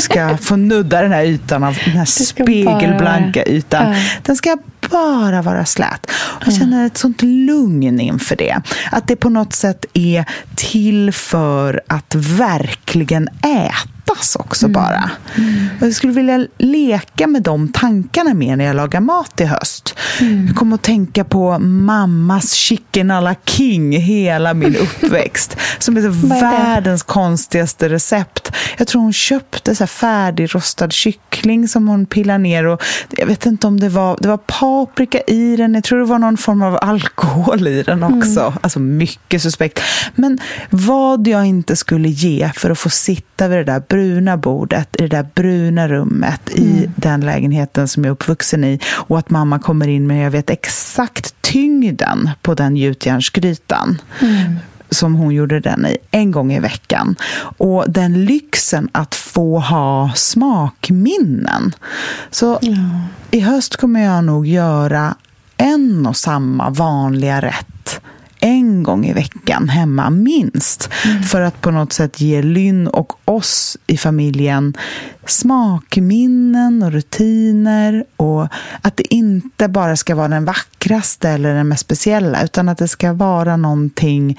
ska 0.00 0.36
få 0.36 0.56
nudda 0.56 1.02
den 1.02 1.12
här 1.12 1.24
ytan 1.24 1.64
av 1.64 1.78
den 1.84 1.94
här 1.94 2.04
spegelblanka 2.04 3.44
ytan. 3.44 3.92
Ja. 3.92 3.98
Den 4.22 4.36
ska 4.36 4.56
bara 4.94 5.42
vara 5.42 5.64
slät. 5.64 6.10
Jag 6.44 6.54
känner 6.54 6.86
ett 6.86 6.98
sånt 6.98 7.22
lugn 7.22 8.00
inför 8.00 8.36
det. 8.36 8.60
Att 8.92 9.08
det 9.08 9.16
på 9.16 9.28
något 9.28 9.52
sätt 9.52 9.84
är 9.92 10.24
till 10.56 11.12
för 11.12 11.82
att 11.88 12.14
verkligen 12.14 13.28
äta 13.28 13.94
ätas 14.14 14.36
också 14.36 14.66
mm. 14.66 14.72
bara. 14.72 15.10
Mm. 15.34 15.66
Jag 15.80 15.94
skulle 15.94 16.12
vilja 16.12 16.46
leka 16.58 17.26
med 17.26 17.42
de 17.42 17.68
tankarna 17.72 18.34
mer 18.34 18.56
när 18.56 18.64
jag 18.64 18.76
lagar 18.76 19.00
mat 19.00 19.40
i 19.40 19.44
höst. 19.44 19.98
Mm. 20.20 20.46
Jag 20.46 20.56
kommer 20.56 20.74
att 20.74 20.82
tänka 20.82 21.24
på 21.24 21.58
mammas 21.58 22.52
chicken 22.52 23.10
à 23.10 23.20
la 23.20 23.34
king 23.44 23.92
hela 23.92 24.54
min 24.54 24.76
uppväxt. 24.80 25.56
som 25.78 25.96
är 25.96 26.28
världens 26.40 27.02
konstigaste 27.02 27.88
recept. 27.88 28.52
Jag 28.78 28.86
tror 28.86 29.02
hon 29.02 29.12
köpte 29.12 29.74
så 29.74 29.86
färdigrostad 29.86 30.92
kyckling 30.92 31.68
som 31.68 31.88
hon 31.88 32.06
pillar 32.06 32.38
ner. 32.38 32.66
Och 32.66 32.82
jag 33.10 33.26
vet 33.26 33.46
inte 33.46 33.66
om 33.66 33.80
det 33.80 33.88
var, 33.88 34.18
det 34.20 34.28
var 34.28 34.36
paprika 34.86 35.20
i 35.20 35.56
den. 35.56 35.74
Jag 35.74 35.84
tror 35.84 35.98
det 35.98 36.04
var 36.04 36.18
någon 36.18 36.36
form 36.36 36.62
av 36.62 36.78
alkohol 36.82 37.68
i 37.68 37.82
den 37.82 38.02
också. 38.02 38.40
Mm. 38.40 38.52
Alltså 38.60 38.80
mycket 38.80 39.42
suspekt. 39.42 39.80
Men 40.14 40.38
vad 40.70 41.26
jag 41.26 41.46
inte 41.46 41.76
skulle 41.76 42.08
ge 42.08 42.50
för 42.54 42.70
att 42.70 42.78
få 42.78 42.90
sitta 42.90 43.48
vid 43.48 43.58
det 43.58 43.64
där 43.64 43.82
bruna 43.88 44.36
bordet, 44.36 44.88
i 44.98 45.02
det 45.02 45.08
där 45.08 45.26
bruna 45.34 45.88
rummet, 45.88 46.50
mm. 46.56 46.68
i 46.68 46.90
den 46.96 47.20
lägenheten 47.20 47.88
som 47.88 48.04
jag 48.04 48.10
är 48.10 48.12
uppvuxen 48.12 48.64
i. 48.64 48.80
Och 48.86 49.18
att 49.18 49.30
mamma 49.30 49.58
kommer 49.58 49.88
in 49.88 50.06
med, 50.06 50.26
jag 50.26 50.30
vet 50.30 50.50
exakt 50.50 51.34
tyngden 51.40 52.30
på 52.42 52.54
den 52.54 52.76
gjutjärnsgrytan. 52.76 54.00
Mm 54.20 54.56
som 54.90 55.14
hon 55.14 55.34
gjorde 55.34 55.60
den 55.60 55.86
i 55.86 55.96
en 56.10 56.30
gång 56.30 56.52
i 56.52 56.60
veckan. 56.60 57.16
Och 57.56 57.90
den 57.90 58.24
lyxen 58.24 58.88
att 58.92 59.14
få 59.14 59.58
ha 59.58 60.12
smakminnen. 60.14 61.74
Så 62.30 62.58
ja. 62.62 62.76
i 63.30 63.40
höst 63.40 63.76
kommer 63.76 64.04
jag 64.04 64.24
nog 64.24 64.46
göra 64.46 65.14
en 65.56 66.06
och 66.06 66.16
samma 66.16 66.70
vanliga 66.70 67.40
rätt 67.40 68.00
en 68.44 68.82
gång 68.82 69.06
i 69.06 69.12
veckan 69.12 69.68
hemma, 69.68 70.10
minst. 70.10 70.90
Mm. 71.04 71.22
För 71.22 71.40
att 71.40 71.60
på 71.60 71.70
något 71.70 71.92
sätt 71.92 72.20
ge 72.20 72.42
Lynn 72.42 72.86
och 72.86 73.12
oss 73.24 73.76
i 73.86 73.96
familjen 73.96 74.76
smakminnen 75.26 76.82
och 76.82 76.92
rutiner. 76.92 78.04
Och 78.16 78.48
att 78.82 78.96
det 78.96 79.14
inte 79.14 79.68
bara 79.68 79.96
ska 79.96 80.14
vara 80.14 80.28
den 80.28 80.44
vackraste 80.44 81.30
eller 81.30 81.54
den 81.54 81.68
mest 81.68 81.82
speciella, 81.82 82.44
utan 82.44 82.68
att 82.68 82.78
det 82.78 82.88
ska 82.88 83.12
vara 83.12 83.56
någonting 83.56 84.38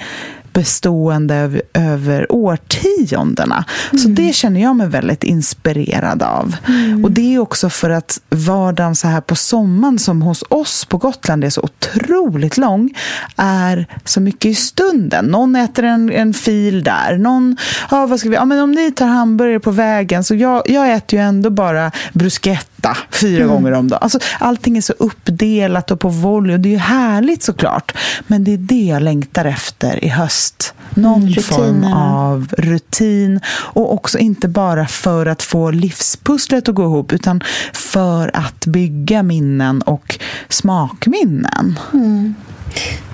bestående 0.55 1.35
över, 1.35 1.61
över 1.73 2.31
årtiondena. 2.31 3.65
Mm. 3.91 4.03
Så 4.03 4.09
det 4.09 4.35
känner 4.35 4.61
jag 4.61 4.75
mig 4.75 4.87
väldigt 4.87 5.23
inspirerad 5.23 6.23
av. 6.23 6.55
Mm. 6.67 7.05
Och 7.05 7.11
det 7.11 7.35
är 7.35 7.39
också 7.39 7.69
för 7.69 7.89
att 7.89 8.21
vardagen 8.29 8.95
så 8.95 9.07
här 9.07 9.21
på 9.21 9.35
sommaren 9.35 9.99
som 9.99 10.21
hos 10.21 10.43
oss 10.49 10.85
på 10.85 10.97
Gotland 10.97 11.43
är 11.43 11.49
så 11.49 11.61
otroligt 11.61 12.57
lång, 12.57 12.93
är 13.35 13.87
så 14.05 14.21
mycket 14.21 14.45
i 14.45 14.55
stunden. 14.55 15.25
Någon 15.25 15.55
äter 15.55 15.83
en, 15.83 16.11
en 16.11 16.33
fil 16.33 16.83
där, 16.83 17.17
någon, 17.17 17.57
ja 17.91 18.05
vad 18.05 18.19
ska 18.19 18.29
vi, 18.29 18.35
ja 18.35 18.45
men 18.45 18.59
om 18.59 18.71
ni 18.71 18.91
tar 18.91 19.07
hamburgare 19.07 19.59
på 19.59 19.71
vägen, 19.71 20.23
så 20.23 20.35
jag, 20.35 20.69
jag 20.69 20.93
äter 20.93 21.19
ju 21.19 21.25
ändå 21.25 21.49
bara 21.49 21.91
bruschetta 22.13 22.74
äta 22.85 22.97
fyra 23.11 23.43
mm. 23.43 23.55
gånger 23.55 23.71
om 23.71 23.87
dagen. 23.87 23.99
Alltså, 24.01 24.19
allting 24.39 24.77
är 24.77 24.81
så 24.81 24.93
uppdelat 24.93 25.91
och 25.91 25.99
på 25.99 26.09
volley 26.09 26.53
och 26.53 26.59
det 26.59 26.69
är 26.69 26.71
ju 26.71 26.77
härligt 26.77 27.43
såklart. 27.43 27.97
Men 28.27 28.43
det 28.43 28.53
är 28.53 28.57
det 28.57 28.83
jag 28.83 29.01
längtar 29.01 29.45
efter 29.45 30.05
i 30.05 30.07
höst. 30.07 30.73
Någon 30.93 31.21
mm, 31.21 31.43
form 31.43 31.83
av 31.93 32.47
rutin 32.57 33.39
och 33.47 33.93
också 33.93 34.17
inte 34.17 34.47
bara 34.47 34.87
för 34.87 35.25
att 35.25 35.43
få 35.43 35.71
livspusslet 35.71 36.69
att 36.69 36.75
gå 36.75 36.83
ihop 36.83 37.13
utan 37.13 37.41
för 37.73 38.31
att 38.33 38.65
bygga 38.65 39.23
minnen 39.23 39.81
och 39.81 40.19
smakminnen. 40.49 41.79
Mm. 41.93 42.35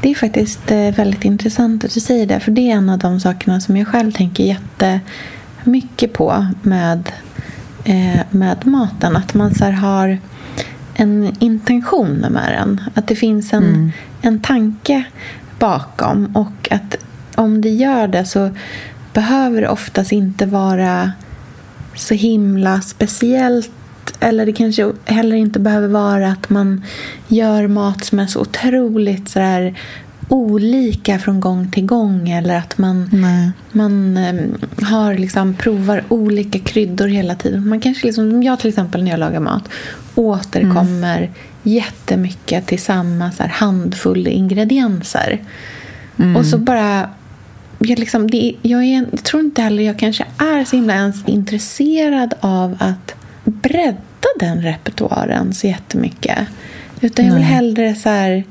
Det 0.01 0.11
är 0.11 0.15
faktiskt 0.15 0.71
eh, 0.71 0.77
väldigt 0.77 1.25
intressant 1.25 1.85
att 1.85 1.93
du 1.93 1.99
säger 1.99 2.25
det, 2.25 2.39
för 2.39 2.51
det 2.51 2.61
är 2.61 2.75
en 2.75 2.89
av 2.89 2.99
de 2.99 3.19
sakerna 3.19 3.61
som 3.61 3.77
jag 3.77 3.87
själv 3.87 4.11
tänker 4.11 4.43
jättemycket 4.43 6.13
på 6.13 6.45
med 6.61 7.11
med 8.29 8.67
maten. 8.67 9.15
Att 9.15 9.33
man 9.33 9.55
så 9.55 9.65
har 9.65 10.17
en 10.93 11.35
intention 11.39 12.25
med 12.29 12.53
den. 12.53 12.81
Att 12.93 13.07
det 13.07 13.15
finns 13.15 13.53
en, 13.53 13.63
mm. 13.63 13.91
en 14.21 14.39
tanke 14.39 15.03
bakom. 15.59 16.35
Och 16.35 16.71
att 16.71 16.97
om 17.35 17.61
det 17.61 17.69
gör 17.69 18.07
det 18.07 18.25
så 18.25 18.49
behöver 19.13 19.61
det 19.61 19.69
oftast 19.69 20.11
inte 20.11 20.45
vara 20.45 21.11
så 21.95 22.13
himla 22.13 22.81
speciellt 22.81 23.71
eller 24.19 24.45
det 24.45 24.53
kanske 24.53 24.91
heller 25.05 25.35
inte 25.35 25.59
behöver 25.59 25.87
vara 25.87 26.31
att 26.31 26.49
man 26.49 26.83
gör 27.27 27.67
mat 27.67 28.05
som 28.05 28.19
är 28.19 28.27
så 28.27 28.41
otroligt 28.41 29.29
så 29.29 29.39
där 29.39 29.79
olika 30.31 31.19
från 31.19 31.39
gång 31.39 31.71
till 31.71 31.85
gång 31.85 32.29
eller 32.29 32.57
att 32.57 32.77
man, 32.77 33.09
man 33.71 34.17
um, 34.17 34.57
har 34.85 35.15
liksom, 35.15 35.53
provar 35.53 36.03
olika 36.09 36.59
kryddor 36.59 37.07
hela 37.07 37.35
tiden. 37.35 37.69
Man 37.69 37.79
kanske 37.79 38.05
liksom, 38.05 38.43
jag 38.43 38.59
till 38.59 38.69
exempel 38.69 39.03
när 39.03 39.11
jag 39.11 39.19
lagar 39.19 39.39
mat 39.39 39.69
återkommer 40.15 41.17
mm. 41.17 41.31
jättemycket 41.63 42.67
till 42.67 42.79
samma 42.79 43.31
så 43.31 43.43
här, 43.43 43.49
handfull 43.49 44.27
ingredienser. 44.27 45.41
Mm. 46.19 46.35
Och 46.35 46.45
så 46.45 46.57
bara... 46.57 47.09
Jag, 47.79 47.99
liksom, 47.99 48.31
det, 48.31 48.55
jag, 48.61 48.83
är, 48.83 49.05
jag 49.11 49.23
tror 49.23 49.43
inte 49.43 49.61
heller 49.61 49.83
jag 49.83 49.99
kanske 49.99 50.25
är 50.37 50.65
så 50.65 50.75
himla 50.75 50.93
ens 50.93 51.27
intresserad 51.27 52.33
av 52.39 52.77
att 52.79 53.15
bredda 53.43 54.27
den 54.39 54.61
repertoaren 54.61 55.53
så 55.53 55.67
jättemycket. 55.67 56.37
Utan 57.01 57.25
jag 57.25 57.33
vill 57.33 57.43
hellre 57.43 57.95
så 57.95 58.09
här, 58.09 58.43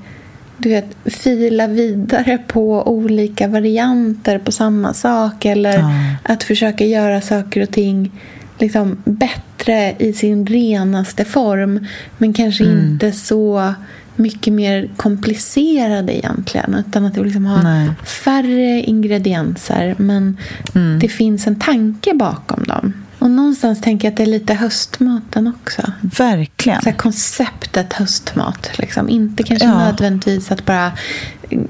du 0.62 0.68
vet, 0.68 0.96
fila 1.04 1.66
vidare 1.66 2.38
på 2.38 2.88
olika 2.88 3.48
varianter 3.48 4.38
på 4.38 4.52
samma 4.52 4.94
sak 4.94 5.44
eller 5.44 5.78
ja. 5.78 5.92
att 6.22 6.42
försöka 6.42 6.84
göra 6.84 7.20
saker 7.20 7.62
och 7.62 7.70
ting 7.70 8.11
liksom 8.58 9.02
bättre 9.04 9.94
i 9.98 10.12
sin 10.12 10.46
renaste 10.46 11.24
form 11.24 11.86
men 12.18 12.32
kanske 12.32 12.64
mm. 12.64 12.78
inte 12.78 13.12
så 13.12 13.74
mycket 14.16 14.52
mer 14.52 14.90
komplicerade 14.96 16.16
egentligen 16.16 16.74
utan 16.74 17.04
att 17.04 17.14
det 17.14 17.24
liksom 17.24 17.44
har 17.44 17.62
Nej. 17.62 17.90
färre 18.24 18.80
ingredienser 18.80 19.94
men 19.98 20.36
mm. 20.74 20.98
det 20.98 21.08
finns 21.08 21.46
en 21.46 21.61
tanke 21.61 22.14
bakom 22.14 22.64
dem. 22.64 22.92
Och 23.21 23.31
någonstans 23.31 23.81
tänker 23.81 24.09
jag 24.09 24.12
att 24.12 24.16
det 24.16 24.23
är 24.23 24.27
lite 24.27 24.55
höstmaten 24.55 25.47
också. 25.47 25.83
Verkligen. 26.01 26.83
Så 26.83 26.93
konceptet 26.93 27.93
höstmat. 27.93 28.79
Liksom. 28.79 29.09
Inte 29.09 29.43
kanske 29.43 29.66
ja. 29.66 29.79
nödvändigtvis 29.79 30.53
att 30.53 30.66
bara 30.66 30.93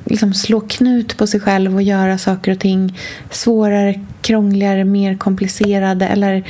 liksom, 0.05 0.35
slå 0.35 0.61
knut 0.61 1.17
på 1.17 1.27
sig 1.27 1.41
själv 1.41 1.75
och 1.75 1.83
göra 1.83 2.19
saker 2.19 2.53
och 2.53 2.59
ting 2.59 2.99
svårare, 3.31 4.01
krångligare, 4.21 4.85
mer 4.85 5.17
komplicerade. 5.17 6.07
Eller 6.07 6.45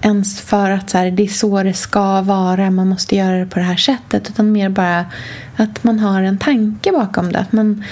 ens 0.00 0.40
för 0.40 0.70
att 0.70 0.90
så 0.90 0.98
här, 0.98 1.10
det 1.10 1.22
är 1.22 1.28
så 1.28 1.62
det 1.62 1.74
ska 1.74 2.20
vara, 2.22 2.70
man 2.70 2.88
måste 2.88 3.16
göra 3.16 3.38
det 3.38 3.46
på 3.46 3.58
det 3.58 3.64
här 3.64 3.76
sättet. 3.76 4.30
Utan 4.30 4.52
mer 4.52 4.68
bara 4.68 5.04
att 5.56 5.84
man 5.84 5.98
har 5.98 6.22
en 6.22 6.38
tanke 6.38 6.92
bakom 6.92 7.32
det. 7.32 7.38
Att 7.38 7.52
man 7.52 7.84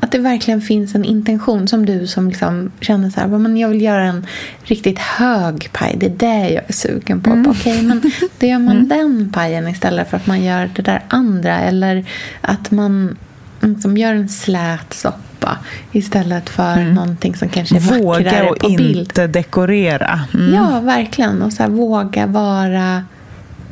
att 0.00 0.12
det 0.12 0.18
verkligen 0.18 0.60
finns 0.60 0.94
en 0.94 1.04
intention 1.04 1.68
som 1.68 1.86
du 1.86 2.06
som 2.06 2.28
liksom 2.28 2.70
känner 2.80 3.10
så 3.10 3.20
här, 3.20 3.26
men 3.26 3.56
jag 3.56 3.68
vill 3.68 3.82
göra 3.82 4.04
en 4.04 4.26
riktigt 4.62 4.98
hög 4.98 5.72
paj. 5.72 5.96
Det 5.96 6.06
är 6.06 6.10
det 6.10 6.50
jag 6.50 6.64
är 6.66 6.72
sugen 6.72 7.20
på. 7.20 7.30
Mm. 7.30 7.50
Okej, 7.50 7.82
men 7.82 8.00
då 8.38 8.46
gör 8.46 8.58
man 8.58 8.76
mm. 8.76 8.88
den 8.88 9.32
pajen 9.32 9.68
istället 9.68 10.10
för 10.10 10.16
att 10.16 10.26
man 10.26 10.44
gör 10.44 10.70
det 10.76 10.82
där 10.82 11.02
andra. 11.08 11.60
Eller 11.60 12.04
att 12.40 12.70
man 12.70 13.16
liksom 13.60 13.96
gör 13.96 14.14
en 14.14 14.28
slät 14.28 14.94
soppa 14.94 15.58
istället 15.92 16.48
för 16.48 16.72
mm. 16.72 16.94
någonting 16.94 17.36
som 17.36 17.48
kanske 17.48 17.76
är 17.76 17.80
våga 17.80 18.24
vackrare 18.24 18.46
på 18.46 18.68
bild. 18.68 18.80
Våga 18.80 18.96
och 18.96 19.02
inte 19.02 19.26
dekorera. 19.26 20.20
Mm. 20.34 20.54
Ja, 20.54 20.80
verkligen. 20.80 21.42
Och 21.42 21.52
så 21.52 21.62
här, 21.62 21.70
våga 21.70 22.26
vara 22.26 23.04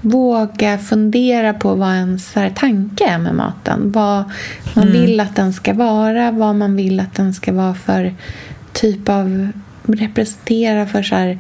våga 0.05 0.79
fundera 0.79 1.55
på 1.55 1.75
vad 1.75 1.95
ens 1.95 2.35
tanke 2.55 3.05
är 3.07 3.19
med 3.19 3.35
maten. 3.35 3.93
Vad 3.93 4.25
man 4.75 4.89
Mm. 4.89 5.01
vill 5.01 5.21
att 5.21 5.37
den 5.37 5.53
ska 5.53 5.73
vara, 5.75 6.31
vad 6.31 6.55
man 6.57 6.77
vill 6.77 7.01
att 7.01 7.15
den 7.15 7.35
ska 7.35 7.53
vara 7.53 7.75
för 7.75 8.15
typ 8.73 9.09
av 9.09 9.49
representera 9.87 10.87
för 10.87 11.03
så 11.03 11.15
här, 11.15 11.39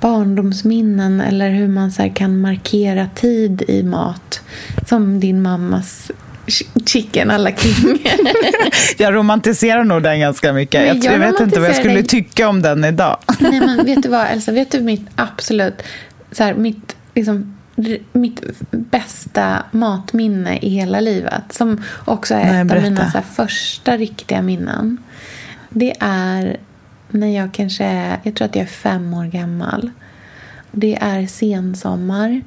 barndomsminnen 0.00 1.20
eller 1.20 1.50
hur 1.50 1.68
man 1.68 1.92
så 1.92 2.10
kan 2.14 2.40
markera 2.40 3.08
tid 3.14 3.62
i 3.68 3.82
mat. 3.82 4.40
Som 4.88 5.20
din 5.20 5.42
mammas 5.42 6.10
ch- 6.46 6.86
chicken 6.88 7.30
alla 7.30 7.50
king. 7.52 7.98
Jag 8.98 9.14
romantiserar 9.14 9.84
nog 9.84 10.02
den 10.02 10.20
ganska 10.20 10.52
mycket. 10.52 10.86
Jag, 11.04 11.12
jag 11.14 11.18
vet 11.18 11.40
inte 11.40 11.60
vad 11.60 11.68
jag 11.68 11.76
skulle 11.76 11.94
den- 11.94 12.06
tycka 12.06 12.48
om 12.48 12.62
den 12.62 12.84
idag. 12.84 13.16
Nej, 13.38 13.60
men 13.60 13.84
vet 13.86 14.02
du 14.02 14.08
vad, 14.08 14.26
Elsa? 14.30 14.52
Vet 14.52 14.70
du 14.70 14.80
mitt 14.80 15.06
absolut... 15.16 15.82
Så 16.32 16.44
här, 16.44 16.54
mitt, 16.54 16.96
liksom, 17.14 17.57
mitt 18.12 18.42
bästa 18.70 19.62
matminne 19.70 20.58
i 20.58 20.68
hela 20.68 21.00
livet 21.00 21.52
som 21.52 21.82
också 22.04 22.34
är 22.34 22.52
Nej, 22.52 22.66
ett 22.66 22.72
av 22.72 22.82
mina 22.82 23.10
så 23.10 23.18
här, 23.18 23.24
första 23.24 23.96
riktiga 23.96 24.42
minnen. 24.42 24.98
Det 25.70 25.94
är 26.00 26.56
när 27.08 27.36
jag 27.36 27.52
kanske 27.54 27.84
är... 27.84 28.20
Jag 28.22 28.34
tror 28.34 28.46
att 28.46 28.56
jag 28.56 28.62
är 28.62 28.66
fem 28.66 29.14
år 29.14 29.24
gammal. 29.24 29.90
Det 30.72 30.98
är 31.00 31.26
sensommar. 31.26 32.40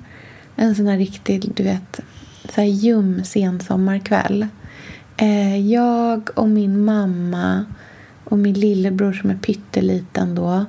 En 0.55 0.75
sån 0.75 0.87
här 0.87 0.97
riktig, 0.97 1.51
du 1.55 1.63
vet, 1.63 1.99
så 2.49 2.61
här 2.61 2.67
ljum 2.67 3.23
sensommarkväll. 3.23 4.47
Eh, 5.17 5.71
jag 5.71 6.29
och 6.35 6.49
min 6.49 6.85
mamma 6.85 7.65
och 8.23 8.39
min 8.39 8.53
lillebror 8.53 9.13
som 9.13 9.29
är 9.29 9.35
pytteliten 9.35 10.35
då 10.35 10.65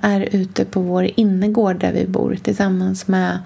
är 0.00 0.20
ute 0.32 0.64
på 0.64 0.80
vår 0.80 1.10
innergård 1.16 1.80
där 1.80 1.92
vi 1.92 2.06
bor 2.06 2.34
tillsammans 2.42 3.08
med 3.08 3.38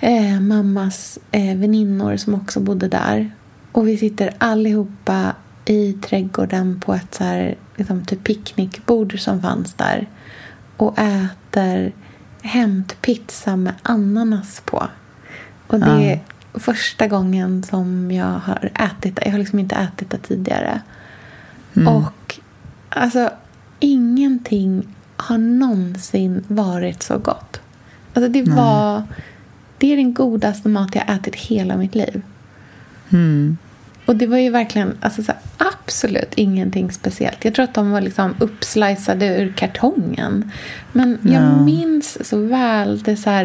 eh, 0.00 0.40
mammas 0.40 1.18
eh, 1.30 1.56
väninnor 1.56 2.16
som 2.16 2.34
också 2.34 2.60
bodde 2.60 2.88
där. 2.88 3.30
Och 3.72 3.88
vi 3.88 3.96
sitter 3.96 4.34
allihopa 4.38 5.34
i 5.64 5.92
trädgården 5.92 6.80
på 6.80 6.94
ett 6.94 7.14
så 7.14 7.24
här, 7.24 7.56
liksom, 7.76 8.04
typ 8.04 8.24
picknickbord 8.24 9.20
som 9.20 9.42
fanns 9.42 9.74
där 9.74 10.06
och 10.76 10.98
äter 10.98 11.92
hämtpizza 12.42 13.56
med 13.56 13.74
ananas 13.82 14.62
på. 14.64 14.88
Och 15.66 15.80
det 15.80 16.12
är 16.12 16.20
första 16.54 17.06
gången 17.06 17.62
som 17.62 18.10
jag 18.10 18.38
har 18.38 18.70
ätit 18.74 19.16
det. 19.16 19.22
Jag 19.24 19.32
har 19.32 19.38
liksom 19.38 19.58
inte 19.58 19.76
ätit 19.76 20.10
det 20.10 20.18
tidigare. 20.18 20.80
Och 21.86 22.38
alltså, 22.88 23.30
ingenting 23.80 24.95
har 25.16 25.38
någonsin 25.38 26.44
varit 26.48 27.02
så 27.02 27.18
gott. 27.18 27.60
Alltså, 28.14 28.28
det 28.32 28.42
var... 28.42 29.02
Det 29.78 29.92
är 29.92 29.96
den 29.96 30.14
godaste 30.14 30.68
mat 30.68 30.94
jag 30.94 31.10
ätit 31.10 31.34
hela 31.34 31.76
mitt 31.76 31.94
liv. 31.94 32.22
Mm. 33.12 33.56
Och 34.06 34.16
det 34.16 34.26
var 34.26 34.38
ju 34.38 34.50
verkligen 34.50 34.98
alltså, 35.00 35.22
så 35.22 35.32
här, 35.32 35.40
absolut 35.72 36.34
ingenting 36.34 36.92
speciellt. 36.92 37.44
Jag 37.44 37.54
tror 37.54 37.64
att 37.64 37.74
de 37.74 37.90
var 37.90 38.00
liksom 38.00 38.34
uppslicade 38.38 39.26
ur 39.26 39.52
kartongen. 39.56 40.50
Men 40.92 41.18
jag 41.22 41.42
Ja. 41.42 41.62
minns 41.62 42.28
så 42.28 42.38
väl 42.38 43.02
det 43.02 43.16
så 43.16 43.30
här, 43.30 43.44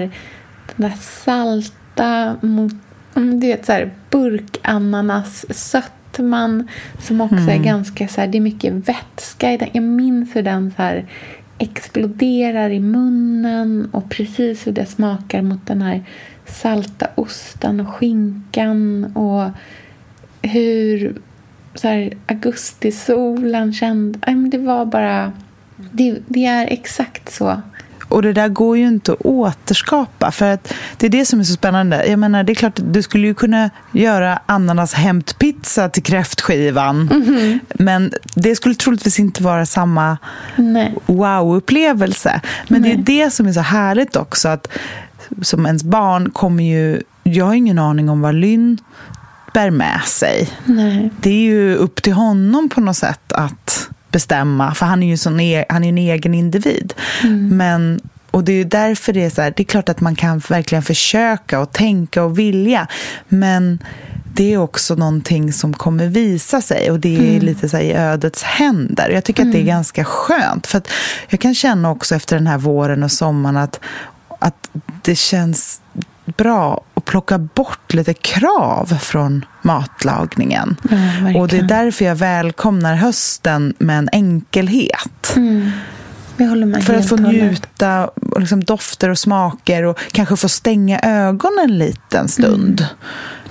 den 0.76 0.90
där 0.90 0.98
salta 1.00 2.36
mot, 2.42 2.74
mm, 3.16 3.40
du 3.40 3.48
vet 3.48 3.66
så 3.66 3.72
här, 3.72 3.92
burkananas 4.10 5.46
sötman 5.50 6.68
som 7.00 7.22
också 7.22 7.50
är 7.50 7.64
ganska 7.64 8.08
så 8.08 8.22
här, 8.22 8.28
det 8.28 8.38
är 8.38 8.42
mycket 8.42 8.74
vätska 8.74 9.52
i 9.54 9.58
den. 9.58 9.70
Jag 9.72 9.84
minns 9.84 10.36
hur 10.36 10.44
den 10.44 10.74
så 10.76 10.82
här 10.82 11.06
exploderar 11.62 12.70
i 12.70 12.80
munnen 12.80 13.90
och 13.92 14.10
precis 14.10 14.68
hur 14.68 14.72
det 14.72 14.86
smakar 14.86 15.42
mot 15.42 15.68
den 15.68 15.82
här 15.82 16.04
salta 16.46 17.08
osten 17.16 17.80
och 17.80 17.88
skinkan 17.88 19.06
och 19.16 19.50
hur 20.42 21.16
så 21.76 21.88
här, 21.88 22.14
augustisolen 22.28 23.74
kändes. 23.74 24.22
Nej, 24.26 24.36
men 24.36 24.50
Det 24.50 24.58
var 24.58 24.86
bara... 24.86 25.32
Det, 25.92 26.20
det 26.28 26.46
är 26.46 26.68
exakt 26.68 27.34
så. 27.34 27.62
Och 28.12 28.22
det 28.22 28.34
där 28.34 28.48
går 28.48 28.78
ju 28.78 28.88
inte 28.88 29.14
att 29.14 29.22
återskapa. 29.22 30.32
För 30.32 30.54
att 30.54 30.74
det 30.98 31.06
är 31.06 31.10
det 31.10 31.26
som 31.26 31.40
är 31.40 31.44
så 31.44 31.54
spännande. 31.54 32.06
Jag 32.06 32.20
menar, 32.20 32.44
det 32.44 32.54
är 32.54 32.56
klart 32.56 32.80
att 32.80 32.94
du 32.94 33.02
skulle 33.02 33.28
ju 33.28 33.34
kunna 33.34 33.70
göra 33.92 34.40
ananas 34.46 34.94
hämtpizza 34.94 35.90
till 35.90 36.04
kräftskivan. 36.04 37.10
Men 37.68 38.14
det 38.36 38.56
skulle 38.56 38.76
troligtvis 38.76 39.20
inte 39.20 39.44
vara 39.44 39.66
samma 39.66 40.18
wow-upplevelse. 41.06 42.42
Men 42.68 42.82
Nej. 42.82 42.96
det 42.96 43.14
är 43.14 43.26
det 43.26 43.32
som 43.32 43.48
är 43.48 43.54
så 43.54 43.60
härligt 43.60 44.16
också. 44.16 44.50
att 44.50 44.68
Som 45.42 45.66
ens 45.66 45.84
barn 45.84 46.30
kommer 46.30 46.64
ju... 46.64 47.02
Jag 47.24 47.46
har 47.46 47.54
ingen 47.54 47.80
aning 47.80 48.10
om 48.10 48.22
vad 48.22 48.36
Lynn 48.36 48.78
bär 49.54 49.70
med 49.72 50.02
sig. 50.06 50.50
Nej. 50.66 51.12
Det 51.22 51.30
är 51.30 51.42
ju 51.42 51.76
upp 51.76 52.04
till 52.04 52.14
honom 52.14 52.70
på 52.70 52.82
något 52.82 52.98
sätt 52.98 53.34
att 53.34 53.90
bestämma. 54.12 54.74
För 54.74 54.86
han 54.86 55.04
är 55.04 55.08
ju 55.08 55.18
sån 55.18 55.40
e- 55.40 55.66
han 55.70 55.84
är 55.84 55.90
en 55.90 55.98
egen 55.98 56.34
individ. 56.34 56.94
Men, 57.52 58.02
och 58.32 58.44
det 58.44 58.54
är 58.54 58.66
därför 58.66 59.14
det 59.14 59.24
är 59.24 59.30
så 59.30 59.42
här, 59.42 59.54
det 59.58 59.64
är 59.64 59.66
klart 59.66 59.90
att 59.90 60.02
man 60.02 60.16
kan 60.16 60.40
verkligen 60.40 60.84
försöka 60.84 61.60
och 61.60 61.72
tänka 61.72 62.24
och 62.24 62.40
vilja. 62.40 62.88
Men 63.28 63.80
det 64.34 64.54
är 64.54 64.58
också 64.58 64.96
någonting 64.96 65.54
som 65.54 65.74
kommer 65.74 66.08
visa 66.08 66.62
sig 66.62 66.92
och 66.92 67.00
det 67.00 67.36
är 67.36 67.42
lite 67.42 67.70
så 67.70 67.78
i 67.78 67.94
ödets 67.94 68.44
händer. 68.44 69.10
Jag 69.10 69.24
tycker 69.24 69.44
att 69.44 69.52
det 69.52 69.60
är 69.60 69.66
ganska 69.66 70.06
skönt. 70.06 70.68
För 70.68 70.82
jag 71.30 71.40
kan 71.40 71.56
känna 71.56 71.92
också 71.92 72.16
efter 72.16 72.36
den 72.36 72.48
här 72.48 72.58
våren 72.58 73.04
och 73.04 73.12
sommaren 73.12 73.58
att, 73.58 73.80
att 74.40 74.70
det 75.02 75.16
känns 75.16 75.82
bra 76.26 76.84
att 76.94 77.06
plocka 77.06 77.38
bort 77.38 77.94
lite 77.94 78.14
krav 78.14 78.86
från 79.02 79.46
matlagningen. 79.62 80.78
Ja, 81.34 81.40
och 81.40 81.48
det 81.48 81.58
är 81.58 81.64
därför 81.64 82.06
jag 82.06 82.16
välkomnar 82.16 82.96
hösten 82.96 83.74
med 83.80 83.98
en 83.98 84.10
enkelhet. 84.12 85.34
Mm. 85.36 85.72
För 86.82 86.96
att 86.96 87.10
få 87.10 87.16
njuta 87.16 88.10
liksom 88.38 88.64
dofter 88.64 89.10
och 89.10 89.18
smaker 89.18 89.84
och 89.84 90.00
kanske 90.12 90.38
få 90.38 90.50
stänga 90.50 91.00
ögonen 91.00 91.60
en 91.64 91.78
liten 91.78 92.28
stund. 92.28 92.86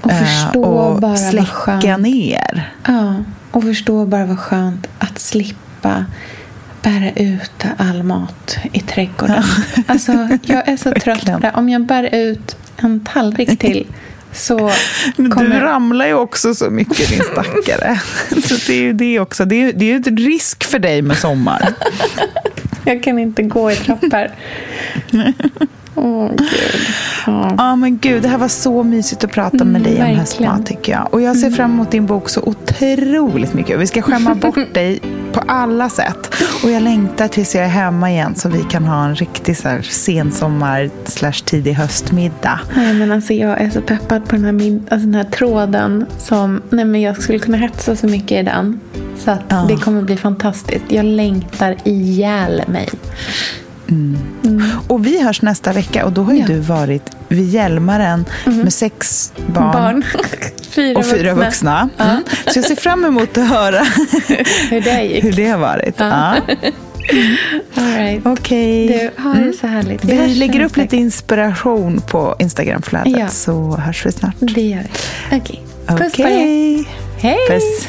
Och 0.01 0.11
Eh, 0.11 0.18
förstå 0.18 0.62
och 0.64 1.01
bara 1.01 1.11
vad 1.11 1.21
släcka 1.21 1.47
skönt. 1.47 2.01
ner. 2.03 2.73
Ja, 2.87 3.14
och 3.51 3.62
förstå 3.62 4.07
bara 4.07 4.25
vad 4.25 4.39
skönt 4.39 4.87
att 4.99 5.18
slippa 5.18 6.05
bära 6.83 7.12
ut 7.12 7.64
all 7.76 8.03
mat 8.03 8.59
i 8.72 8.81
trädgården. 8.81 9.43
Alltså, 9.87 10.28
jag 10.43 10.68
är 10.68 10.76
så 10.76 10.93
trött 11.01 11.26
på 11.26 11.39
det. 11.39 11.53
Om 11.55 11.68
jag 11.68 11.87
bär 11.87 12.14
ut 12.14 12.57
en 12.76 13.01
tallrik 13.01 13.59
till 13.59 13.87
så 14.33 14.70
kommer... 15.16 15.61
du 15.61 15.61
ramlar 15.61 16.07
ju 16.07 16.14
också 16.14 16.55
så 16.55 16.70
mycket 16.70 17.09
din 17.09 17.20
stackare. 17.33 18.01
så 18.43 18.55
det 18.66 18.72
är 18.72 18.83
ju 18.83 18.93
det 18.93 19.20
också. 19.20 19.45
Det 19.45 19.62
är 19.62 19.72
det 19.72 19.85
är 19.85 20.11
ju 20.11 20.16
risk 20.16 20.64
för 20.64 20.78
dig 20.78 21.03
med 21.03 21.16
sommar. 21.16 21.74
Jag 22.85 23.03
kan 23.03 23.18
inte 23.18 23.43
gå 23.43 23.70
i 23.70 23.76
trappor. 23.76 24.31
Åh, 25.95 26.28
gud. 26.28 26.49
Ja. 27.26 27.55
Ja, 27.59 27.76
men 27.76 27.99
gud, 27.99 28.22
det 28.22 28.28
här 28.28 28.38
var 28.38 28.49
så 28.49 28.82
mysigt 28.82 29.24
att 29.24 29.30
prata 29.30 29.64
med 29.64 29.68
Mm, 29.68 29.82
dig 29.82 29.93
om 29.93 29.99
verkligen. 29.99 30.20
höstmat 30.20 30.66
tycker 30.66 30.93
jag. 30.93 31.09
Och 31.14 31.20
jag 31.22 31.36
ser 31.36 31.51
fram 31.51 31.70
emot 31.72 31.91
din 31.91 32.07
bok 32.07 32.28
så 32.28 32.41
otroligt 32.43 33.55
mycket. 33.55 33.80
Vi 33.80 33.86
ska 33.86 34.03
skämma 34.03 34.34
bort 34.41 34.74
dig 34.74 35.01
på 35.32 35.41
alla 35.47 35.88
sätt. 35.88 36.34
Och 36.64 36.70
jag 36.70 36.82
längtar 36.82 37.28
tills 37.28 37.55
jag 37.55 37.64
är 37.64 37.68
hemma 37.68 38.11
igen 38.11 38.34
så 38.34 38.49
vi 38.49 38.62
kan 38.70 38.84
ha 38.84 39.05
en 39.05 39.14
riktig 39.14 39.57
så 39.57 39.68
här, 39.68 39.82
sensommar 39.82 40.91
slash 41.05 41.32
tidig 41.45 41.72
höstmiddag. 41.72 42.61
Nej, 42.76 42.95
men 42.95 43.12
alltså, 43.12 43.32
jag 43.32 43.61
är 43.61 43.70
så 43.70 43.80
peppad 43.80 44.24
på 44.28 44.36
den 44.36 44.45
här, 44.45 44.53
mid- 44.53 44.82
alltså, 44.91 45.07
den 45.07 45.14
här 45.14 45.24
tråden. 45.24 46.07
Som, 46.18 46.62
nej, 46.70 46.84
men 46.84 47.01
jag 47.01 47.22
skulle 47.22 47.38
kunna 47.38 47.57
hetsa 47.57 47.97
så 47.97 48.07
mycket 48.07 48.32
i 48.32 48.43
den. 48.43 48.80
Så 49.18 49.30
att 49.30 49.41
Ja. 49.49 49.64
det 49.68 49.76
kommer 49.76 50.03
bli 50.03 50.16
fantastiskt. 50.16 50.84
Jag 50.88 51.05
längtar 51.05 51.76
ihjäl 51.84 52.62
mig. 52.68 52.88
Och 54.88 55.07
vi 55.07 55.22
hörs 55.22 55.43
nästa 55.43 55.72
vecka 55.72 56.05
och 56.05 56.12
då 56.12 56.22
har 56.22 56.32
ju 56.32 56.38
Ja. 56.41 56.47
du 56.47 56.59
varit 56.59 57.03
vid 57.28 57.49
Hjälmaren 57.49 58.24
med 58.45 58.72
sex 58.72 59.32
barn. 59.47 59.72
Barn. 59.72 60.05
fyra 60.70 60.99
Och 60.99 61.07
fyra 61.07 61.34
vuxna. 61.34 61.88
Mm. 61.99 62.22
Så 62.47 62.59
jag 62.59 62.64
ser 62.64 62.76
fram 62.76 63.05
emot 63.05 63.38
att 63.38 63.49
höra 63.49 63.78
Hur 64.70 64.80
det 64.80 65.03
gick. 65.05 65.24
hur 65.24 65.32
det 65.32 65.49
har 65.49 65.59
varit. 65.59 65.95
Ja. 65.99 66.34
All 67.74 67.84
right. 67.97 68.26
Okej. 68.26 68.86
Du, 69.16 69.22
ha 69.22 69.34
det 69.34 69.53
så 69.61 69.66
härligt. 69.66 70.05
Vi 70.05 70.14
hörs 70.16 70.36
lägger 70.36 70.61
upp 70.61 70.76
lite 70.76 70.97
inspiration 70.97 72.01
på 72.11 72.36
Instagramflödet 72.38 73.18
Ja. 73.18 73.28
så 73.28 73.76
hörs 73.76 74.07
vi 74.07 74.12
snart. 74.12 74.34
Det 74.38 74.61
gör 74.62 74.82
vi. 75.30 75.36
Okej. 75.36 75.62
Puss 75.86 76.12
på 76.16 76.22
er. 76.22 76.84
Hej! 77.18 77.38
Puss. 77.49 77.88